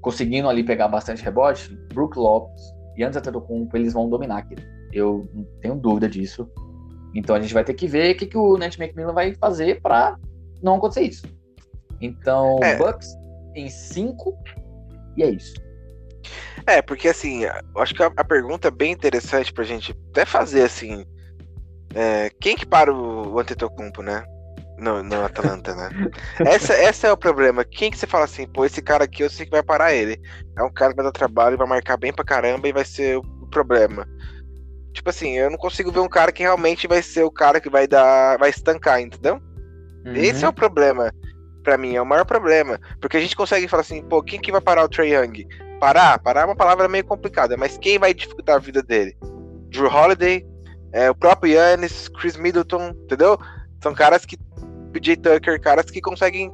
conseguindo 0.00 0.48
ali 0.48 0.64
pegar 0.64 0.88
bastante 0.88 1.22
rebote, 1.22 1.76
Brook 1.92 2.18
Lopes 2.18 2.62
e 2.96 3.04
Antes 3.04 3.18
Antetokounmpo, 3.18 3.76
eles 3.76 3.92
vão 3.92 4.08
dominar 4.08 4.38
aqui. 4.38 4.54
Eu 4.94 5.28
não 5.34 5.44
tenho 5.60 5.74
dúvida 5.74 6.08
disso. 6.08 6.48
Então 7.14 7.36
a 7.36 7.40
gente 7.40 7.52
vai 7.52 7.62
ter 7.64 7.74
que 7.74 7.86
ver 7.86 8.14
o 8.14 8.18
que, 8.18 8.24
que 8.24 8.38
o 8.38 8.56
Nate 8.56 8.82
McMillan 8.82 9.12
vai 9.12 9.34
fazer 9.34 9.82
para 9.82 10.18
não 10.62 10.76
acontecer 10.76 11.02
isso. 11.02 11.26
Então, 12.00 12.58
é. 12.62 12.76
Bucks 12.76 13.14
em 13.54 13.68
5 13.68 14.34
e 15.18 15.22
é 15.22 15.28
isso. 15.28 15.52
É, 16.66 16.80
porque 16.80 17.08
assim, 17.08 17.42
eu 17.44 17.82
acho 17.82 17.94
que 17.94 18.02
a, 18.02 18.10
a 18.16 18.24
pergunta 18.24 18.68
é 18.68 18.70
bem 18.70 18.90
interessante 18.90 19.52
pra 19.52 19.64
gente 19.64 19.94
até 20.10 20.24
fazer 20.24 20.62
assim. 20.62 21.04
É, 21.94 22.30
quem 22.40 22.56
que 22.56 22.64
para 22.64 22.90
o 22.90 23.38
Antetokounmpo, 23.38 24.02
né? 24.02 24.24
No, 24.78 25.02
no 25.02 25.24
Atlanta, 25.24 25.74
né? 25.74 26.10
essa, 26.40 26.72
essa 26.74 27.06
é 27.06 27.12
o 27.12 27.16
problema. 27.16 27.64
Quem 27.64 27.90
que 27.90 27.98
você 27.98 28.06
fala 28.06 28.24
assim, 28.24 28.46
pô, 28.46 28.64
esse 28.64 28.82
cara 28.82 29.04
aqui 29.04 29.22
eu 29.22 29.30
sei 29.30 29.46
que 29.46 29.52
vai 29.52 29.62
parar 29.62 29.94
ele. 29.94 30.20
É 30.58 30.62
um 30.62 30.72
cara 30.72 30.90
que 30.90 30.96
vai 30.96 31.04
dar 31.04 31.12
trabalho, 31.12 31.56
vai 31.56 31.66
marcar 31.66 31.96
bem 31.96 32.12
pra 32.12 32.24
caramba 32.24 32.68
e 32.68 32.72
vai 32.72 32.84
ser 32.84 33.16
o 33.18 33.22
problema. 33.50 34.06
Tipo 34.92 35.10
assim, 35.10 35.36
eu 35.36 35.50
não 35.50 35.58
consigo 35.58 35.90
ver 35.90 36.00
um 36.00 36.08
cara 36.08 36.32
que 36.32 36.42
realmente 36.42 36.86
vai 36.86 37.02
ser 37.02 37.22
o 37.22 37.30
cara 37.30 37.60
que 37.60 37.70
vai 37.70 37.86
dar. 37.86 38.38
vai 38.38 38.50
estancar, 38.50 39.00
entendeu? 39.00 39.40
Uhum. 40.04 40.14
Esse 40.16 40.44
é 40.44 40.48
o 40.48 40.52
problema. 40.52 41.12
Pra 41.62 41.78
mim, 41.78 41.94
é 41.94 42.02
o 42.02 42.06
maior 42.06 42.24
problema. 42.24 42.78
Porque 43.00 43.16
a 43.16 43.20
gente 43.20 43.36
consegue 43.36 43.68
falar 43.68 43.80
assim, 43.80 44.02
pô, 44.02 44.22
quem 44.22 44.40
que 44.40 44.52
vai 44.52 44.60
parar 44.60 44.84
o 44.84 44.88
Trey 44.88 45.14
Young? 45.14 45.46
Parar? 45.80 46.18
Parar 46.18 46.42
é 46.42 46.44
uma 46.44 46.56
palavra 46.56 46.88
meio 46.88 47.04
complicada, 47.04 47.56
mas 47.56 47.78
quem 47.78 47.98
vai 47.98 48.12
dificultar 48.12 48.56
a 48.56 48.60
vida 48.60 48.82
dele? 48.82 49.16
Drew 49.68 49.88
Holiday, 49.88 50.46
é, 50.92 51.10
o 51.10 51.14
próprio 51.14 51.54
Yannis, 51.54 52.08
Chris 52.08 52.36
Middleton, 52.36 52.90
entendeu? 52.90 53.38
São 53.82 53.92
caras 53.92 54.24
que 54.24 54.36
PJ 54.94 55.16
Tucker, 55.16 55.60
caras 55.60 55.90
que 55.90 56.00
conseguem 56.00 56.52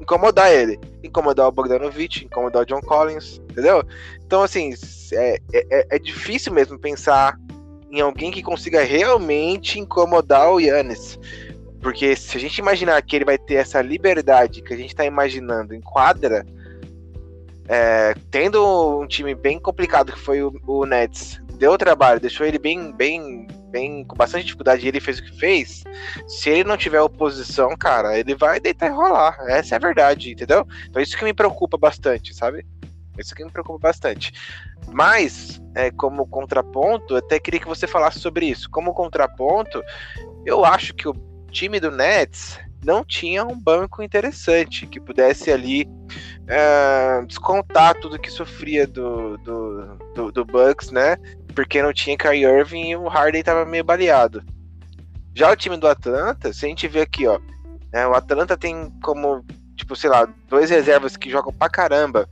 incomodar 0.00 0.52
ele. 0.52 0.78
Incomodar 1.02 1.48
o 1.48 1.52
Bogdanovich, 1.52 2.24
incomodar 2.24 2.62
o 2.62 2.66
John 2.66 2.80
Collins, 2.80 3.40
entendeu? 3.50 3.84
Então, 4.24 4.42
assim, 4.42 4.74
é, 5.12 5.40
é, 5.52 5.86
é 5.96 5.98
difícil 5.98 6.52
mesmo 6.52 6.78
pensar 6.78 7.38
em 7.90 8.00
alguém 8.00 8.30
que 8.30 8.42
consiga 8.42 8.82
realmente 8.82 9.78
incomodar 9.78 10.50
o 10.50 10.60
Yannis. 10.60 11.18
Porque 11.80 12.16
se 12.16 12.36
a 12.36 12.40
gente 12.40 12.58
imaginar 12.58 13.00
que 13.02 13.14
ele 13.14 13.24
vai 13.24 13.38
ter 13.38 13.54
essa 13.54 13.80
liberdade 13.80 14.62
que 14.62 14.74
a 14.74 14.76
gente 14.76 14.88
está 14.88 15.04
imaginando 15.04 15.74
em 15.74 15.80
quadra, 15.80 16.44
é, 17.68 18.14
tendo 18.30 19.00
um 19.00 19.06
time 19.06 19.34
bem 19.34 19.58
complicado 19.58 20.12
que 20.12 20.18
foi 20.18 20.42
o, 20.42 20.52
o 20.66 20.84
Nets, 20.84 21.40
deu 21.58 21.78
trabalho, 21.78 22.20
deixou 22.20 22.46
ele 22.46 22.58
bem, 22.58 22.92
bem 22.92 23.46
bem 23.66 24.04
com 24.04 24.16
bastante 24.16 24.44
dificuldade 24.44 24.84
e 24.84 24.88
ele 24.88 25.00
fez 25.00 25.18
o 25.18 25.24
que 25.24 25.38
fez, 25.38 25.84
se 26.26 26.50
ele 26.50 26.64
não 26.64 26.76
tiver 26.76 27.00
oposição, 27.00 27.76
cara, 27.76 28.18
ele 28.18 28.34
vai 28.34 28.60
deitar 28.60 28.86
e 28.86 28.94
rolar. 28.94 29.36
Essa 29.48 29.74
é 29.74 29.76
a 29.76 29.80
verdade, 29.80 30.32
entendeu? 30.32 30.66
Então 30.88 31.02
isso 31.02 31.16
que 31.16 31.24
me 31.24 31.34
preocupa 31.34 31.76
bastante, 31.76 32.34
sabe? 32.34 32.64
Isso 33.18 33.34
que 33.34 33.44
me 33.44 33.50
preocupa 33.50 33.78
bastante. 33.88 34.32
Mas, 34.88 35.60
é, 35.74 35.90
como 35.90 36.26
contraponto, 36.26 37.16
até 37.16 37.40
queria 37.40 37.60
que 37.60 37.68
você 37.68 37.86
falasse 37.86 38.20
sobre 38.20 38.46
isso. 38.46 38.68
Como 38.70 38.94
contraponto, 38.94 39.82
eu 40.44 40.64
acho 40.64 40.94
que 40.94 41.08
o 41.08 41.14
time 41.50 41.80
do 41.80 41.90
Nets 41.90 42.58
não 42.84 43.04
tinha 43.04 43.44
um 43.44 43.58
banco 43.58 44.02
interessante 44.02 44.86
que 44.86 45.00
pudesse 45.00 45.50
ali 45.50 45.88
é, 46.46 47.22
descontar 47.26 47.98
tudo 47.98 48.18
que 48.18 48.30
sofria 48.30 48.86
do, 48.86 49.36
do, 49.38 49.96
do, 50.14 50.32
do 50.32 50.44
Bucks, 50.44 50.90
né? 50.90 51.16
Porque 51.56 51.82
não 51.82 51.92
tinha 51.92 52.18
Kyrie 52.18 52.44
Irving 52.44 52.90
e 52.90 52.96
o 52.96 53.08
Harden 53.08 53.42
tava 53.42 53.64
meio 53.64 53.82
baleado. 53.82 54.44
Já 55.34 55.50
o 55.50 55.56
time 55.56 55.78
do 55.78 55.88
Atlanta, 55.88 56.52
se 56.52 56.66
a 56.66 56.68
gente 56.68 56.86
vê 56.86 57.00
aqui, 57.00 57.26
ó, 57.26 57.40
né, 57.90 58.06
o 58.06 58.14
Atlanta 58.14 58.56
tem 58.56 58.92
como, 59.02 59.42
tipo, 59.74 59.96
sei 59.96 60.10
lá, 60.10 60.28
dois 60.48 60.68
reservas 60.68 61.16
que 61.16 61.30
jogam 61.30 61.52
pra 61.52 61.70
caramba. 61.70 62.28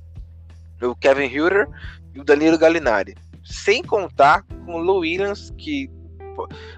O 0.83 0.95
Kevin 0.95 1.27
Huter 1.27 1.67
e 2.15 2.21
o 2.21 2.25
Danilo 2.25 2.59
Gallinari. 2.59 3.17
Sem 3.43 3.83
contar 3.83 4.43
com 4.43 4.75
o 4.75 4.79
Lou 4.79 5.01
Williams, 5.01 5.53
que, 5.57 5.91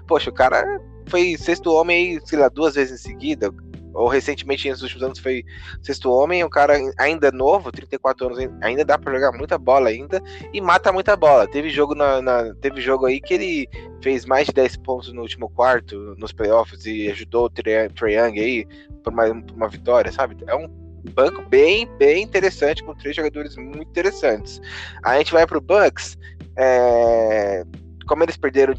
poxa, 0.07 0.29
o 0.29 0.33
cara 0.33 0.63
foi 1.07 1.35
sexto 1.37 1.73
homem 1.73 2.19
sei 2.25 2.39
lá, 2.39 2.47
duas 2.47 2.75
vezes 2.75 2.99
em 2.99 3.03
seguida 3.03 3.51
ou 3.97 4.07
recentemente 4.07 4.69
nos 4.69 4.83
últimos 4.83 5.03
anos 5.03 5.19
foi 5.19 5.43
sexto 5.81 6.11
homem, 6.11 6.43
um 6.43 6.49
cara 6.49 6.77
ainda 6.99 7.31
novo, 7.31 7.71
34 7.71 8.27
anos, 8.27 8.39
ainda 8.61 8.85
dá 8.85 8.97
para 8.97 9.13
jogar 9.13 9.35
muita 9.35 9.57
bola 9.57 9.89
ainda 9.89 10.21
e 10.53 10.61
mata 10.61 10.91
muita 10.91 11.15
bola. 11.15 11.47
Teve 11.47 11.69
jogo 11.69 11.95
na, 11.95 12.21
na, 12.21 12.53
teve 12.55 12.79
jogo 12.79 13.07
aí 13.07 13.19
que 13.19 13.33
ele 13.33 13.67
fez 14.01 14.25
mais 14.25 14.45
de 14.47 14.53
10 14.53 14.77
pontos 14.77 15.11
no 15.11 15.21
último 15.21 15.49
quarto 15.49 16.15
nos 16.17 16.31
playoffs 16.31 16.85
e 16.85 17.09
ajudou 17.09 17.45
o 17.45 17.49
Trae 17.49 17.89
Young 18.13 18.39
aí 18.39 18.67
por 19.03 19.11
uma, 19.11 19.25
uma 19.55 19.67
vitória, 19.67 20.11
sabe? 20.11 20.37
É 20.47 20.55
um 20.55 20.67
banco 21.13 21.41
bem, 21.49 21.87
bem 21.97 22.21
interessante 22.21 22.83
com 22.83 22.93
três 22.93 23.15
jogadores 23.15 23.55
muito 23.57 23.89
interessantes. 23.89 24.61
A 25.03 25.17
gente 25.17 25.33
vai 25.33 25.47
pro 25.47 25.59
Bucks, 25.59 26.17
é 26.55 27.63
como 28.07 28.23
eles 28.23 28.37
perderam 28.37 28.73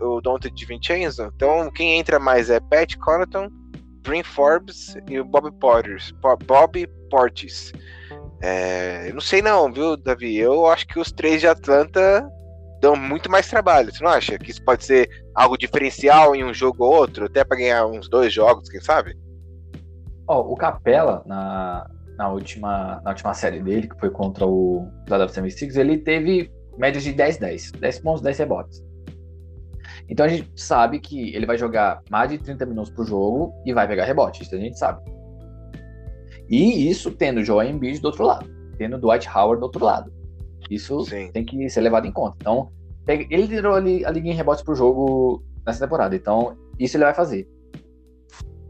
o, 0.00 0.20
Dante 0.20 0.50
de 0.50 0.66
Vincenzo, 0.66 1.30
então 1.34 1.70
quem 1.70 1.96
entra 1.96 2.18
mais 2.18 2.50
é 2.50 2.58
Pat 2.58 2.96
Connaughton, 2.96 3.48
Brin 4.04 4.22
Forbes 4.22 4.96
e 5.08 5.18
o 5.18 5.24
Bob 5.24 5.50
Porters, 5.58 6.12
Bob 6.46 6.86
Portis. 7.10 7.72
É, 8.42 9.08
eu 9.08 9.14
não 9.14 9.20
sei 9.20 9.40
não, 9.40 9.72
viu, 9.72 9.96
Davi? 9.96 10.36
Eu 10.36 10.66
acho 10.66 10.86
que 10.86 11.00
os 11.00 11.10
três 11.10 11.40
de 11.40 11.48
Atlanta 11.48 12.28
dão 12.80 12.94
muito 12.94 13.30
mais 13.30 13.48
trabalho. 13.48 13.92
Você 13.92 14.04
não 14.04 14.10
acha 14.10 14.38
que 14.38 14.50
isso 14.50 14.62
pode 14.62 14.84
ser 14.84 15.08
algo 15.34 15.56
diferencial 15.56 16.36
em 16.36 16.44
um 16.44 16.52
jogo 16.52 16.84
ou 16.84 16.94
outro, 16.94 17.24
até 17.24 17.42
para 17.42 17.56
ganhar 17.56 17.86
uns 17.86 18.08
dois 18.08 18.32
jogos, 18.32 18.68
quem 18.68 18.80
sabe? 18.80 19.16
Oh, 20.28 20.52
o 20.52 20.54
Capela 20.54 21.22
na, 21.26 21.90
na 22.16 22.28
última 22.28 23.00
na 23.02 23.10
última 23.10 23.34
série 23.34 23.60
dele, 23.60 23.88
que 23.88 23.98
foi 23.98 24.10
contra 24.10 24.46
o 24.46 24.86
Philadelphia 25.04 25.34
76 25.34 25.76
ele 25.76 25.98
teve 25.98 26.52
médias 26.76 27.04
de 27.04 27.14
10-10, 27.14 27.78
10 27.78 27.98
pontos, 28.00 28.22
10 28.22 28.38
rebotes. 28.38 28.82
Então 30.08 30.26
a 30.26 30.28
gente 30.28 30.50
sabe 30.54 30.98
que 31.00 31.34
ele 31.34 31.46
vai 31.46 31.56
jogar 31.56 32.02
mais 32.10 32.30
de 32.30 32.38
30 32.38 32.66
minutos 32.66 32.92
por 32.92 33.06
jogo 33.06 33.54
e 33.64 33.72
vai 33.72 33.88
pegar 33.88 34.04
rebote, 34.04 34.42
isso 34.42 34.54
a 34.54 34.58
gente 34.58 34.78
sabe. 34.78 35.02
E 36.48 36.90
isso 36.90 37.10
tendo 37.10 37.40
o 37.40 37.44
Joel 37.44 37.70
Embiid 37.70 38.00
do 38.00 38.06
outro 38.06 38.24
lado, 38.24 38.46
tendo 38.76 38.96
o 38.96 39.00
Dwight 39.00 39.28
Howard 39.28 39.60
do 39.60 39.64
outro 39.64 39.84
lado. 39.84 40.12
Isso 40.70 41.04
Sim. 41.04 41.30
tem 41.32 41.44
que 41.44 41.68
ser 41.68 41.80
levado 41.80 42.06
em 42.06 42.12
conta. 42.12 42.36
Então, 42.40 42.70
ele 43.06 43.26
liderou 43.30 43.74
ali, 43.74 44.04
a 44.04 44.10
liga 44.10 44.28
em 44.28 44.34
rebotes 44.34 44.62
por 44.62 44.74
jogo 44.74 45.42
nessa 45.66 45.84
temporada, 45.84 46.14
então 46.14 46.56
isso 46.78 46.96
ele 46.96 47.04
vai 47.04 47.14
fazer. 47.14 47.48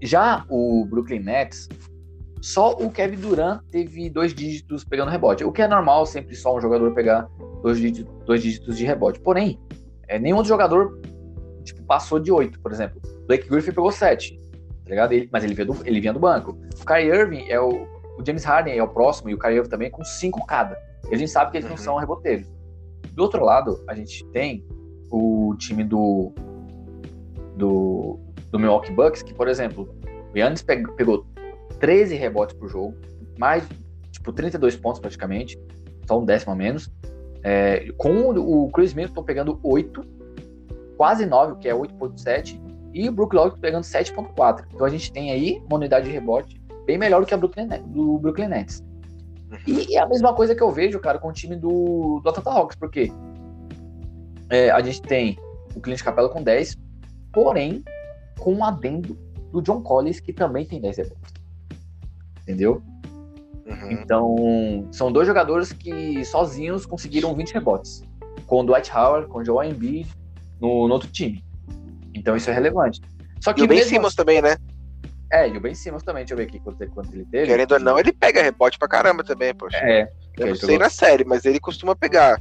Já 0.03 0.45
o 0.49 0.85
Brooklyn 0.85 1.21
Nets, 1.21 1.69
só 2.41 2.73
o 2.73 2.91
Kevin 2.91 3.17
Durant 3.17 3.63
teve 3.71 4.11
dois 4.11 4.35
dígitos 4.35 4.85
pegando 4.85 5.11
rebote, 5.11 5.45
o 5.45 5.53
que 5.53 5.63
é 5.63 5.69
normal 5.69 6.05
sempre 6.05 6.35
só 6.35 6.57
um 6.57 6.61
jogador 6.61 6.93
pegar 6.95 7.27
dois 7.63 7.79
dígitos, 7.79 8.13
dois 8.27 8.43
dígitos 8.43 8.77
de 8.77 8.85
rebote. 8.85 9.19
Porém, 9.21 9.59
é, 10.09 10.19
nenhum 10.19 10.37
outro 10.37 10.51
jogador 10.51 11.01
tipo, 11.65 11.83
passou 11.83 12.19
de 12.19 12.31
8, 12.31 12.61
por 12.61 12.73
exemplo. 12.73 13.01
Blake 13.27 13.49
Griffin 13.49 13.73
pegou 13.73 13.91
7, 13.91 14.39
tá 14.85 14.91
ligado? 14.91 15.13
Ele, 15.13 15.29
mas 15.33 15.43
ele 15.43 15.55
vinha, 15.55 15.67
do, 15.67 15.77
ele 15.85 16.01
vinha 16.01 16.13
do 16.13 16.21
banco. 16.21 16.59
O 16.81 16.87
Kyrie 16.87 17.09
Irving 17.09 17.49
é 17.49 17.61
o. 17.61 17.95
O 18.17 18.25
James 18.25 18.45
Harden 18.45 18.79
é 18.79 18.83
o 18.83 18.87
próximo 18.87 19.29
e 19.29 19.35
o 19.35 19.39
Kyrie 19.39 19.57
Irving 19.57 19.69
também 19.69 19.91
com 19.91 20.05
5 20.05 20.47
cada. 20.47 20.79
E 21.11 21.15
a 21.15 21.19
gente 21.19 21.33
sabe 21.33 21.51
que 21.51 21.57
eles 21.57 21.69
uhum. 21.69 21.77
não 21.77 21.83
são 21.83 21.97
reboteiros. 21.97 22.47
Do 23.13 23.23
outro 23.23 23.45
lado, 23.45 23.83
a 23.89 23.95
gente 23.95 24.25
tem 24.27 24.65
o 25.11 25.55
time 25.59 25.83
do. 25.83 26.33
do. 27.57 28.19
do 28.51 28.59
Milwaukee 28.59 28.93
Bucks, 28.93 29.23
que, 29.23 29.35
por 29.35 29.49
exemplo, 29.49 29.89
o 30.33 30.39
Yannis 30.39 30.63
pegou 30.63 31.27
13 31.81 32.15
rebotes 32.17 32.57
por 32.57 32.69
jogo, 32.69 32.95
mais, 33.39 33.67
tipo, 34.11 34.33
32 34.33 34.77
pontos 34.77 35.01
praticamente, 35.01 35.59
só 36.07 36.21
um 36.21 36.25
décimo 36.25 36.53
a 36.53 36.57
menos. 36.57 36.91
É, 37.43 37.93
com 37.99 38.31
o 38.31 38.71
Chris 38.71 38.95
Middleton 38.95 39.23
pegando 39.23 39.61
8 39.63 40.03
quase 40.97 41.27
9, 41.27 41.57
que 41.57 41.69
é 41.69 41.75
8.7, 41.75 42.61
e 42.93 43.09
o 43.09 43.13
Brook 43.13 43.35
Lopes 43.35 43.59
pegando 43.59 43.83
7.4. 43.83 44.65
Então 44.73 44.87
a 44.87 44.91
gente 44.91 45.13
tem 45.13 45.31
aí 45.33 45.61
uma 45.67 45.77
unidade 45.77 46.07
de 46.07 46.13
rebote 46.13 46.61
bem 46.87 46.97
melhor 46.97 47.21
do 47.21 47.27
que 47.27 47.35
a 47.35 47.37
Brooklyn, 47.37 47.69
do 47.87 48.19
Brooklyn 48.19 48.49
Nets. 48.49 48.83
E 49.67 49.97
é 49.97 50.01
a 50.01 50.07
mesma 50.07 50.35
coisa 50.35 50.55
que 50.55 50.63
eu 50.63 50.71
vejo, 50.71 50.99
cara, 51.01 51.19
com 51.19 51.29
o 51.29 51.33
time 51.33 51.57
do, 51.57 52.21
do 52.21 52.29
Atlanta 52.29 52.51
Hawks, 52.51 52.77
porque 52.77 53.13
é, 54.51 54.71
a 54.71 54.81
gente 54.81 55.03
tem 55.03 55.39
o 55.75 55.81
Clint 55.81 56.03
Capela 56.03 56.29
com 56.29 56.43
10, 56.43 56.77
porém 57.33 57.85
com 58.39 58.53
um 58.55 58.65
adendo 58.65 59.17
do 59.53 59.63
John 59.63 59.81
Collins, 59.81 60.21
que 60.21 60.33
também 60.33 60.67
tem 60.67 60.81
10 60.81 60.99
rebotes. 60.99 61.33
Entendeu? 62.43 62.83
Uhum. 63.67 63.91
Então, 63.91 64.89
são 64.93 65.11
dois 65.11 65.27
jogadores 65.27 65.73
que 65.73 66.25
sozinhos 66.25 66.85
conseguiram 66.85 67.35
20 67.35 67.55
rebotes. 67.55 68.03
Com 68.47 68.61
o 68.61 68.65
Dwight 68.65 68.93
Howard, 68.93 69.29
com 69.29 69.39
o 69.39 69.45
Joel 69.45 69.71
Embiid 69.71 70.09
no, 70.65 70.89
no 70.89 70.95
outro 70.95 71.11
time. 71.11 71.45
Então 72.15 72.35
isso 72.35 72.49
é 72.49 72.55
relevante. 72.55 73.01
Só 73.41 73.53
que 73.53 73.61
e 73.61 73.65
o 73.65 73.69
Ben 73.69 73.83
Simmons 73.83 74.09
assim, 74.09 74.17
também, 74.17 74.41
né? 74.41 74.57
É, 75.31 75.49
e 75.49 75.57
o 75.57 75.61
Ben 75.61 75.75
Simmons 75.75 76.03
também, 76.03 76.23
deixa 76.23 76.33
eu 76.33 76.39
ver 76.39 76.45
aqui 76.45 76.59
quanto, 76.61 76.89
quanto 76.91 77.13
ele 77.13 77.27
teve. 77.27 77.47
Querendo 77.47 77.73
ou 77.73 77.81
não, 77.81 77.99
ele 77.99 78.13
pega 78.13 78.43
rebote 78.43 78.79
pra 78.79 78.89
caramba 78.89 79.23
também, 79.23 79.55
poxa. 79.55 79.77
É. 79.77 80.09
Eu 80.39 80.49
não 80.49 80.55
sei 80.55 80.69
pegou... 80.69 80.85
na 80.85 80.91
série, 80.91 81.25
mas 81.25 81.45
ele 81.45 81.61
costuma 81.61 81.95
pegar. 81.95 82.41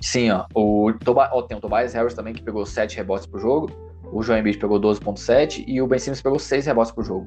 Sim, 0.00 0.30
ó. 0.30 0.46
O 0.54 0.92
Toba... 1.04 1.28
ó, 1.32 1.42
tem 1.42 1.56
o 1.56 1.60
Tobias 1.60 1.92
Harris 1.92 2.14
também, 2.14 2.32
que 2.32 2.42
pegou 2.42 2.64
7 2.64 2.96
rebotes 2.96 3.26
por 3.26 3.40
jogo. 3.40 3.70
O 4.10 4.22
João 4.22 4.38
Embiid 4.38 4.58
pegou 4.58 4.80
12.7 4.80 5.64
e 5.66 5.82
o 5.82 5.86
Ben 5.86 5.98
Simmons 5.98 6.22
pegou 6.22 6.38
6 6.38 6.64
rebotes 6.66 6.92
por 6.92 7.04
jogo. 7.04 7.26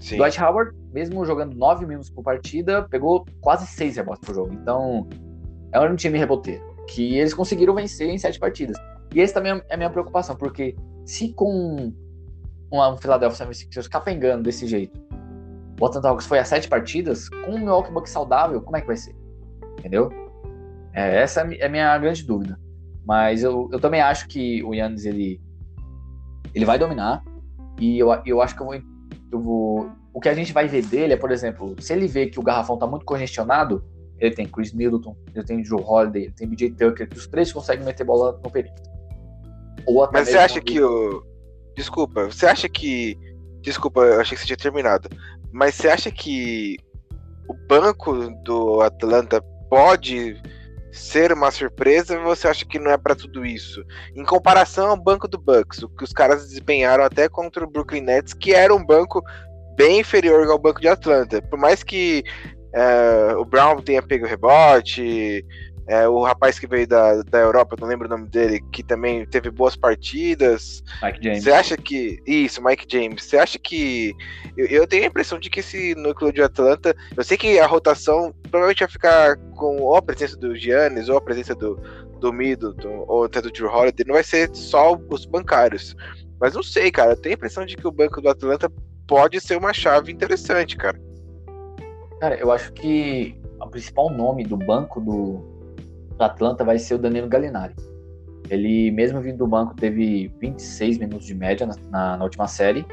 Sim. 0.00 0.16
Dwight 0.16 0.42
Howard, 0.42 0.76
mesmo 0.92 1.24
jogando 1.24 1.54
9 1.54 1.86
minutos 1.86 2.10
por 2.10 2.24
partida, 2.24 2.82
pegou 2.88 3.24
quase 3.40 3.66
6 3.66 3.96
rebotes 3.96 4.26
por 4.26 4.34
jogo. 4.34 4.52
Então, 4.52 5.08
é 5.72 5.80
um 5.80 5.94
time 5.94 6.18
reboteiro. 6.18 6.64
Que 6.88 7.18
eles 7.18 7.34
conseguiram 7.34 7.74
vencer 7.74 8.08
em 8.08 8.18
7 8.18 8.38
partidas. 8.38 8.76
E 9.14 9.20
esse 9.20 9.32
também 9.32 9.62
é 9.68 9.74
a 9.74 9.76
minha 9.76 9.90
preocupação, 9.90 10.36
porque 10.36 10.76
se 11.04 11.32
com 11.32 11.92
um 12.70 12.96
Philadelphia 12.98 13.46
76ers 13.46 13.88
capengando 13.88 14.42
desse 14.42 14.66
jeito, 14.66 15.00
o 15.80 15.86
Atlanta 15.86 16.08
Hawks 16.08 16.26
foi 16.26 16.38
a 16.38 16.44
7 16.44 16.68
partidas, 16.68 17.28
com 17.28 17.52
o 17.52 17.58
Milwaukee 17.58 17.92
Bucks 17.92 18.12
saudável, 18.12 18.60
como 18.60 18.76
é 18.76 18.80
que 18.80 18.86
vai 18.86 18.96
ser? 18.96 19.14
Entendeu? 19.78 20.10
É, 20.92 21.22
essa 21.22 21.40
é 21.40 21.66
a 21.66 21.68
minha 21.68 21.96
grande 21.98 22.24
dúvida. 22.24 22.58
Mas 23.06 23.42
eu, 23.42 23.70
eu 23.72 23.80
também 23.80 24.00
acho 24.00 24.28
que 24.28 24.62
o 24.64 24.74
Yannis, 24.74 25.06
ele, 25.06 25.40
ele 26.54 26.64
vai 26.64 26.78
dominar. 26.78 27.22
E 27.80 27.98
eu, 27.98 28.08
eu 28.26 28.42
acho 28.42 28.54
que 28.54 28.60
eu 28.60 28.66
vou, 28.66 28.74
eu 29.32 29.40
vou. 29.40 29.90
O 30.12 30.20
que 30.20 30.28
a 30.28 30.34
gente 30.34 30.52
vai 30.52 30.66
ver 30.66 30.84
dele 30.84 31.14
é, 31.14 31.16
por 31.16 31.30
exemplo, 31.30 31.76
se 31.80 31.92
ele 31.92 32.06
vê 32.06 32.26
que 32.26 32.40
o 32.40 32.42
garrafão 32.42 32.76
tá 32.76 32.86
muito 32.86 33.06
congestionado, 33.06 33.84
ele 34.18 34.34
tem 34.34 34.46
Chris 34.46 34.72
Middleton, 34.72 35.16
ele 35.32 35.44
tem 35.44 35.64
Joe 35.64 35.80
Holiday, 35.80 36.24
ele 36.24 36.32
tem 36.32 36.48
BJ 36.48 36.70
Tucker, 36.72 37.08
os 37.14 37.26
três 37.28 37.52
conseguem 37.52 37.86
meter 37.86 38.04
bola 38.04 38.38
no 38.44 38.50
perímetro. 38.50 38.82
Mas 40.12 40.28
você 40.28 40.38
acha 40.38 40.60
que 40.60 40.80
o. 40.80 41.22
Desculpa, 41.76 42.26
você 42.26 42.46
acha 42.46 42.68
que. 42.68 43.16
Desculpa, 43.60 44.00
eu 44.00 44.20
achei 44.20 44.36
que 44.36 44.40
você 44.40 44.46
tinha 44.46 44.56
terminado. 44.56 45.08
Mas 45.52 45.74
você 45.74 45.88
acha 45.88 46.10
que 46.10 46.76
o 47.48 47.54
banco 47.66 48.30
do 48.44 48.80
Atlanta 48.82 49.42
pode 49.70 50.40
ser 50.92 51.32
uma 51.32 51.50
surpresa, 51.50 52.18
você 52.20 52.48
acha 52.48 52.64
que 52.64 52.78
não 52.78 52.90
é 52.90 52.98
para 52.98 53.14
tudo 53.14 53.44
isso? 53.44 53.82
Em 54.14 54.24
comparação 54.24 54.90
ao 54.90 54.96
banco 54.96 55.28
do 55.28 55.38
Bucks, 55.38 55.82
o 55.82 55.88
que 55.88 56.04
os 56.04 56.12
caras 56.12 56.48
desempenharam 56.48 57.04
até 57.04 57.28
contra 57.28 57.64
o 57.64 57.70
Brooklyn 57.70 58.02
Nets, 58.02 58.34
que 58.34 58.52
era 58.52 58.74
um 58.74 58.84
banco 58.84 59.22
bem 59.76 60.00
inferior 60.00 60.46
ao 60.48 60.58
banco 60.58 60.80
de 60.80 60.88
Atlanta. 60.88 61.40
Por 61.42 61.58
mais 61.58 61.82
que 61.82 62.24
uh, 62.74 63.38
o 63.38 63.44
Brown 63.44 63.80
tenha 63.80 64.02
pego 64.02 64.26
rebote, 64.26 65.44
é, 65.88 66.06
o 66.06 66.22
rapaz 66.22 66.58
que 66.58 66.66
veio 66.66 66.86
da, 66.86 67.22
da 67.22 67.38
Europa, 67.38 67.74
não 67.80 67.88
lembro 67.88 68.06
o 68.06 68.10
nome 68.10 68.28
dele, 68.28 68.60
que 68.70 68.82
também 68.82 69.24
teve 69.24 69.50
boas 69.50 69.74
partidas. 69.74 70.82
Mike 71.02 71.18
James. 71.22 71.44
Você 71.44 71.50
acha 71.50 71.76
que. 71.78 72.18
Isso, 72.26 72.62
Mike 72.62 72.86
James. 72.86 73.24
Você 73.24 73.38
acha 73.38 73.58
que. 73.58 74.14
Eu, 74.54 74.66
eu, 74.66 74.86
tenho 74.86 75.04
a 75.04 75.06
impressão 75.06 75.38
de 75.38 75.48
que 75.48 75.60
esse 75.60 75.94
núcleo 75.94 76.30
de 76.30 76.42
Atlanta. 76.42 76.94
Eu 77.16 77.24
sei 77.24 77.38
que 77.38 77.58
a 77.58 77.66
rotação 77.66 78.34
provavelmente 78.42 78.80
vai 78.80 78.88
ficar 78.88 79.36
com 79.56 79.78
ou 79.78 79.96
a 79.96 80.02
presença 80.02 80.36
do 80.36 80.54
Giannis, 80.54 81.08
ou 81.08 81.16
a 81.16 81.22
presença 81.22 81.54
do, 81.54 81.80
do 82.20 82.34
Middleton, 82.34 83.06
ou 83.08 83.24
até 83.24 83.40
do 83.40 83.50
Drew 83.50 83.70
Holiday. 83.70 84.06
Não 84.06 84.14
vai 84.14 84.24
ser 84.24 84.54
só 84.54 84.94
os 85.08 85.24
bancários. 85.24 85.96
Mas 86.38 86.52
não 86.52 86.62
sei, 86.62 86.90
cara. 86.90 87.12
Eu 87.12 87.16
tenho 87.16 87.34
a 87.34 87.38
impressão 87.38 87.64
de 87.64 87.76
que 87.76 87.88
o 87.88 87.92
banco 87.92 88.20
do 88.20 88.28
Atlanta 88.28 88.70
pode 89.06 89.40
ser 89.40 89.56
uma 89.56 89.72
chave 89.72 90.12
interessante, 90.12 90.76
cara. 90.76 91.00
Cara, 92.20 92.34
eu 92.34 92.52
acho 92.52 92.74
que 92.74 93.40
o 93.58 93.70
principal 93.70 94.10
nome 94.10 94.44
do 94.44 94.56
banco 94.56 95.00
do, 95.00 95.57
do 95.57 95.57
Atlanta 96.26 96.64
vai 96.64 96.78
ser 96.78 96.94
o 96.94 96.98
Danilo 96.98 97.28
Gallinari. 97.28 97.74
Ele, 98.50 98.90
mesmo 98.90 99.20
vindo 99.20 99.38
do 99.38 99.46
banco, 99.46 99.74
teve 99.74 100.28
26 100.40 100.98
minutos 100.98 101.26
de 101.26 101.34
média 101.34 101.66
na, 101.66 101.74
na, 101.90 102.16
na 102.16 102.24
última 102.24 102.48
série, 102.48 102.86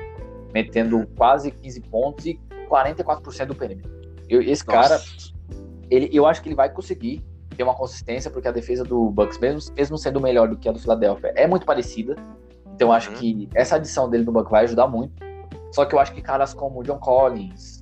metendo 0.53 1.07
quase 1.15 1.51
15 1.51 1.81
pontos 1.81 2.25
e 2.25 2.39
44% 2.69 3.45
do 3.45 3.55
perímetro. 3.55 3.91
Eu, 4.27 4.41
esse 4.41 4.65
Nossa. 4.67 4.89
cara, 4.89 5.01
ele, 5.89 6.09
eu 6.11 6.25
acho 6.25 6.41
que 6.41 6.49
ele 6.49 6.55
vai 6.55 6.69
conseguir 6.69 7.23
ter 7.55 7.63
uma 7.63 7.73
consistência, 7.73 8.29
porque 8.29 8.47
a 8.47 8.51
defesa 8.51 8.83
do 8.83 9.09
Bucks, 9.09 9.39
mesmo, 9.39 9.73
mesmo 9.75 9.97
sendo 9.97 10.19
melhor 10.19 10.49
do 10.49 10.57
que 10.57 10.67
a 10.67 10.71
do 10.71 10.79
Philadelphia, 10.79 11.31
é 11.35 11.47
muito 11.47 11.65
parecida. 11.65 12.15
Então 12.73 12.89
eu 12.89 12.91
acho 12.91 13.11
uhum. 13.11 13.15
que 13.15 13.49
essa 13.53 13.77
adição 13.77 14.09
dele 14.09 14.25
no 14.25 14.31
banco 14.31 14.49
vai 14.49 14.65
ajudar 14.65 14.87
muito. 14.87 15.13
Só 15.71 15.85
que 15.85 15.95
eu 15.95 15.99
acho 15.99 16.13
que 16.13 16.21
caras 16.21 16.53
como 16.53 16.79
o 16.79 16.83
John 16.83 16.99
Collins, 16.99 17.81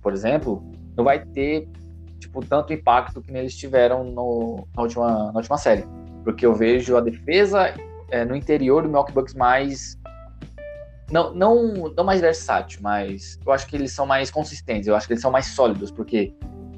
por 0.00 0.12
exemplo, 0.12 0.62
não 0.96 1.04
vai 1.04 1.24
ter 1.24 1.68
tipo, 2.22 2.44
tanto 2.44 2.72
impacto 2.72 3.20
que 3.20 3.32
eles 3.32 3.56
tiveram 3.56 4.04
no, 4.04 4.66
na, 4.74 4.82
última, 4.82 5.32
na 5.32 5.38
última 5.38 5.58
série. 5.58 5.84
Porque 6.24 6.46
eu 6.46 6.54
vejo 6.54 6.96
a 6.96 7.00
defesa 7.00 7.74
é, 8.10 8.24
no 8.24 8.34
interior 8.34 8.82
do 8.82 8.88
Milwaukee 8.88 9.12
Bucks 9.12 9.34
mais. 9.34 9.98
Não, 11.10 11.34
não, 11.34 11.92
não 11.94 12.04
mais 12.04 12.20
versátil, 12.20 12.80
mas 12.82 13.38
eu 13.44 13.52
acho 13.52 13.66
que 13.66 13.76
eles 13.76 13.92
são 13.92 14.06
mais 14.06 14.30
consistentes, 14.30 14.86
eu 14.86 14.96
acho 14.96 15.06
que 15.06 15.12
eles 15.12 15.20
são 15.20 15.30
mais 15.30 15.46
sólidos, 15.46 15.90
porque 15.90 16.32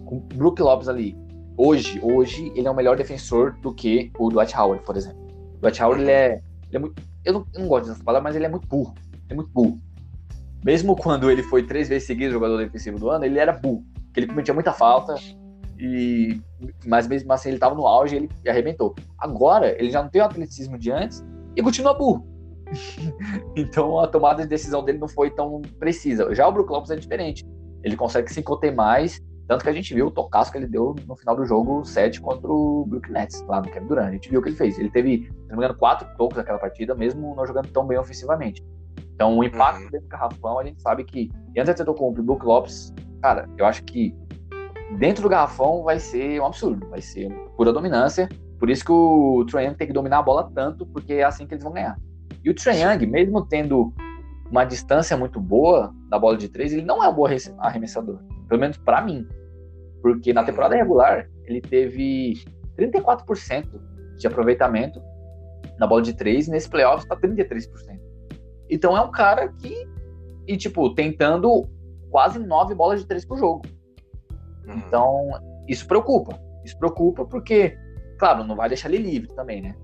o 0.07 0.19
Brook 0.19 0.61
Lopes 0.61 0.89
ali, 0.89 1.17
hoje, 1.57 2.01
hoje, 2.03 2.53
ele 2.57 2.67
é 2.67 2.71
o 2.71 2.75
melhor 2.75 2.97
defensor 2.97 3.53
do 3.61 3.73
que 3.73 4.11
o 4.19 4.31
Dwight 4.31 4.57
Howard, 4.57 4.83
por 4.85 4.97
exemplo. 4.97 5.23
O 5.55 5.61
Dwight 5.61 5.81
Howard, 5.81 6.03
ele 6.03 6.11
é, 6.11 6.43
ele 6.69 6.77
é 6.77 6.79
muito. 6.79 7.01
Eu 7.25 7.33
não, 7.33 7.47
eu 7.55 7.61
não 7.61 7.69
gosto 7.69 7.89
dessa 7.89 8.03
palavra, 8.03 8.25
mas 8.25 8.35
ele 8.35 8.47
é 8.47 8.49
muito 8.49 8.67
burro. 8.67 8.93
Ele 9.13 9.23
é 9.31 9.35
muito 9.35 9.51
burro. 9.51 9.81
Mesmo 10.65 10.97
quando 10.97 11.31
ele 11.31 11.43
foi 11.43 11.63
três 11.63 11.89
vezes 11.89 12.07
seguido 12.07 12.33
jogador 12.33 12.57
defensivo 12.59 12.99
do 12.99 13.11
ano, 13.11 13.25
ele 13.25 13.39
era 13.39 13.53
burro. 13.53 13.85
Porque 14.15 14.21
ele 14.21 14.27
cometia 14.29 14.55
muita 14.55 14.73
falta, 14.73 15.17
e, 15.77 16.41
mas 16.87 17.09
mesmo 17.09 17.33
assim 17.33 17.49
ele 17.49 17.57
estava 17.57 17.75
no 17.75 17.85
auge 17.85 18.15
e 18.15 18.19
ele 18.19 18.31
arrebentou. 18.49 18.95
Agora, 19.19 19.77
ele 19.77 19.91
já 19.91 20.01
não 20.01 20.09
tem 20.09 20.23
o 20.23 20.25
atleticismo 20.25 20.79
de 20.79 20.93
antes 20.93 21.27
e 21.57 21.61
continua 21.61 21.95
burro. 21.95 22.25
então 23.57 23.99
a 23.99 24.07
tomada 24.07 24.43
de 24.43 24.49
decisão 24.49 24.85
dele 24.85 24.99
não 24.99 25.09
foi 25.09 25.31
tão 25.31 25.61
precisa. 25.81 26.33
Já 26.33 26.47
o 26.47 26.53
Brook 26.53 26.71
Lopes 26.71 26.93
é 26.93 26.97
diferente. 26.97 27.45
Ele 27.83 27.97
consegue 27.97 28.33
se 28.33 28.41
conter 28.41 28.73
mais, 28.73 29.21
tanto 29.49 29.65
que 29.65 29.69
a 29.69 29.73
gente 29.73 29.93
viu 29.93 30.07
o 30.07 30.11
tocaço 30.13 30.53
que 30.53 30.59
ele 30.59 30.69
deu 30.69 30.95
no 31.09 31.17
final 31.17 31.35
do 31.35 31.45
jogo 31.45 31.85
7 31.85 32.21
contra 32.21 32.49
o 32.49 32.87
Brook 32.87 33.11
Nets, 33.11 33.43
lá 33.49 33.61
no 33.61 33.69
Kevin 33.69 33.89
Durant. 33.89 34.09
A 34.11 34.13
gente 34.13 34.31
viu 34.31 34.39
o 34.39 34.43
que 34.45 34.51
ele 34.51 34.57
fez. 34.57 34.79
Ele 34.79 34.91
teve, 34.91 35.25
se 35.25 35.49
não 35.49 35.57
me 35.59 35.65
engano, 35.65 35.75
quatro 35.75 36.09
tocos 36.17 36.37
naquela 36.37 36.61
partida, 36.61 36.95
mesmo 36.95 37.35
não 37.35 37.45
jogando 37.45 37.67
tão 37.73 37.85
bem 37.85 37.99
ofensivamente. 37.99 38.65
Então 39.15 39.37
o 39.37 39.43
impacto 39.43 39.83
uhum. 39.83 39.91
desse 39.91 40.07
garrafão, 40.07 40.61
a 40.61 40.65
gente 40.65 40.81
sabe 40.81 41.03
que, 41.05 41.31
e 41.55 41.61
antes 41.61 41.75
de 41.75 41.85
ter 41.85 41.95
com 41.95 42.09
o 42.09 42.13
Brook 42.13 42.45
Lopes, 42.45 42.93
cara, 43.25 43.49
eu 43.57 43.65
acho 43.65 43.83
que 43.85 44.15
dentro 44.99 45.23
do 45.23 45.31
garrafão 45.31 45.83
vai 45.83 45.99
ser 45.99 46.39
um 46.43 46.45
absurdo, 46.45 46.87
vai 46.91 47.01
ser 47.01 47.33
pura 47.57 47.73
dominância. 47.73 48.29
Por 48.59 48.69
isso 48.69 48.85
que 48.85 48.93
o 48.93 49.47
Trae 49.51 49.75
tem 49.75 49.87
que 49.87 49.95
dominar 49.95 50.19
a 50.19 50.23
bola 50.23 50.51
tanto, 50.55 50.85
porque 50.85 51.15
é 51.15 51.25
assim 51.25 51.47
que 51.47 51.55
eles 51.55 51.65
vão 51.65 51.73
ganhar. 51.73 51.99
E 52.45 52.51
o 52.51 52.55
Trae 52.55 53.07
mesmo 53.07 53.47
tendo 53.47 53.95
uma 54.51 54.67
distância 54.67 55.17
muito 55.17 55.41
boa 55.41 55.91
da 56.11 56.19
bola 56.19 56.37
de 56.37 56.51
três, 56.51 56.75
ele 56.75 56.83
não 56.83 57.03
é 57.03 57.09
um 57.09 57.15
bom 57.15 57.25
arremessador. 57.61 58.19
Pelo 58.47 58.61
menos 58.61 58.77
para 58.77 59.01
mim. 59.01 59.27
Porque 60.03 60.35
na 60.35 60.45
temporada 60.45 60.77
regular, 60.77 61.27
ele 61.47 61.63
teve 61.63 62.45
34% 62.79 63.67
de 64.19 64.27
aproveitamento 64.27 65.01
na 65.79 65.87
bola 65.87 66.03
de 66.03 66.13
três, 66.13 66.47
e 66.47 66.51
nesse 66.51 66.69
playoff 66.69 67.05
está 67.05 67.17
33%. 67.17 67.69
Então 68.69 68.95
é 68.95 69.01
um 69.01 69.11
cara 69.11 69.49
que, 69.49 69.89
e 70.47 70.59
tipo, 70.59 70.95
tentando 70.95 71.67
quase 72.15 72.39
nove 72.39 72.77
bolas 72.77 73.01
de 73.01 73.09
três 73.09 73.25
por 73.25 73.37
jogo. 73.37 73.63
Uhum. 74.69 74.79
Então, 74.79 75.31
isso 75.67 75.85
preocupa. 75.85 76.39
Isso 76.65 76.79
preocupa 76.79 77.25
porque, 77.25 77.77
claro, 78.21 78.45
não 78.45 78.55
vai 78.55 78.69
deixar 78.69 78.89
ele 78.89 79.11
livre 79.11 79.35
também, 79.35 79.61
né? 79.61 79.75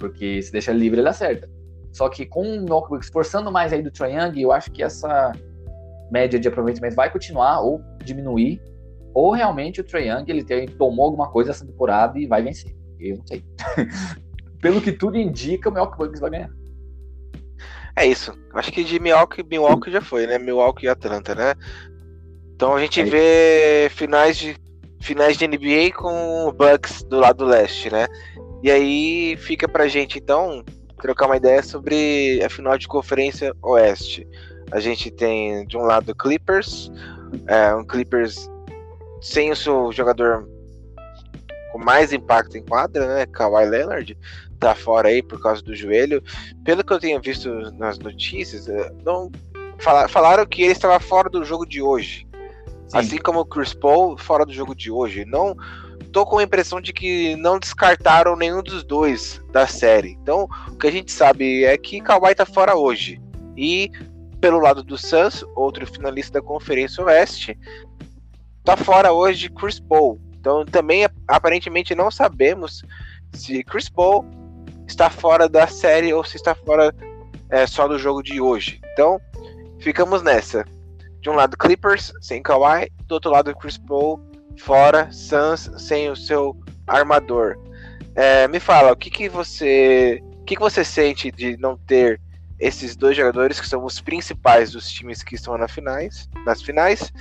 Porque 0.00 0.40
se 0.40 0.50
deixar 0.50 0.72
ele 0.72 0.80
livre, 0.80 1.00
ele 1.00 1.08
acerta. 1.10 1.46
Só 1.92 2.08
que 2.08 2.24
com 2.24 2.40
o 2.40 2.60
Milwaukee 2.62 2.96
esforçando 2.96 3.52
mais 3.52 3.70
aí 3.70 3.82
do 3.82 3.90
Triangle, 3.90 4.40
eu 4.40 4.50
acho 4.50 4.72
que 4.72 4.82
essa 4.82 5.30
média 6.10 6.40
de 6.40 6.48
aproveitamento 6.48 6.96
vai 6.96 7.12
continuar 7.12 7.60
ou 7.60 7.82
diminuir, 8.02 8.62
ou 9.12 9.32
realmente 9.32 9.82
o 9.82 9.84
Triangle 9.84 10.30
ele 10.30 10.42
tem, 10.42 10.66
tomou 10.66 11.04
alguma 11.04 11.30
coisa 11.30 11.50
essa 11.50 11.66
temporada 11.66 12.18
e 12.18 12.26
vai 12.26 12.42
vencer. 12.42 12.74
Eu 12.98 13.18
não 13.18 13.26
sei. 13.26 13.44
Pelo 14.62 14.80
que 14.80 14.90
tudo 14.90 15.18
indica, 15.18 15.68
o 15.68 15.72
Milwaukee 15.72 15.98
Bucks 15.98 16.20
vai 16.20 16.30
ganhar. 16.30 16.50
É 17.96 18.06
isso. 18.06 18.32
Acho 18.52 18.72
que 18.72 18.82
de 18.82 18.98
Milwaukee, 18.98 19.42
Milwaukee 19.42 19.90
já 19.90 20.00
foi, 20.00 20.26
né? 20.26 20.38
Milwaukee 20.38 20.86
e 20.86 20.88
Atlanta, 20.88 21.34
né? 21.34 21.54
Então 22.54 22.74
a 22.74 22.80
gente 22.80 23.00
é. 23.00 23.04
vê 23.04 23.90
finais 23.90 24.36
de 24.36 24.56
finais 25.00 25.36
de 25.36 25.46
NBA 25.46 25.92
com 25.94 26.46
o 26.46 26.52
Bucks 26.52 27.02
do 27.02 27.20
lado 27.20 27.44
leste, 27.44 27.90
né? 27.90 28.06
E 28.62 28.70
aí 28.70 29.36
fica 29.36 29.68
pra 29.68 29.86
gente 29.86 30.18
então 30.18 30.64
trocar 31.00 31.26
uma 31.26 31.36
ideia 31.36 31.62
sobre 31.62 32.40
a 32.42 32.48
final 32.48 32.78
de 32.78 32.88
conferência 32.88 33.54
oeste. 33.62 34.26
A 34.72 34.80
gente 34.80 35.10
tem 35.10 35.66
de 35.66 35.76
um 35.76 35.82
lado 35.82 36.14
Clippers, 36.14 36.90
é, 37.46 37.74
um 37.74 37.84
Clippers 37.84 38.50
sem 39.20 39.50
o 39.50 39.56
seu 39.56 39.92
jogador 39.92 40.48
com 41.72 41.78
mais 41.78 42.12
impacto 42.12 42.56
em 42.56 42.64
quadra, 42.64 43.06
né? 43.06 43.26
Kawhi 43.26 43.66
Leonard 43.66 44.16
tá 44.64 44.74
fora 44.74 45.08
aí 45.08 45.22
por 45.22 45.40
causa 45.40 45.62
do 45.62 45.74
joelho. 45.74 46.22
Pelo 46.64 46.82
que 46.82 46.92
eu 46.92 46.98
tenho 46.98 47.20
visto 47.20 47.50
nas 47.72 47.98
notícias, 47.98 48.66
é, 48.68 48.90
não 49.04 49.30
falaram 50.08 50.46
que 50.46 50.62
ele 50.62 50.72
estava 50.72 50.98
fora 50.98 51.28
do 51.28 51.44
jogo 51.44 51.66
de 51.66 51.82
hoje. 51.82 52.26
Sim. 52.88 52.98
Assim 52.98 53.18
como 53.18 53.40
o 53.40 53.44
Chris 53.44 53.74
Paul 53.74 54.16
fora 54.16 54.46
do 54.46 54.52
jogo 54.52 54.74
de 54.74 54.90
hoje. 54.90 55.26
Não 55.26 55.54
tô 56.12 56.24
com 56.24 56.38
a 56.38 56.42
impressão 56.42 56.80
de 56.80 56.92
que 56.92 57.36
não 57.36 57.58
descartaram 57.58 58.36
nenhum 58.36 58.62
dos 58.62 58.82
dois 58.82 59.40
da 59.52 59.66
série. 59.66 60.16
Então, 60.22 60.48
o 60.68 60.76
que 60.76 60.86
a 60.86 60.92
gente 60.92 61.12
sabe 61.12 61.64
é 61.64 61.76
que 61.76 62.00
Kawhi 62.00 62.34
tá 62.34 62.46
fora 62.46 62.74
hoje. 62.74 63.20
E 63.56 63.90
pelo 64.40 64.60
lado 64.60 64.82
do 64.82 64.96
Suns, 64.96 65.44
outro 65.54 65.86
finalista 65.86 66.40
da 66.40 66.46
Conferência 66.46 67.04
Oeste, 67.04 67.58
tá 68.64 68.76
fora 68.76 69.12
hoje 69.12 69.50
Chris 69.50 69.78
Paul. 69.78 70.20
Então, 70.38 70.64
também 70.64 71.06
aparentemente 71.26 71.94
não 71.94 72.10
sabemos 72.10 72.82
se 73.32 73.62
Chris 73.64 73.88
Paul 73.88 74.24
está 74.86 75.10
fora 75.10 75.48
da 75.48 75.66
série 75.66 76.12
ou 76.12 76.24
se 76.24 76.36
está 76.36 76.54
fora 76.54 76.94
é, 77.50 77.66
só 77.66 77.86
do 77.88 77.98
jogo 77.98 78.22
de 78.22 78.40
hoje. 78.40 78.80
Então, 78.92 79.20
ficamos 79.78 80.22
nessa. 80.22 80.64
De 81.20 81.30
um 81.30 81.34
lado 81.34 81.56
Clippers 81.56 82.12
sem 82.20 82.42
Kawhi, 82.42 82.90
do 83.06 83.12
outro 83.12 83.30
lado 83.30 83.54
Chris 83.56 83.78
Paul 83.78 84.20
fora, 84.58 85.10
Suns 85.10 85.70
sem 85.78 86.10
o 86.10 86.16
seu 86.16 86.56
armador. 86.86 87.56
É, 88.14 88.46
me 88.48 88.60
fala, 88.60 88.92
o 88.92 88.96
que, 88.96 89.10
que 89.10 89.28
você, 89.28 90.22
o 90.40 90.44
que, 90.44 90.54
que 90.54 90.60
você 90.60 90.84
sente 90.84 91.30
de 91.30 91.56
não 91.56 91.76
ter 91.76 92.20
esses 92.60 92.94
dois 92.94 93.16
jogadores 93.16 93.60
que 93.60 93.66
são 93.66 93.84
os 93.84 94.00
principais 94.00 94.72
dos 94.72 94.88
times 94.88 95.22
que 95.22 95.34
estão 95.34 95.58
na 95.58 95.66
finais, 95.66 96.28
nas 96.44 96.62
finais? 96.62 97.12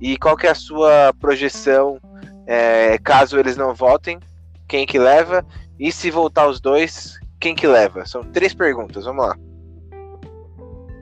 E 0.00 0.18
qual 0.18 0.36
que 0.36 0.46
é 0.46 0.50
a 0.50 0.54
sua 0.54 1.14
projeção 1.18 1.98
é, 2.46 2.98
caso 2.98 3.38
eles 3.38 3.56
não 3.56 3.74
votem? 3.74 4.18
Quem 4.68 4.84
que 4.84 4.98
leva? 4.98 5.46
E 5.78 5.92
se 5.92 6.10
voltar 6.10 6.48
os 6.48 6.60
dois, 6.60 7.18
quem 7.38 7.54
que 7.54 7.66
leva? 7.66 8.06
São 8.06 8.22
três 8.22 8.54
perguntas, 8.54 9.04
vamos 9.04 9.26
lá. 9.26 9.36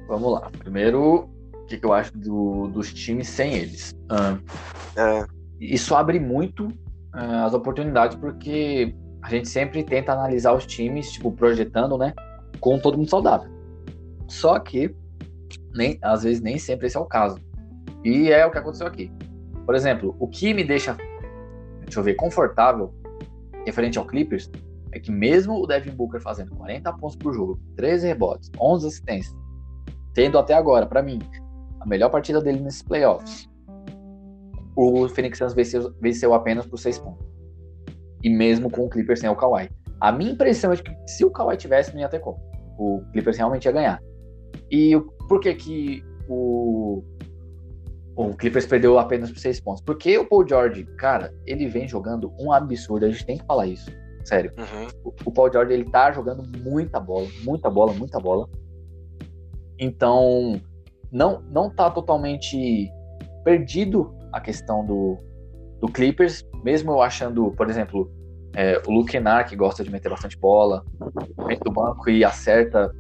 Vamos 0.09 0.33
lá. 0.33 0.51
Primeiro, 0.59 1.29
o 1.55 1.67
que, 1.67 1.79
que 1.79 1.87
eu 1.87 1.93
acho 1.93 2.17
do, 2.17 2.67
dos 2.69 2.93
times 2.93 3.29
sem 3.29 3.55
eles? 3.55 3.95
Ah, 4.09 4.37
é. 4.97 5.27
Isso 5.61 5.95
abre 5.95 6.19
muito 6.19 6.67
uh, 6.67 7.45
as 7.47 7.55
oportunidades, 7.55 8.17
porque 8.17 8.95
a 9.23 9.31
gente 9.31 9.49
sempre 9.49 9.83
tenta 9.85 10.13
analisar 10.13 10.53
os 10.53 10.67
times, 10.67 11.13
tipo, 11.13 11.31
projetando, 11.31 11.97
né? 11.97 12.13
Com 12.61 12.79
todo 12.79 12.99
mundo 12.99 13.09
saudável. 13.09 13.51
Só 14.29 14.59
que, 14.59 14.95
nem, 15.73 15.99
às 16.03 16.25
vezes, 16.25 16.43
nem 16.43 16.59
sempre 16.59 16.89
esse 16.89 16.97
é 16.97 17.01
o 17.01 17.07
caso. 17.07 17.39
E 18.05 18.31
é 18.31 18.45
o 18.45 18.51
que 18.51 18.59
aconteceu 18.59 18.87
aqui. 18.87 19.11
Por 19.65 19.75
exemplo, 19.75 20.15
o 20.19 20.29
que 20.29 20.53
me 20.53 20.65
deixa, 20.65 20.97
deixa 21.83 22.01
eu 22.01 22.03
ver, 22.03 22.15
confortável 22.15 22.93
referente 23.65 23.99
ao 23.99 24.05
Clippers 24.05 24.51
é 24.95 25.01
que 25.01 25.11
mesmo 25.11 25.61
o 25.61 25.67
Devin 25.67 25.91
Booker 25.91 26.21
fazendo 26.21 26.55
40 26.55 26.93
pontos 26.95 27.17
por 27.17 27.35
jogo, 27.35 27.59
13 27.77 28.07
rebotes, 28.07 28.49
11 28.59 28.87
assistências, 28.87 29.37
tendo 30.15 30.39
até 30.39 30.55
agora, 30.55 30.87
para 30.87 31.03
mim, 31.03 31.19
a 31.81 31.87
melhor 31.87 32.11
partida 32.11 32.41
dele 32.41 32.61
nesses 32.61 32.83
playoffs, 32.83 33.51
o 34.77 35.09
Phoenix 35.09 35.39
Suns 35.39 35.53
venceu, 35.53 35.93
venceu 36.01 36.33
apenas 36.33 36.65
por 36.65 36.79
6 36.79 36.99
pontos. 36.99 37.27
E 38.23 38.31
mesmo 38.31 38.71
com 38.71 38.87
o 38.87 38.89
Clippers 38.89 39.21
sem 39.21 39.29
o 39.29 39.37
Kawhi. 39.37 39.69
A 40.01 40.13
minha 40.13 40.31
impressão 40.31 40.73
é 40.73 40.77
que 40.77 40.95
se 41.07 41.25
o 41.25 41.31
Kawhi 41.31 41.57
tivesse, 41.57 41.93
não 41.93 42.01
ia 42.01 42.09
ter 42.09 42.21
como. 42.21 42.39
O 42.79 43.03
Clippers 43.13 43.37
realmente 43.37 43.65
ia 43.65 43.73
ganhar. 43.73 44.01
E 44.71 44.95
por 45.29 45.41
que 45.41 45.55
que 45.55 46.05
o, 46.29 47.03
o 48.17 48.35
Clippers 48.37 48.67
perdeu 48.67 48.99
apenas 48.99 49.31
por 49.31 49.39
6 49.39 49.61
pontos? 49.61 49.83
Porque 49.83 50.17
o 50.17 50.29
Paul 50.29 50.47
George, 50.49 50.85
cara, 50.97 51.35
ele 51.45 51.67
vem 51.67 51.89
jogando 51.89 52.33
um 52.41 52.53
absurdo. 52.53 53.07
A 53.07 53.11
gente 53.11 53.27
tem 53.27 53.39
que 53.39 53.45
falar 53.45 53.67
isso. 53.67 53.91
Sério. 54.25 54.53
Uhum. 54.57 54.89
O, 55.05 55.15
o 55.27 55.33
Paul 55.33 55.53
George, 55.53 55.73
ele 55.73 55.85
tá 55.85 56.11
jogando 56.11 56.43
muita 56.59 56.99
bola. 56.99 57.29
Muita 57.43 57.71
bola, 57.71 57.93
muita 57.93 58.19
bola. 58.19 58.49
Então, 59.79 60.61
não, 61.13 61.43
não 61.43 61.71
tá 61.71 61.91
totalmente 61.91 62.91
perdido 63.45 64.15
a 64.33 64.41
questão 64.41 64.85
do, 64.85 65.19
do 65.81 65.87
Clippers, 65.89 66.45
mesmo 66.65 66.93
eu 66.93 67.03
achando, 67.03 67.53
por 67.53 67.69
exemplo, 67.69 68.11
é, 68.57 68.81
o 68.87 68.91
Luke 68.91 69.13
Kennard, 69.13 69.49
que 69.49 69.57
gosta 69.57 69.85
de 69.85 69.91
meter 69.91 70.09
bastante 70.09 70.39
bola, 70.39 70.85
vem 71.47 71.59
do 71.59 71.71
banco 71.71 72.09
e 72.09 72.25
acerta. 72.25 72.91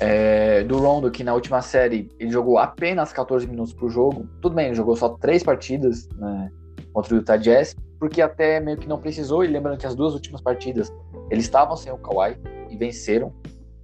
É, 0.00 0.62
do 0.64 0.78
Rondo, 0.78 1.10
que 1.10 1.22
na 1.24 1.34
última 1.34 1.60
série 1.60 2.08
ele 2.18 2.30
jogou 2.30 2.56
apenas 2.56 3.12
14 3.12 3.46
minutos 3.46 3.74
por 3.74 3.90
jogo. 3.90 4.28
Tudo 4.40 4.54
bem, 4.54 4.66
ele 4.66 4.74
jogou 4.74 4.96
só 4.96 5.10
três 5.10 5.42
partidas 5.42 6.08
né, 6.16 6.50
contra 6.92 7.14
o 7.14 7.18
Utah 7.18 7.36
Jazz, 7.36 7.76
porque 7.98 8.22
até 8.22 8.60
meio 8.60 8.76
que 8.76 8.88
não 8.88 8.98
precisou. 8.98 9.44
E 9.44 9.48
lembrando 9.48 9.78
que 9.78 9.86
as 9.86 9.94
duas 9.94 10.14
últimas 10.14 10.40
partidas 10.40 10.92
eles 11.30 11.44
estavam 11.44 11.76
sem 11.76 11.92
o 11.92 11.98
Kawhi 11.98 12.36
e 12.70 12.76
venceram, 12.76 13.32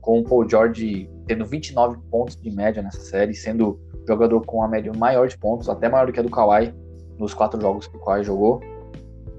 com 0.01 0.21
o 0.21 0.25
Paul 0.25 0.49
George 0.49 1.09
tendo 1.27 1.45
29 1.47 1.99
pontos 2.11 2.37
de 2.37 2.51
média 2.51 2.83
nessa 2.83 3.01
série, 3.01 3.35
sendo 3.35 3.81
jogador 4.07 4.45
com 4.45 4.63
a 4.63 4.69
média 4.69 4.93
maior 4.97 5.29
de 5.29 5.39
pontos, 5.39 5.69
até 5.69 5.89
maior 5.89 6.07
do 6.07 6.13
que 6.13 6.21
a 6.21 6.23
do 6.23 6.31
Kawhi 6.31 6.75
nos 7.19 7.33
quatro 7.33 7.61
jogos 7.61 7.87
que 7.87 7.97
o 7.97 8.01
Kawhi 8.01 8.25
jogou. 8.25 8.61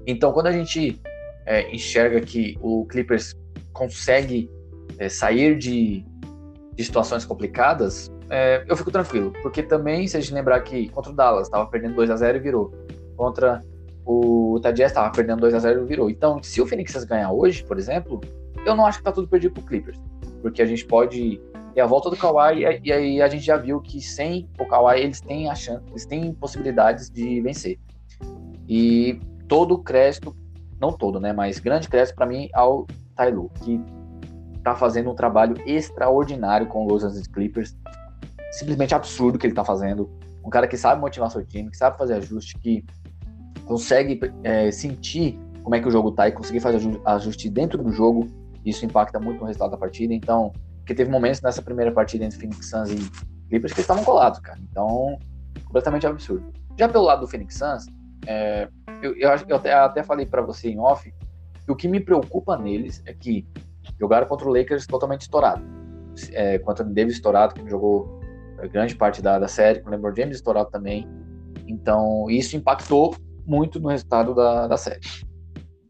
Então, 0.06 0.32
quando 0.32 0.46
a 0.46 0.52
gente 0.52 1.00
é, 1.44 1.70
enxerga 1.74 2.20
que 2.20 2.56
o 2.60 2.84
Clippers 2.86 3.34
consegue 3.72 4.50
é, 4.98 5.08
sair 5.08 5.56
de, 5.58 6.04
de, 6.74 6.84
situações 6.84 7.24
complicadas, 7.24 8.10
é, 8.30 8.64
eu 8.68 8.76
fico 8.76 8.90
tranquilo, 8.90 9.32
porque 9.42 9.62
também, 9.62 10.08
se 10.08 10.16
a 10.16 10.20
gente 10.20 10.34
lembrar 10.34 10.60
que 10.60 10.88
contra 10.88 11.12
o 11.12 11.14
Dallas 11.14 11.46
estava 11.46 11.66
perdendo 11.66 11.94
2 11.94 12.10
a 12.10 12.16
0 12.16 12.38
e 12.38 12.40
virou, 12.40 12.72
contra 13.16 13.62
o 14.06 14.58
Jazz 14.60 14.92
estava 14.92 15.10
perdendo 15.10 15.40
2 15.40 15.52
a 15.52 15.58
0 15.58 15.82
e 15.82 15.86
virou. 15.86 16.08
Então, 16.08 16.40
se 16.42 16.62
o 16.62 16.66
Phoenix 16.66 17.04
ganhar 17.04 17.32
hoje, 17.32 17.64
por 17.64 17.76
exemplo, 17.76 18.20
eu 18.64 18.74
não 18.74 18.86
acho 18.86 18.98
que 18.98 19.02
está 19.02 19.12
tudo 19.12 19.28
perdido 19.28 19.54
para 19.54 19.62
o 19.62 19.66
Clippers, 19.66 20.00
porque 20.40 20.62
a 20.62 20.66
gente 20.66 20.84
pode 20.86 21.40
e 21.74 21.80
a 21.80 21.84
volta 21.84 22.08
do 22.08 22.16
Kawhi, 22.16 22.62
e 22.82 22.90
aí 22.90 23.20
a 23.20 23.28
gente 23.28 23.44
já 23.44 23.58
viu 23.58 23.82
que 23.82 24.00
sem 24.00 24.48
o 24.58 24.64
Kawhi 24.64 24.98
eles 24.98 25.20
têm 25.20 25.50
a 25.50 25.54
chance, 25.54 25.84
eles 25.90 26.06
têm 26.06 26.32
possibilidades 26.32 27.10
de 27.10 27.42
vencer. 27.42 27.78
E 28.66 29.20
todo 29.46 29.74
o 29.74 29.82
crédito, 29.82 30.34
não 30.80 30.90
todo, 30.90 31.20
né, 31.20 31.34
mas 31.34 31.58
grande 31.58 31.86
crédito 31.86 32.14
para 32.14 32.24
mim 32.24 32.48
ao 32.54 32.86
Tyloo, 33.14 33.50
que 33.62 33.78
tá 34.64 34.74
fazendo 34.74 35.10
um 35.10 35.14
trabalho 35.14 35.54
extraordinário 35.66 36.66
com 36.66 36.86
os 36.86 36.92
Los 36.92 37.04
Angeles 37.04 37.26
Clippers. 37.26 37.76
Simplesmente 38.52 38.94
absurdo 38.94 39.36
o 39.36 39.38
que 39.38 39.46
ele 39.46 39.54
tá 39.54 39.64
fazendo. 39.64 40.10
Um 40.42 40.48
cara 40.48 40.66
que 40.66 40.78
sabe 40.78 40.98
motivar 40.98 41.30
seu 41.30 41.44
time, 41.44 41.70
que 41.70 41.76
sabe 41.76 41.98
fazer 41.98 42.14
ajuste, 42.14 42.58
que 42.58 42.82
consegue 43.66 44.18
é, 44.42 44.70
sentir 44.70 45.38
como 45.62 45.74
é 45.74 45.80
que 45.80 45.88
o 45.88 45.90
jogo 45.90 46.12
tá 46.12 46.28
e 46.28 46.32
conseguir 46.32 46.60
fazer 46.60 46.80
ajuste 47.04 47.50
dentro 47.50 47.82
do 47.82 47.92
jogo. 47.92 48.26
Isso 48.64 48.84
impacta 48.84 49.18
muito 49.20 49.40
no 49.40 49.46
resultado 49.46 49.72
da 49.72 49.76
partida. 49.76 50.14
Então, 50.14 50.52
porque 50.78 50.94
teve 50.94 51.10
momentos 51.10 51.42
nessa 51.42 51.60
primeira 51.60 51.92
partida 51.92 52.24
entre 52.24 52.38
Phoenix 52.38 52.70
Suns 52.70 52.90
e 52.90 53.10
Clippers 53.48 53.72
que 53.72 53.80
estavam 53.80 54.04
colados, 54.04 54.38
cara. 54.38 54.58
Então, 54.70 55.18
completamente 55.64 56.06
absurdo. 56.06 56.52
Já 56.78 56.88
pelo 56.88 57.04
lado 57.04 57.20
do 57.22 57.28
Phoenix 57.28 57.56
Suns, 57.56 57.86
é, 58.26 58.68
eu, 59.02 59.14
eu, 59.16 59.30
eu, 59.48 59.56
até, 59.56 59.72
até 59.72 60.02
falei 60.02 60.24
para 60.24 60.42
você 60.42 60.70
em 60.70 60.78
off 60.78 61.12
que 61.64 61.72
o 61.72 61.76
que 61.76 61.88
me 61.88 62.00
preocupa 62.00 62.56
neles 62.56 63.02
é 63.04 63.12
que 63.12 63.46
jogaram 63.98 64.26
contra 64.26 64.48
o 64.48 64.52
Lakers 64.52 64.86
totalmente 64.86 65.22
estourado. 65.22 65.62
É, 66.32 66.58
contra 66.60 66.86
o 66.86 66.88
Davis 66.88 67.14
estourado, 67.14 67.54
que 67.54 67.68
jogou 67.68 68.20
grande 68.70 68.94
parte 68.94 69.20
da, 69.20 69.38
da 69.38 69.48
série, 69.48 69.80
com 69.80 69.88
o 69.88 69.90
LeBron 69.90 70.14
James 70.14 70.36
estourado 70.36 70.70
também. 70.70 71.06
Então, 71.66 72.30
isso 72.30 72.56
impactou 72.56 73.14
muito 73.46 73.80
no 73.80 73.88
resultado 73.88 74.34
da, 74.34 74.66
da 74.66 74.76
série 74.76 75.00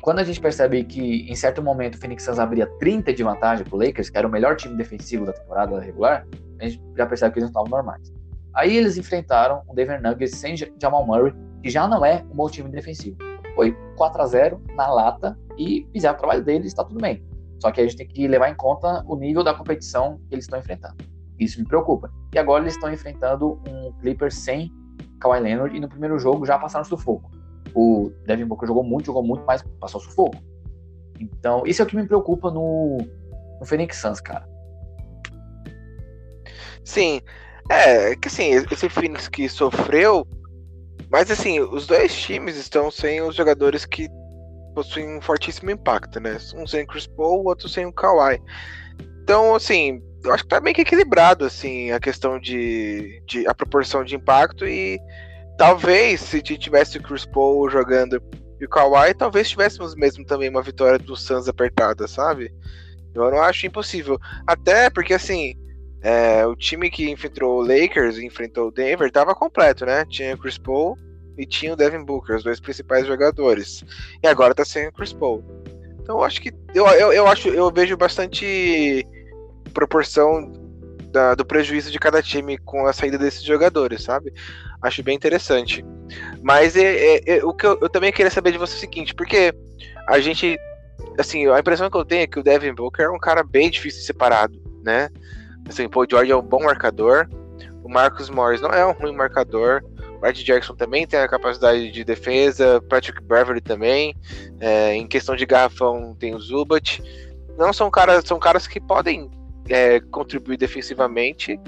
quando 0.07 0.21
a 0.21 0.23
gente 0.23 0.41
percebe 0.41 0.85
que 0.85 1.29
em 1.29 1.35
certo 1.35 1.61
momento 1.61 1.97
o 1.97 1.99
Phoenix 1.99 2.23
Suns 2.23 2.39
abria 2.39 2.65
30 2.79 3.13
de 3.13 3.25
vantagem 3.25 3.65
pro 3.65 3.77
Lakers, 3.77 4.09
que 4.09 4.17
era 4.17 4.25
o 4.25 4.31
melhor 4.31 4.55
time 4.55 4.77
defensivo 4.77 5.27
da 5.27 5.33
temporada 5.33 5.81
regular, 5.81 6.25
a 6.61 6.69
gente 6.69 6.81
já 6.97 7.05
percebe 7.05 7.33
que 7.33 7.41
eles 7.41 7.51
não 7.51 7.63
estavam 7.63 7.69
normais. 7.69 8.13
Aí 8.55 8.77
eles 8.77 8.97
enfrentaram 8.97 9.65
o 9.67 9.75
Denver 9.75 10.01
Nuggets 10.01 10.37
sem 10.37 10.55
Jamal 10.57 11.05
Murray, 11.05 11.35
que 11.61 11.69
já 11.69 11.89
não 11.89 12.05
é 12.05 12.25
um 12.31 12.37
bom 12.37 12.49
time 12.49 12.71
defensivo. 12.71 13.17
Foi 13.57 13.77
4 13.97 14.23
a 14.23 14.27
0 14.27 14.63
na 14.77 14.87
lata 14.87 15.37
e 15.59 15.85
fizeram 15.93 16.15
o 16.15 16.19
trabalho 16.19 16.45
deles, 16.45 16.69
está 16.69 16.85
tudo 16.85 17.01
bem. 17.01 17.27
Só 17.61 17.73
que 17.73 17.81
a 17.81 17.83
gente 17.83 17.97
tem 17.97 18.07
que 18.07 18.29
levar 18.29 18.49
em 18.49 18.55
conta 18.55 19.03
o 19.09 19.17
nível 19.17 19.43
da 19.43 19.55
competição 19.55 20.21
que 20.29 20.37
eles 20.37 20.45
estão 20.45 20.61
enfrentando. 20.61 20.95
Isso 21.37 21.59
me 21.59 21.67
preocupa. 21.67 22.13
E 22.33 22.39
agora 22.39 22.63
eles 22.63 22.75
estão 22.75 22.93
enfrentando 22.93 23.61
um 23.69 23.93
Clippers 24.01 24.37
sem 24.37 24.71
Kawhi 25.19 25.41
Leonard 25.41 25.77
e 25.77 25.81
no 25.81 25.89
primeiro 25.89 26.17
jogo 26.17 26.47
já 26.47 26.57
passaram 26.57 26.85
sufoco. 26.85 27.36
O 27.79 28.11
Devin 28.25 28.47
Booker 28.47 28.67
jogou 28.67 28.83
muito, 28.83 29.05
jogou 29.05 29.23
muito, 29.23 29.45
mas 29.45 29.63
passou 29.79 30.01
sufoco. 30.01 30.39
Então, 31.21 31.63
isso 31.67 31.83
é 31.83 31.85
o 31.85 31.87
que 31.87 31.95
me 31.95 32.07
preocupa 32.07 32.51
no, 32.51 32.97
no 33.61 33.67
Phoenix 33.67 33.99
Suns, 33.99 34.19
cara. 34.19 34.49
Sim, 36.83 37.21
é, 37.71 38.17
que 38.17 38.29
assim, 38.29 38.51
esse 38.71 38.89
Phoenix 38.89 39.29
que 39.29 39.47
sofreu, 39.47 40.27
mas 41.11 41.31
assim, 41.31 41.61
os 41.61 41.87
dois 41.87 42.15
times 42.15 42.57
estão 42.57 42.91
sem 42.91 43.21
os 43.21 43.35
jogadores 43.35 43.85
que 43.85 44.09
possuem 44.75 45.19
um 45.19 45.21
fortíssimo 45.21 45.71
impacto, 45.71 46.19
né? 46.19 46.39
Um 46.55 46.67
sem 46.67 46.87
Chris 46.87 47.07
Paul, 47.07 47.43
o 47.43 47.49
outro 47.49 47.69
sem 47.69 47.85
o 47.85 47.93
Kawhi. 47.93 48.41
Então, 49.23 49.55
assim, 49.55 50.03
eu 50.25 50.33
acho 50.33 50.45
que 50.45 50.49
tá 50.49 50.61
meio 50.61 50.75
que 50.75 50.83
equilibrado, 50.83 51.45
assim, 51.45 51.91
a 51.91 52.01
questão 52.01 52.41
de, 52.41 53.23
de 53.27 53.47
a 53.47 53.55
proporção 53.55 54.03
de 54.03 54.15
impacto 54.15 54.67
e 54.67 54.99
talvez 55.57 56.21
se 56.21 56.41
tivesse 56.43 56.99
o 56.99 57.03
Chris 57.03 57.25
Paul 57.27 57.69
jogando 57.71 58.23
e 58.61 58.65
o 58.65 58.69
Kawhi, 58.69 59.15
talvez 59.15 59.51
tivéssemos 59.51 59.95
mesmo 59.95 60.25
também 60.25 60.49
uma 60.49 60.63
vitória 60.63 60.99
do 60.99 61.15
Suns 61.15 61.49
apertada, 61.49 62.09
sabe? 62.09 62.53
Eu 63.15 63.31
não 63.31 63.43
acho 63.43 63.67
impossível. 63.67 64.19
Até 64.47 64.91
porque, 64.91 65.15
assim, 65.15 65.55
é, 66.03 66.47
o 66.47 66.55
time 66.55 66.91
que 66.91 67.11
enfrentou 67.11 67.59
o 67.59 67.67
Lakers 67.67 68.17
e 68.17 68.27
enfrentou 68.27 68.69
o 68.69 68.71
Denver 68.71 69.09
estava 69.09 69.35
completo, 69.35 69.85
né? 69.85 70.05
Tinha 70.07 70.35
o 70.35 70.39
Chris 70.39 70.59
Paul 70.59 70.97
e 71.37 71.47
tinha 71.47 71.73
o 71.73 71.77
Devin 71.77 72.05
Booker, 72.05 72.37
os 72.37 72.45
dois 72.45 72.61
principais 72.61 73.07
jogadores. 73.07 73.85
E 74.23 74.27
agora 74.27 74.55
tá 74.55 74.65
sem 74.65 74.89
o 74.89 74.93
Chris 74.93 75.13
Paul. 75.13 75.45
Então 76.01 76.19
eu 76.19 76.25
acho 76.25 76.41
que. 76.41 76.53
Eu, 76.75 76.87
eu, 76.89 77.13
eu 77.13 77.27
acho, 77.27 77.49
eu 77.49 77.71
vejo 77.71 77.97
bastante 77.97 79.07
proporção 79.75 80.53
da, 81.11 81.35
do 81.35 81.45
prejuízo 81.45 81.91
de 81.91 81.99
cada 81.99 82.23
time 82.23 82.59
com 82.59 82.87
a 82.87 82.93
saída 82.93 83.19
desses 83.19 83.43
jogadores, 83.43 84.03
sabe? 84.03 84.33
Acho 84.83 85.03
bem 85.03 85.17
interessante. 85.17 85.85
Mas 86.43 86.77
é, 86.77 87.17
é, 87.17 87.39
é 87.39 87.45
o 87.45 87.53
que 87.53 87.67
eu, 87.67 87.79
eu, 87.81 87.89
também 87.89 88.13
queria 88.13 88.31
saber 88.31 88.53
de 88.53 88.59
você 88.59 88.75
é 88.75 88.77
o 88.77 88.81
seguinte, 88.81 89.15
porque 89.15 89.55
a 90.07 90.19
gente. 90.21 90.59
Assim, 91.19 91.47
a 91.49 91.59
impressão 91.59 91.91
que 91.91 91.97
eu 91.97 92.05
tenho 92.05 92.23
é 92.23 92.27
que 92.27 92.39
o 92.39 92.43
Devin 92.43 92.75
Booker 92.75 93.07
é 93.07 93.11
um 93.11 93.19
cara 93.19 93.43
bem 93.43 93.71
difícil 93.71 94.01
de 94.01 94.07
separado, 94.07 94.61
né? 94.83 95.09
Assim, 95.69 95.87
o 95.87 95.91
Paul 95.91 96.07
George 96.09 96.31
é 96.31 96.37
um 96.37 96.43
bom 96.43 96.63
marcador. 96.63 97.29
O 97.83 97.89
Marcus 97.89 98.29
Morris 98.29 98.61
não 98.61 98.71
é 98.71 98.85
um 98.87 98.93
ruim 98.93 99.15
marcador. 99.15 99.83
O 100.21 100.27
Ed 100.27 100.43
Jackson 100.43 100.75
também 100.75 101.07
tem 101.07 101.21
a 101.21 101.29
capacidade 101.29 101.91
de 101.91 102.05
defesa. 102.05 102.83
Patrick 102.89 103.23
Beverly 103.23 103.61
também. 103.61 104.15
É, 104.61 104.95
em 104.95 105.07
questão 105.07 105.37
de 105.37 105.47
garrafão 105.47 106.15
tem 106.19 106.35
o 106.35 106.41
Zubat. 106.41 107.03
Não 107.57 107.73
são 107.73 107.91
caras, 107.91 108.25
são 108.25 108.39
caras 108.39 108.67
que 108.67 108.81
podem 108.81 109.31
é, 109.69 110.01
contribuir 110.01 110.57
defensivamente. 110.57 111.59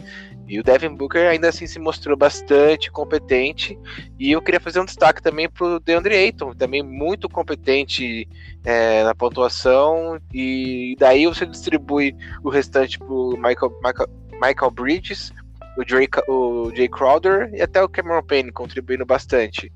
E 0.48 0.58
o 0.58 0.62
Devin 0.62 0.94
Booker 0.94 1.28
ainda 1.28 1.50
assim 1.50 1.66
se 1.66 1.78
mostrou 1.78 2.16
bastante 2.16 2.90
competente. 2.90 3.78
E 4.18 4.32
eu 4.32 4.40
queria 4.40 4.58
fazer 4.58 4.80
um 4.80 4.84
destaque 4.87 5.22
também 5.22 5.48
para 5.48 5.66
o 5.66 5.80
DeAndre 5.80 6.14
Ayton, 6.14 6.54
também 6.54 6.82
muito 6.82 7.28
competente 7.28 8.26
é, 8.64 9.04
na 9.04 9.14
pontuação. 9.14 10.18
E 10.32 10.96
daí 10.98 11.26
você 11.26 11.44
distribui 11.44 12.16
o 12.42 12.48
restante 12.48 12.98
para 12.98 13.12
o 13.12 13.37
Michael, 13.37 13.78
Michael, 13.84 14.08
Michael 14.40 14.70
Bridges, 14.70 15.32
o 15.76 15.87
Jay, 15.87 16.08
o 16.26 16.72
Jay 16.74 16.88
Crowder 16.88 17.50
e 17.52 17.61
até 17.61 17.82
o 17.82 17.88
Cameron 17.88 18.22
Payne 18.22 18.50
contribuindo 18.50 19.04
bastante. 19.04 19.70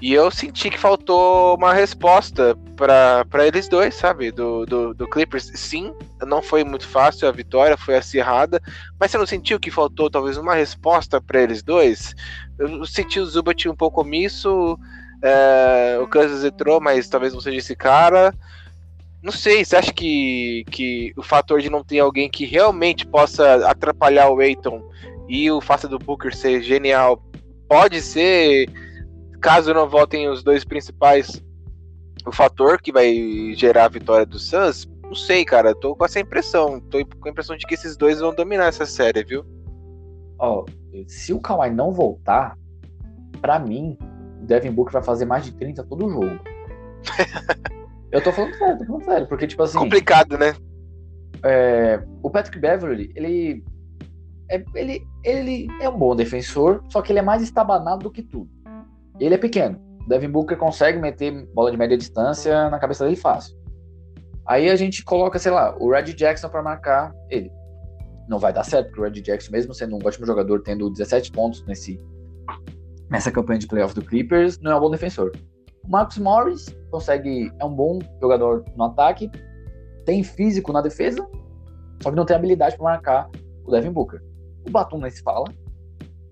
E 0.00 0.12
eu 0.12 0.30
senti 0.30 0.70
que 0.70 0.78
faltou 0.78 1.56
uma 1.56 1.72
resposta 1.72 2.56
para 2.76 3.46
eles 3.46 3.68
dois, 3.68 3.94
sabe? 3.94 4.30
Do, 4.30 4.66
do, 4.66 4.92
do, 4.92 5.08
Clippers. 5.08 5.50
Sim, 5.54 5.94
não 6.26 6.42
foi 6.42 6.64
muito 6.64 6.86
fácil 6.86 7.28
a 7.28 7.32
vitória, 7.32 7.76
foi 7.76 7.96
acirrada. 7.96 8.60
Mas 8.98 9.10
você 9.10 9.18
não 9.18 9.26
sentiu 9.26 9.60
que 9.60 9.70
faltou 9.70 10.10
talvez 10.10 10.36
uma 10.36 10.54
resposta 10.54 11.20
para 11.20 11.40
eles 11.40 11.62
dois? 11.62 12.14
Eu 12.58 12.84
senti 12.84 13.20
o 13.20 13.26
Zubat 13.26 13.68
um 13.68 13.74
pouco 13.74 14.00
omisso. 14.00 14.78
É, 15.22 15.98
o 16.02 16.06
Kansas 16.06 16.44
entrou, 16.44 16.80
mas 16.80 17.08
talvez 17.08 17.32
não 17.32 17.40
seja 17.40 17.58
esse 17.58 17.76
cara. 17.76 18.34
Não 19.22 19.32
sei, 19.32 19.64
você 19.64 19.76
acha 19.76 19.92
que, 19.92 20.66
que 20.70 21.14
o 21.16 21.22
fator 21.22 21.62
de 21.62 21.70
não 21.70 21.82
ter 21.82 22.00
alguém 22.00 22.28
que 22.28 22.44
realmente 22.44 23.06
possa 23.06 23.66
atrapalhar 23.66 24.28
o 24.28 24.38
Aiton 24.38 24.82
e 25.26 25.50
o 25.50 25.62
fato 25.62 25.88
do 25.88 25.98
Booker 25.98 26.36
ser 26.36 26.62
genial 26.62 27.22
pode 27.66 28.02
ser 28.02 28.68
caso 29.44 29.74
não 29.74 29.86
voltem 29.86 30.26
os 30.26 30.42
dois 30.42 30.64
principais, 30.64 31.44
o 32.26 32.32
fator 32.32 32.80
que 32.80 32.90
vai 32.90 33.52
gerar 33.54 33.84
a 33.84 33.88
vitória 33.88 34.24
do 34.24 34.38
Suns, 34.38 34.90
não 35.02 35.14
sei, 35.14 35.44
cara. 35.44 35.74
Tô 35.74 35.94
com 35.94 36.02
essa 36.02 36.18
impressão. 36.18 36.80
Tô 36.80 37.04
com 37.04 37.28
a 37.28 37.30
impressão 37.30 37.54
de 37.54 37.66
que 37.66 37.74
esses 37.74 37.94
dois 37.94 38.20
vão 38.20 38.34
dominar 38.34 38.68
essa 38.68 38.86
série, 38.86 39.22
viu? 39.22 39.44
Ó, 40.38 40.64
oh, 40.64 41.04
se 41.06 41.34
o 41.34 41.40
Kawhi 41.40 41.70
não 41.70 41.92
voltar, 41.92 42.56
para 43.42 43.58
mim, 43.58 43.98
o 44.40 44.46
Devin 44.46 44.70
Booker 44.70 44.94
vai 44.94 45.02
fazer 45.02 45.26
mais 45.26 45.44
de 45.44 45.52
30 45.52 45.84
todo 45.84 46.08
jogo. 46.08 46.40
Eu 48.10 48.22
tô 48.22 48.32
falando 48.32 48.54
sério, 48.54 48.78
tô 48.78 48.84
falando 48.86 49.04
sério, 49.04 49.26
porque, 49.28 49.46
tipo 49.46 49.62
assim. 49.62 49.78
Complicado, 49.78 50.38
né? 50.38 50.54
É, 51.42 52.02
o 52.22 52.30
Patrick 52.30 52.58
Beverly, 52.58 53.12
ele 53.14 53.62
é, 54.48 54.64
ele, 54.74 55.06
ele 55.22 55.68
é 55.82 55.88
um 55.88 55.98
bom 55.98 56.16
defensor, 56.16 56.82
só 56.88 57.02
que 57.02 57.12
ele 57.12 57.18
é 57.18 57.22
mais 57.22 57.42
estabanado 57.42 58.04
do 58.04 58.10
que 58.10 58.22
tudo. 58.22 58.48
Ele 59.18 59.34
é 59.34 59.38
pequeno. 59.38 59.80
Devin 60.08 60.28
Booker 60.28 60.56
consegue 60.56 60.98
meter 60.98 61.46
bola 61.54 61.70
de 61.70 61.76
média 61.76 61.96
distância 61.96 62.68
na 62.68 62.78
cabeça 62.78 63.04
dele 63.04 63.16
fácil. 63.16 63.56
Aí 64.46 64.68
a 64.68 64.76
gente 64.76 65.02
coloca, 65.04 65.38
sei 65.38 65.52
lá, 65.52 65.74
o 65.78 65.90
Red 65.90 66.12
Jackson 66.12 66.48
para 66.48 66.62
marcar 66.62 67.14
ele. 67.30 67.50
Não 68.28 68.38
vai 68.38 68.52
dar 68.52 68.64
certo, 68.64 68.88
porque 68.88 69.00
o 69.00 69.04
Red 69.04 69.22
Jackson, 69.22 69.50
mesmo 69.52 69.72
sendo 69.72 69.96
um 69.96 70.06
ótimo 70.06 70.26
jogador, 70.26 70.62
tendo 70.62 70.90
17 70.90 71.32
pontos 71.32 71.64
nesse, 71.66 72.00
nessa 73.10 73.30
campanha 73.30 73.58
de 73.58 73.66
playoff 73.66 73.94
do 73.94 74.02
Clippers, 74.02 74.58
não 74.60 74.72
é 74.72 74.76
um 74.76 74.80
bom 74.80 74.90
defensor. 74.90 75.32
O 75.86 75.90
Marcus 75.90 76.18
Morris 76.18 76.74
consegue, 76.90 77.50
é 77.58 77.64
um 77.64 77.74
bom 77.74 77.98
jogador 78.20 78.64
no 78.76 78.84
ataque, 78.84 79.30
tem 80.04 80.22
físico 80.22 80.72
na 80.72 80.82
defesa, 80.82 81.26
só 82.02 82.10
que 82.10 82.16
não 82.16 82.24
tem 82.24 82.36
habilidade 82.36 82.76
para 82.76 82.84
marcar 82.84 83.30
o 83.64 83.70
Devin 83.70 83.92
Booker. 83.92 84.22
O 84.66 84.70
Batum 84.70 84.98
nem 84.98 85.10
se 85.10 85.22
fala. 85.22 85.44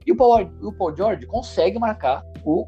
E 0.07 0.13
o 0.13 0.17
Paul, 0.17 0.51
o 0.61 0.73
Paul 0.73 0.97
George 0.97 1.27
consegue 1.27 1.79
marcar 1.79 2.23
o 2.45 2.67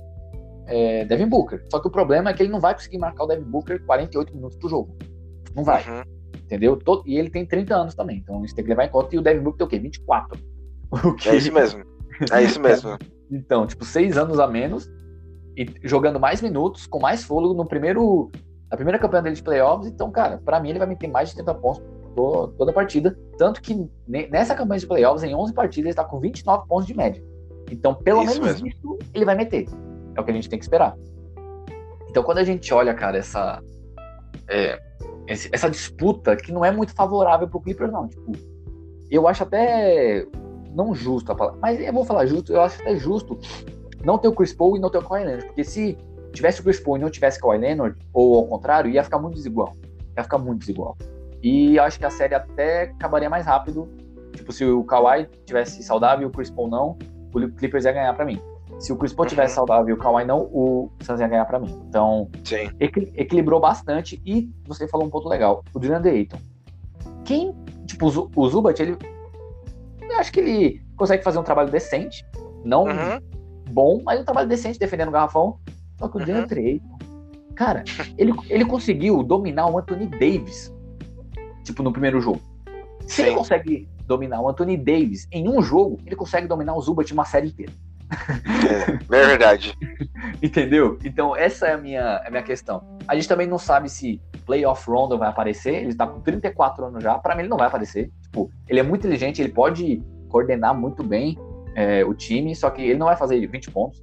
é, 0.67 1.05
Devin 1.05 1.29
Booker. 1.29 1.65
Só 1.71 1.81
que 1.81 1.89
o 1.89 1.91
problema 1.91 2.31
é 2.31 2.33
que 2.33 2.43
ele 2.43 2.53
não 2.53 2.61
vai 2.61 2.75
conseguir 2.75 2.99
marcar 2.99 3.25
o 3.25 3.27
Devin 3.27 3.45
Booker 3.45 3.85
48 3.85 4.35
minutos 4.35 4.57
por 4.59 4.71
jogo. 4.71 4.97
Não 5.55 5.65
vai. 5.65 5.83
Uhum. 5.89 6.03
Entendeu? 6.37 6.79
E 7.07 7.17
ele 7.17 7.31
tem 7.31 7.47
30 7.47 7.75
anos 7.75 7.95
também. 7.95 8.19
Então 8.19 8.45
isso 8.45 8.55
tem 8.55 8.65
que 8.65 8.71
levar 8.71 8.85
em 8.85 8.91
conta. 8.91 9.15
E 9.15 9.19
o 9.19 9.23
Devin 9.23 9.43
Booker 9.43 9.59
tem 9.59 9.67
o 9.67 9.71
quê? 9.71 9.79
24. 9.79 10.41
O 10.91 11.15
que... 11.15 11.29
É 11.29 11.37
isso 11.37 11.53
mesmo. 11.53 11.85
É 12.33 12.43
isso 12.43 12.61
mesmo. 12.61 12.97
então, 13.31 13.67
tipo, 13.67 13.85
seis 13.85 14.17
anos 14.17 14.39
a 14.39 14.47
menos. 14.47 14.91
E 15.57 15.67
jogando 15.83 16.19
mais 16.19 16.41
minutos, 16.41 16.87
com 16.87 17.01
mais 17.01 17.25
fôlego 17.25 17.55
no 17.55 17.67
primeiro. 17.67 18.31
Na 18.71 18.77
primeira 18.77 18.99
campanha 18.99 19.23
dele 19.23 19.37
de 19.37 19.43
playoffs. 19.43 19.89
Então, 19.89 20.11
cara, 20.11 20.39
para 20.45 20.61
mim 20.61 20.71
ele 20.71 20.79
vai 20.79 20.89
meter 20.89 21.09
mais 21.09 21.31
de 21.31 21.37
30 21.37 21.55
pontos 21.55 21.83
toda 22.15 22.71
a 22.71 22.75
partida. 22.75 23.17
Tanto 23.37 23.61
que 23.61 23.89
nessa 24.07 24.55
campanha 24.55 24.81
de 24.81 24.87
playoffs, 24.87 25.23
em 25.23 25.35
11 25.35 25.53
partidas, 25.53 25.85
ele 25.85 25.91
está 25.91 26.05
com 26.05 26.21
29 26.21 26.69
pontos 26.69 26.87
de 26.87 26.95
média. 26.95 27.23
Então, 27.71 27.95
pelo 27.95 28.23
isso 28.23 28.41
menos 28.41 28.63
mesmo. 28.63 28.67
isso 28.69 28.99
ele 29.13 29.25
vai 29.25 29.35
meter. 29.35 29.67
É 30.15 30.21
o 30.21 30.25
que 30.25 30.31
a 30.31 30.35
gente 30.35 30.49
tem 30.49 30.59
que 30.59 30.65
esperar. 30.65 30.97
Então, 32.09 32.23
quando 32.23 32.39
a 32.39 32.45
gente 32.45 32.73
olha, 32.73 32.95
cara, 32.95 33.19
essa 33.19 33.63
é, 34.49 34.79
essa 35.27 35.71
disputa 35.71 36.37
que 36.37 36.53
não 36.53 36.65
é 36.65 36.71
muito 36.71 36.95
favorável 36.95 37.49
pro 37.49 37.61
Clippers, 37.61 37.91
não. 37.91 38.09
Tipo, 38.09 38.33
eu 39.11 39.27
acho 39.27 39.43
até 39.43 40.27
não 40.75 40.95
justo 40.95 41.33
a 41.33 41.35
palavra, 41.35 41.61
mas 41.61 41.81
eu 41.81 41.93
vou 41.93 42.05
falar 42.05 42.27
justo, 42.27 42.53
eu 42.53 42.61
acho 42.61 42.81
até 42.81 42.97
justo 42.97 43.39
não 44.05 44.19
ter 44.19 44.29
o 44.29 44.33
Chris 44.33 44.53
Paul 44.53 44.77
e 44.77 44.81
não 44.81 44.91
ter 44.91 44.99
o 44.99 45.03
Kawhi 45.03 45.25
Leonard, 45.25 45.47
porque 45.47 45.65
se 45.65 45.97
tivesse 46.33 46.61
o 46.61 46.65
Chris 46.65 46.81
Paul 46.81 46.97
e 46.97 47.01
não 47.01 47.11
tivesse 47.11 47.39
o 47.39 47.43
Kawhi 47.43 47.59
Leonard, 47.59 47.97
ou 48.13 48.37
ao 48.37 48.47
contrário, 48.47 48.91
ia 48.91 49.05
ficar 49.05 49.19
muito 49.19 49.35
desigual. 49.35 49.73
Ia 50.17 50.25
ficar 50.25 50.39
muito 50.39 50.61
desigual. 50.61 50.97
E 51.45 51.79
acho 51.79 51.99
que 51.99 52.07
a 52.07 52.11
série 52.11 52.35
até 52.35 52.85
acabaria 52.85 53.29
mais 53.29 53.45
rápido. 53.45 53.87
Tipo, 54.33 54.51
se 54.51 54.65
o 54.65 54.83
Kawhi 54.83 55.29
tivesse 55.45 55.83
saudável 55.83 56.27
e 56.27 56.31
o 56.31 56.31
Chris 56.31 56.51
Paul 56.51 56.69
não, 56.69 56.99
o 57.35 57.49
Clippers 57.51 57.85
ia 57.85 57.93
ganhar 57.93 58.15
para 58.15 58.25
mim. 58.25 58.41
Se 58.79 58.91
o 58.93 58.97
Chris 58.97 59.13
Paul 59.13 59.29
tivesse 59.29 59.51
uhum. 59.51 59.57
saudável 59.57 59.91
e 59.91 59.93
o 59.93 59.99
Kawhi 59.99 60.25
não, 60.25 60.45
o 60.45 60.91
Suns 61.03 61.21
ia 61.21 61.29
ganhar 61.29 61.45
para 61.45 61.59
mim. 61.59 61.79
Então, 61.87 62.31
equi 62.81 63.13
equilibrou 63.15 63.61
bastante. 63.61 64.21
E 64.25 64.51
você 64.67 64.89
falou 64.89 65.07
um 65.07 65.11
ponto 65.11 65.29
legal, 65.29 65.63
o 65.75 65.79
Durant 65.79 66.07
Ayton. 66.07 66.39
Quem, 67.27 67.55
tipo, 67.87 68.07
o 68.07 68.49
Zubat, 68.49 68.81
ele. 68.83 68.97
Eu 70.01 70.19
acho 70.19 70.33
que 70.33 70.41
ele 70.41 70.83
consegue 70.97 71.23
fazer 71.23 71.39
um 71.39 71.43
trabalho 71.43 71.71
decente. 71.71 72.27
Não 72.65 72.85
uhum. 72.85 73.21
bom, 73.71 74.03
mas 74.03 74.19
um 74.19 74.25
trabalho 74.25 74.49
decente 74.49 74.79
defendendo 74.79 75.09
o 75.09 75.13
garrafão. 75.13 75.59
Só 75.99 76.09
que 76.09 76.17
o 76.17 76.21
uhum. 76.21 76.35
Ayton, 76.35 76.99
cara, 77.55 77.85
ele, 78.17 78.33
ele 78.49 78.65
conseguiu 78.65 79.23
dominar 79.23 79.71
o 79.71 79.79
Anthony 79.79 80.07
Davis, 80.07 80.74
tipo, 81.65 81.83
no 81.83 81.93
primeiro 81.93 82.21
jogo. 82.21 82.41
Se 83.01 83.17
Sim. 83.17 83.23
ele 83.23 83.35
consegue 83.35 83.89
dominar 84.07 84.41
o 84.41 84.49
Anthony 84.49 84.77
Davis 84.77 85.27
em 85.33 85.49
um 85.49 85.61
jogo, 85.61 85.99
ele 86.07 86.17
consegue 86.17 86.47
dominar 86.47 86.75
o 86.75 86.81
Zubat 86.81 87.13
uma 87.13 87.25
série 87.25 87.49
inteira. 87.49 87.73
É, 89.11 89.17
é 89.17 89.27
verdade. 89.27 89.77
Entendeu? 90.43 90.99
Então, 91.05 91.37
essa 91.37 91.67
é 91.67 91.75
a 91.75 91.79
minha, 91.79 92.19
a 92.19 92.31
minha 92.31 92.43
questão. 92.43 92.83
A 93.09 93.15
gente 93.15 93.29
também 93.29 93.47
não 93.47 93.59
sabe 93.59 93.89
se 93.89 94.21
Playoff 94.47 94.89
Rondo 94.89 95.19
vai 95.19 95.29
aparecer. 95.29 95.75
Ele 95.83 95.95
tá 95.95 96.07
com 96.07 96.21
34 96.21 96.85
anos 96.85 97.03
já. 97.03 97.19
Para 97.19 97.35
mim, 97.35 97.43
ele 97.43 97.49
não 97.49 97.57
vai 97.57 97.67
aparecer. 97.67 98.11
Tipo, 98.23 98.51
ele 98.69 98.81
é 98.81 98.83
muito 98.83 99.07
inteligente, 99.07 99.41
ele 99.41 99.53
pode 99.53 100.03
coordenar 100.29 100.75
muito 100.75 101.03
bem 101.03 101.39
é, 101.75 102.05
o 102.05 102.15
time, 102.15 102.55
só 102.55 102.71
que 102.71 102.83
ele 102.83 102.99
não 102.99 103.07
vai 103.07 103.17
fazer 103.17 103.45
20 103.47 103.71
pontos. 103.71 104.03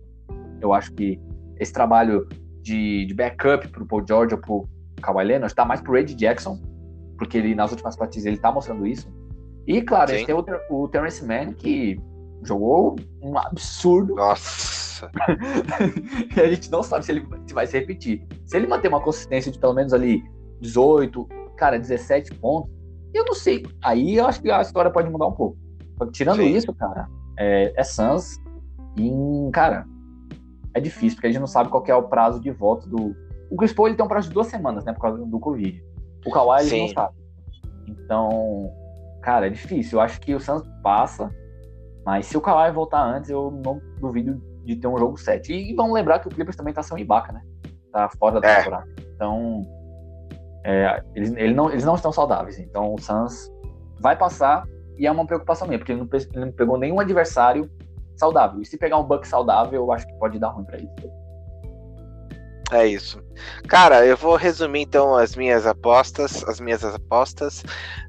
Eu 0.60 0.74
acho 0.74 0.94
que 0.94 1.20
esse 1.60 1.74
trabalho 1.74 2.28
de, 2.62 3.06
de 3.06 3.14
backup 3.14 3.68
pro 3.70 3.86
Paul 3.86 4.06
George 4.08 4.36
ou 4.36 4.42
pro 4.42 4.70
Kawhi 5.02 5.26
Leonard 5.26 5.54
tá 5.54 5.66
mais 5.66 5.82
pro 5.82 5.94
Red 5.94 6.06
Jackson, 6.06 6.62
porque 7.22 7.38
ele 7.38 7.54
nas 7.54 7.70
últimas 7.70 7.96
partidas 7.96 8.26
ele 8.26 8.38
tá 8.38 8.52
mostrando 8.52 8.84
isso. 8.88 9.08
E, 9.68 9.80
claro, 9.84 10.10
Sim. 10.10 10.26
tem 10.26 10.34
o, 10.34 10.44
o 10.72 10.88
Terrence 10.88 11.24
Mann, 11.24 11.54
que 11.54 12.02
jogou 12.42 12.96
um 13.22 13.38
absurdo. 13.38 14.16
Nossa! 14.16 15.08
e 16.36 16.40
a 16.40 16.48
gente 16.48 16.72
não 16.72 16.82
sabe 16.82 17.06
se 17.06 17.12
ele 17.12 17.28
se 17.46 17.54
vai 17.54 17.68
se 17.68 17.78
repetir. 17.78 18.26
Se 18.44 18.58
ele 18.58 18.66
manter 18.66 18.88
uma 18.88 19.00
consistência 19.00 19.52
de 19.52 19.60
pelo 19.60 19.76
menos 19.76 19.94
ali 19.94 20.24
18, 20.62 21.28
cara, 21.58 21.78
17 21.78 22.34
pontos, 22.40 22.72
eu 23.14 23.24
não 23.24 23.36
sei. 23.36 23.64
Aí 23.84 24.16
eu 24.16 24.26
acho 24.26 24.42
que 24.42 24.50
a 24.50 24.60
história 24.60 24.90
pode 24.90 25.08
mudar 25.08 25.28
um 25.28 25.34
pouco. 25.34 25.56
Tirando 26.12 26.42
Sim. 26.42 26.56
isso, 26.56 26.74
cara, 26.74 27.08
é, 27.38 27.72
é 27.78 27.84
Suns 27.84 28.40
e, 28.98 29.12
cara, 29.54 29.86
é 30.74 30.80
difícil, 30.80 31.18
porque 31.18 31.28
a 31.28 31.30
gente 31.30 31.40
não 31.40 31.46
sabe 31.46 31.70
qual 31.70 31.84
é 31.86 31.94
o 31.94 32.02
prazo 32.02 32.40
de 32.42 32.50
volta 32.50 32.90
do. 32.90 33.16
O 33.52 33.58
Chris 33.58 33.74
Paul 33.74 33.90
ele 33.90 33.96
tem 33.96 34.04
um 34.04 34.10
prazo 34.10 34.30
de 34.30 34.34
duas 34.34 34.48
semanas, 34.48 34.84
né, 34.86 34.92
por 34.92 35.02
causa 35.02 35.24
do 35.24 35.40
Covid. 35.40 35.91
O 36.26 36.32
Kawhi 36.32 36.68
ele 36.68 36.82
não 36.82 36.88
sabe. 36.90 37.16
Então, 37.88 38.72
cara, 39.22 39.48
é 39.48 39.50
difícil. 39.50 39.98
Eu 39.98 40.02
acho 40.02 40.20
que 40.20 40.34
o 40.36 40.40
Suns 40.40 40.64
passa, 40.84 41.34
mas 42.06 42.26
se 42.26 42.38
o 42.38 42.42
Kawhi 42.42 42.72
voltar 42.72 43.04
antes, 43.04 43.30
eu 43.30 43.52
não 43.64 43.82
duvido 44.00 44.42
de 44.66 44.76
ter 44.76 44.88
um 44.88 44.98
jogo 44.98 45.18
7. 45.18 45.54
E, 45.54 45.76
vamos 45.76 45.94
lembrar 45.94 46.20
que 46.20 46.28
o 46.28 46.32
Clippers 46.32 46.56
também 46.56 46.74
tá 46.74 46.84
sem 46.84 46.96
o 46.96 47.00
Ibaka, 47.00 47.34
né? 47.34 47.42
Tá 47.92 48.10
fora 48.10 48.40
da 48.40 48.48
é. 48.48 48.58
temporada. 48.58 48.88
Então, 49.16 49.62
é, 50.64 51.04
eles, 51.16 51.34
ele 51.36 51.54
não, 51.54 51.70
eles 51.70 51.84
não 51.84 51.96
estão 51.96 52.12
saudáveis. 52.12 52.60
Então, 52.60 52.94
o 52.94 53.00
Suns 53.00 53.52
vai 54.00 54.16
passar 54.16 54.64
e 54.98 55.08
é 55.08 55.12
uma 55.12 55.26
preocupação 55.26 55.68
minha, 55.68 55.80
porque 55.80 55.92
ele 55.92 56.02
não, 56.02 56.10
ele 56.14 56.46
não 56.46 56.52
pegou 56.52 56.78
nenhum 56.78 57.00
adversário 57.00 57.70
saudável. 58.16 58.62
E 58.62 58.66
se 58.66 58.78
pegar 58.78 58.98
um 58.98 59.04
Buck 59.04 59.28
saudável, 59.28 59.82
eu 59.82 59.92
acho 59.92 60.06
que 60.06 60.14
pode 60.14 60.38
dar 60.38 60.50
ruim 60.50 60.66
para 60.66 60.78
ele. 60.78 60.90
É 62.72 62.88
isso. 62.88 63.22
Cara, 63.68 64.06
eu 64.06 64.16
vou 64.16 64.38
resumir 64.38 64.82
então 64.82 65.16
as 65.16 65.36
minhas 65.36 65.68
apostas. 65.68 66.44
As 66.46 66.60
minhas 66.62 66.84
apostas. 66.86 67.64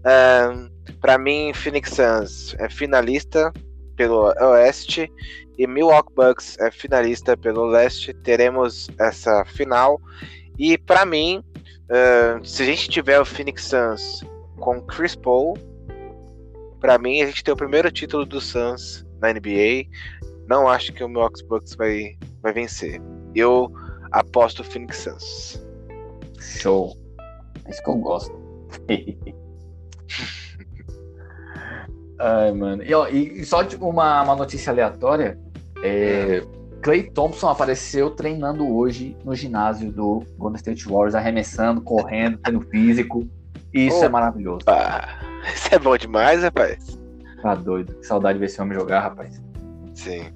Um, 0.06 0.70
para 1.00 1.18
mim, 1.18 1.52
Phoenix 1.52 1.90
Suns 1.90 2.54
é 2.58 2.68
finalista 2.70 3.52
pelo 3.96 4.32
Oeste 4.40 5.10
e 5.58 5.66
Milwaukee 5.66 6.14
Bucks 6.14 6.56
é 6.60 6.70
finalista 6.70 7.36
pelo 7.36 7.64
Leste. 7.66 8.14
Teremos 8.14 8.88
essa 9.00 9.44
final. 9.44 10.00
E 10.56 10.78
para 10.78 11.04
mim, 11.04 11.42
uh, 11.90 12.44
se 12.46 12.62
a 12.62 12.66
gente 12.66 12.88
tiver 12.88 13.20
o 13.20 13.24
Phoenix 13.24 13.64
Suns 13.64 14.24
com 14.60 14.80
Chris 14.82 15.16
Paul, 15.16 15.54
para 16.80 16.98
mim 16.98 17.20
a 17.20 17.26
gente 17.26 17.42
tem 17.42 17.52
o 17.52 17.56
primeiro 17.56 17.90
título 17.90 18.24
do 18.24 18.40
Suns 18.40 19.04
na 19.20 19.32
NBA. 19.32 19.88
Não 20.46 20.68
acho 20.68 20.92
que 20.92 21.02
o 21.02 21.08
Milwaukee 21.08 21.44
Bucks 21.46 21.74
vai, 21.74 22.16
vai 22.40 22.52
vencer. 22.52 23.00
Eu 23.34 23.72
aposto 24.12 24.60
o 24.60 24.64
Phoenix 24.64 24.98
Suns. 24.98 25.60
Show. 26.38 26.96
É 27.64 27.70
isso 27.70 27.82
que 27.82 27.90
eu 27.90 27.96
gosto. 27.96 28.32
Ai, 32.18 32.52
mano. 32.52 32.82
E, 32.84 32.94
ó, 32.94 33.08
e 33.08 33.44
só 33.44 33.64
tipo, 33.64 33.88
uma, 33.88 34.22
uma 34.22 34.36
notícia 34.36 34.70
aleatória. 34.70 35.38
É, 35.82 36.42
Clay 36.80 37.04
Thompson 37.10 37.48
apareceu 37.48 38.10
treinando 38.10 38.68
hoje 38.72 39.16
no 39.24 39.34
ginásio 39.34 39.90
do 39.90 40.22
Golden 40.38 40.56
State 40.56 40.84
Warriors, 40.84 41.14
arremessando, 41.14 41.80
correndo, 41.80 42.38
tendo 42.38 42.60
físico. 42.60 43.26
Isso 43.72 43.96
Opa. 43.96 44.06
é 44.06 44.08
maravilhoso. 44.08 44.64
Isso 45.54 45.74
é 45.74 45.78
bom 45.78 45.96
demais, 45.96 46.42
rapaz. 46.42 46.98
Tá 47.42 47.54
doido. 47.56 47.94
Que 47.94 48.06
saudade 48.06 48.34
de 48.34 48.40
ver 48.40 48.46
esse 48.46 48.60
homem 48.62 48.78
jogar, 48.78 49.00
rapaz. 49.00 49.42
Sim. 49.94 50.32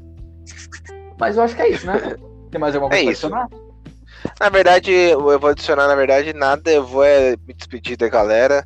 Mas 1.18 1.36
eu 1.36 1.42
acho 1.44 1.54
que 1.54 1.62
é 1.62 1.68
isso, 1.70 1.86
né? 1.86 2.16
Tem 2.50 2.60
mais 2.60 2.74
alguma 2.74 2.90
coisa 2.90 3.04
é 3.04 3.08
adicionar? 3.08 3.48
Na 4.40 4.48
verdade, 4.48 4.90
eu 4.90 5.38
vou 5.38 5.50
adicionar, 5.50 5.88
na 5.88 5.94
verdade, 5.94 6.32
nada. 6.32 6.70
Eu 6.70 6.84
vou 6.84 7.04
é, 7.04 7.36
me 7.46 7.54
despedir 7.54 7.96
da 7.96 8.08
galera. 8.08 8.64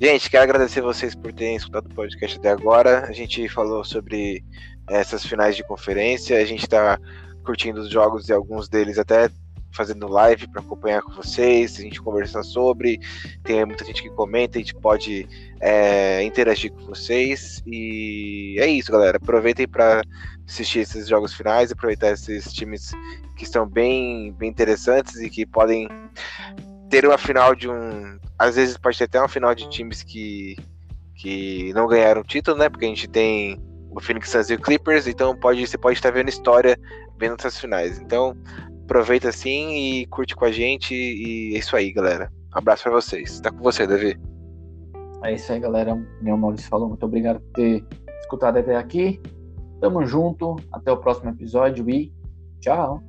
Gente, 0.00 0.30
quero 0.30 0.44
agradecer 0.44 0.80
vocês 0.80 1.14
por 1.14 1.32
terem 1.32 1.56
escutado 1.56 1.86
o 1.86 1.94
podcast 1.94 2.38
até 2.38 2.50
agora. 2.50 3.06
A 3.08 3.12
gente 3.12 3.48
falou 3.48 3.84
sobre 3.84 4.44
essas 4.88 5.24
finais 5.24 5.56
de 5.56 5.64
conferência. 5.64 6.38
A 6.38 6.44
gente 6.44 6.62
está 6.62 6.98
curtindo 7.44 7.80
os 7.80 7.90
jogos 7.90 8.28
e 8.28 8.32
alguns 8.32 8.68
deles 8.68 8.98
até 8.98 9.28
fazendo 9.72 10.08
live 10.08 10.48
para 10.48 10.60
acompanhar 10.60 11.02
com 11.02 11.12
vocês, 11.12 11.78
a 11.78 11.82
gente 11.82 12.00
conversar 12.00 12.42
sobre. 12.42 12.98
Tem 13.42 13.64
muita 13.64 13.84
gente 13.84 14.02
que 14.02 14.10
comenta, 14.10 14.58
a 14.58 14.60
gente 14.60 14.74
pode 14.74 15.28
é, 15.60 16.22
interagir 16.22 16.72
com 16.72 16.86
vocês. 16.86 17.62
E 17.66 18.56
é 18.58 18.66
isso, 18.66 18.90
galera. 18.92 19.18
Aproveitem 19.18 19.68
para 19.68 20.02
assistir 20.48 20.80
esses 20.80 21.06
jogos 21.06 21.34
finais, 21.34 21.70
aproveitar 21.70 22.12
esses 22.12 22.52
times 22.52 22.90
que 23.36 23.44
estão 23.44 23.68
bem, 23.68 24.32
bem 24.32 24.48
interessantes 24.48 25.16
e 25.16 25.28
que 25.28 25.44
podem 25.44 25.88
ter 26.88 27.06
uma 27.06 27.18
final 27.18 27.54
de 27.54 27.68
um. 27.68 28.18
Às 28.38 28.56
vezes 28.56 28.78
pode 28.78 28.96
ter 28.96 29.04
até 29.04 29.20
uma 29.20 29.28
final 29.28 29.54
de 29.54 29.68
times 29.68 30.02
que, 30.02 30.56
que 31.14 31.72
não 31.74 31.86
ganharam 31.86 32.22
título, 32.22 32.56
né? 32.56 32.68
Porque 32.68 32.86
a 32.86 32.88
gente 32.88 33.06
tem 33.06 33.60
o 33.90 34.00
Phoenix 34.00 34.30
Suns 34.30 34.50
e 34.50 34.54
o 34.54 34.60
Clippers, 34.60 35.06
então 35.06 35.36
pode, 35.36 35.66
você 35.66 35.76
pode 35.76 35.98
estar 35.98 36.10
vendo 36.10 36.28
história 36.28 36.78
vendo 37.18 37.36
essas 37.38 37.58
finais. 37.58 37.98
Então, 38.00 38.36
aproveita 38.84 39.28
assim 39.28 39.74
e 39.74 40.06
curte 40.06 40.34
com 40.34 40.46
a 40.46 40.50
gente. 40.50 40.94
E 40.94 41.54
é 41.54 41.58
isso 41.58 41.76
aí, 41.76 41.92
galera. 41.92 42.32
Um 42.54 42.58
abraço 42.58 42.84
para 42.84 42.92
vocês. 42.92 43.38
Tá 43.40 43.50
com 43.50 43.62
você, 43.62 43.86
Davi. 43.86 44.18
É 45.24 45.34
isso 45.34 45.52
aí, 45.52 45.60
galera. 45.60 45.94
Meu 46.22 46.36
Maurício 46.38 46.68
falou. 46.68 46.88
Muito 46.88 47.04
obrigado 47.04 47.40
por 47.40 47.52
ter 47.52 47.84
escutado 48.20 48.56
até 48.56 48.76
aqui. 48.76 49.20
Tamo 49.80 50.04
junto. 50.04 50.56
Até 50.72 50.90
o 50.92 50.96
próximo 50.96 51.30
episódio 51.30 51.88
e 51.88 52.12
tchau. 52.60 53.02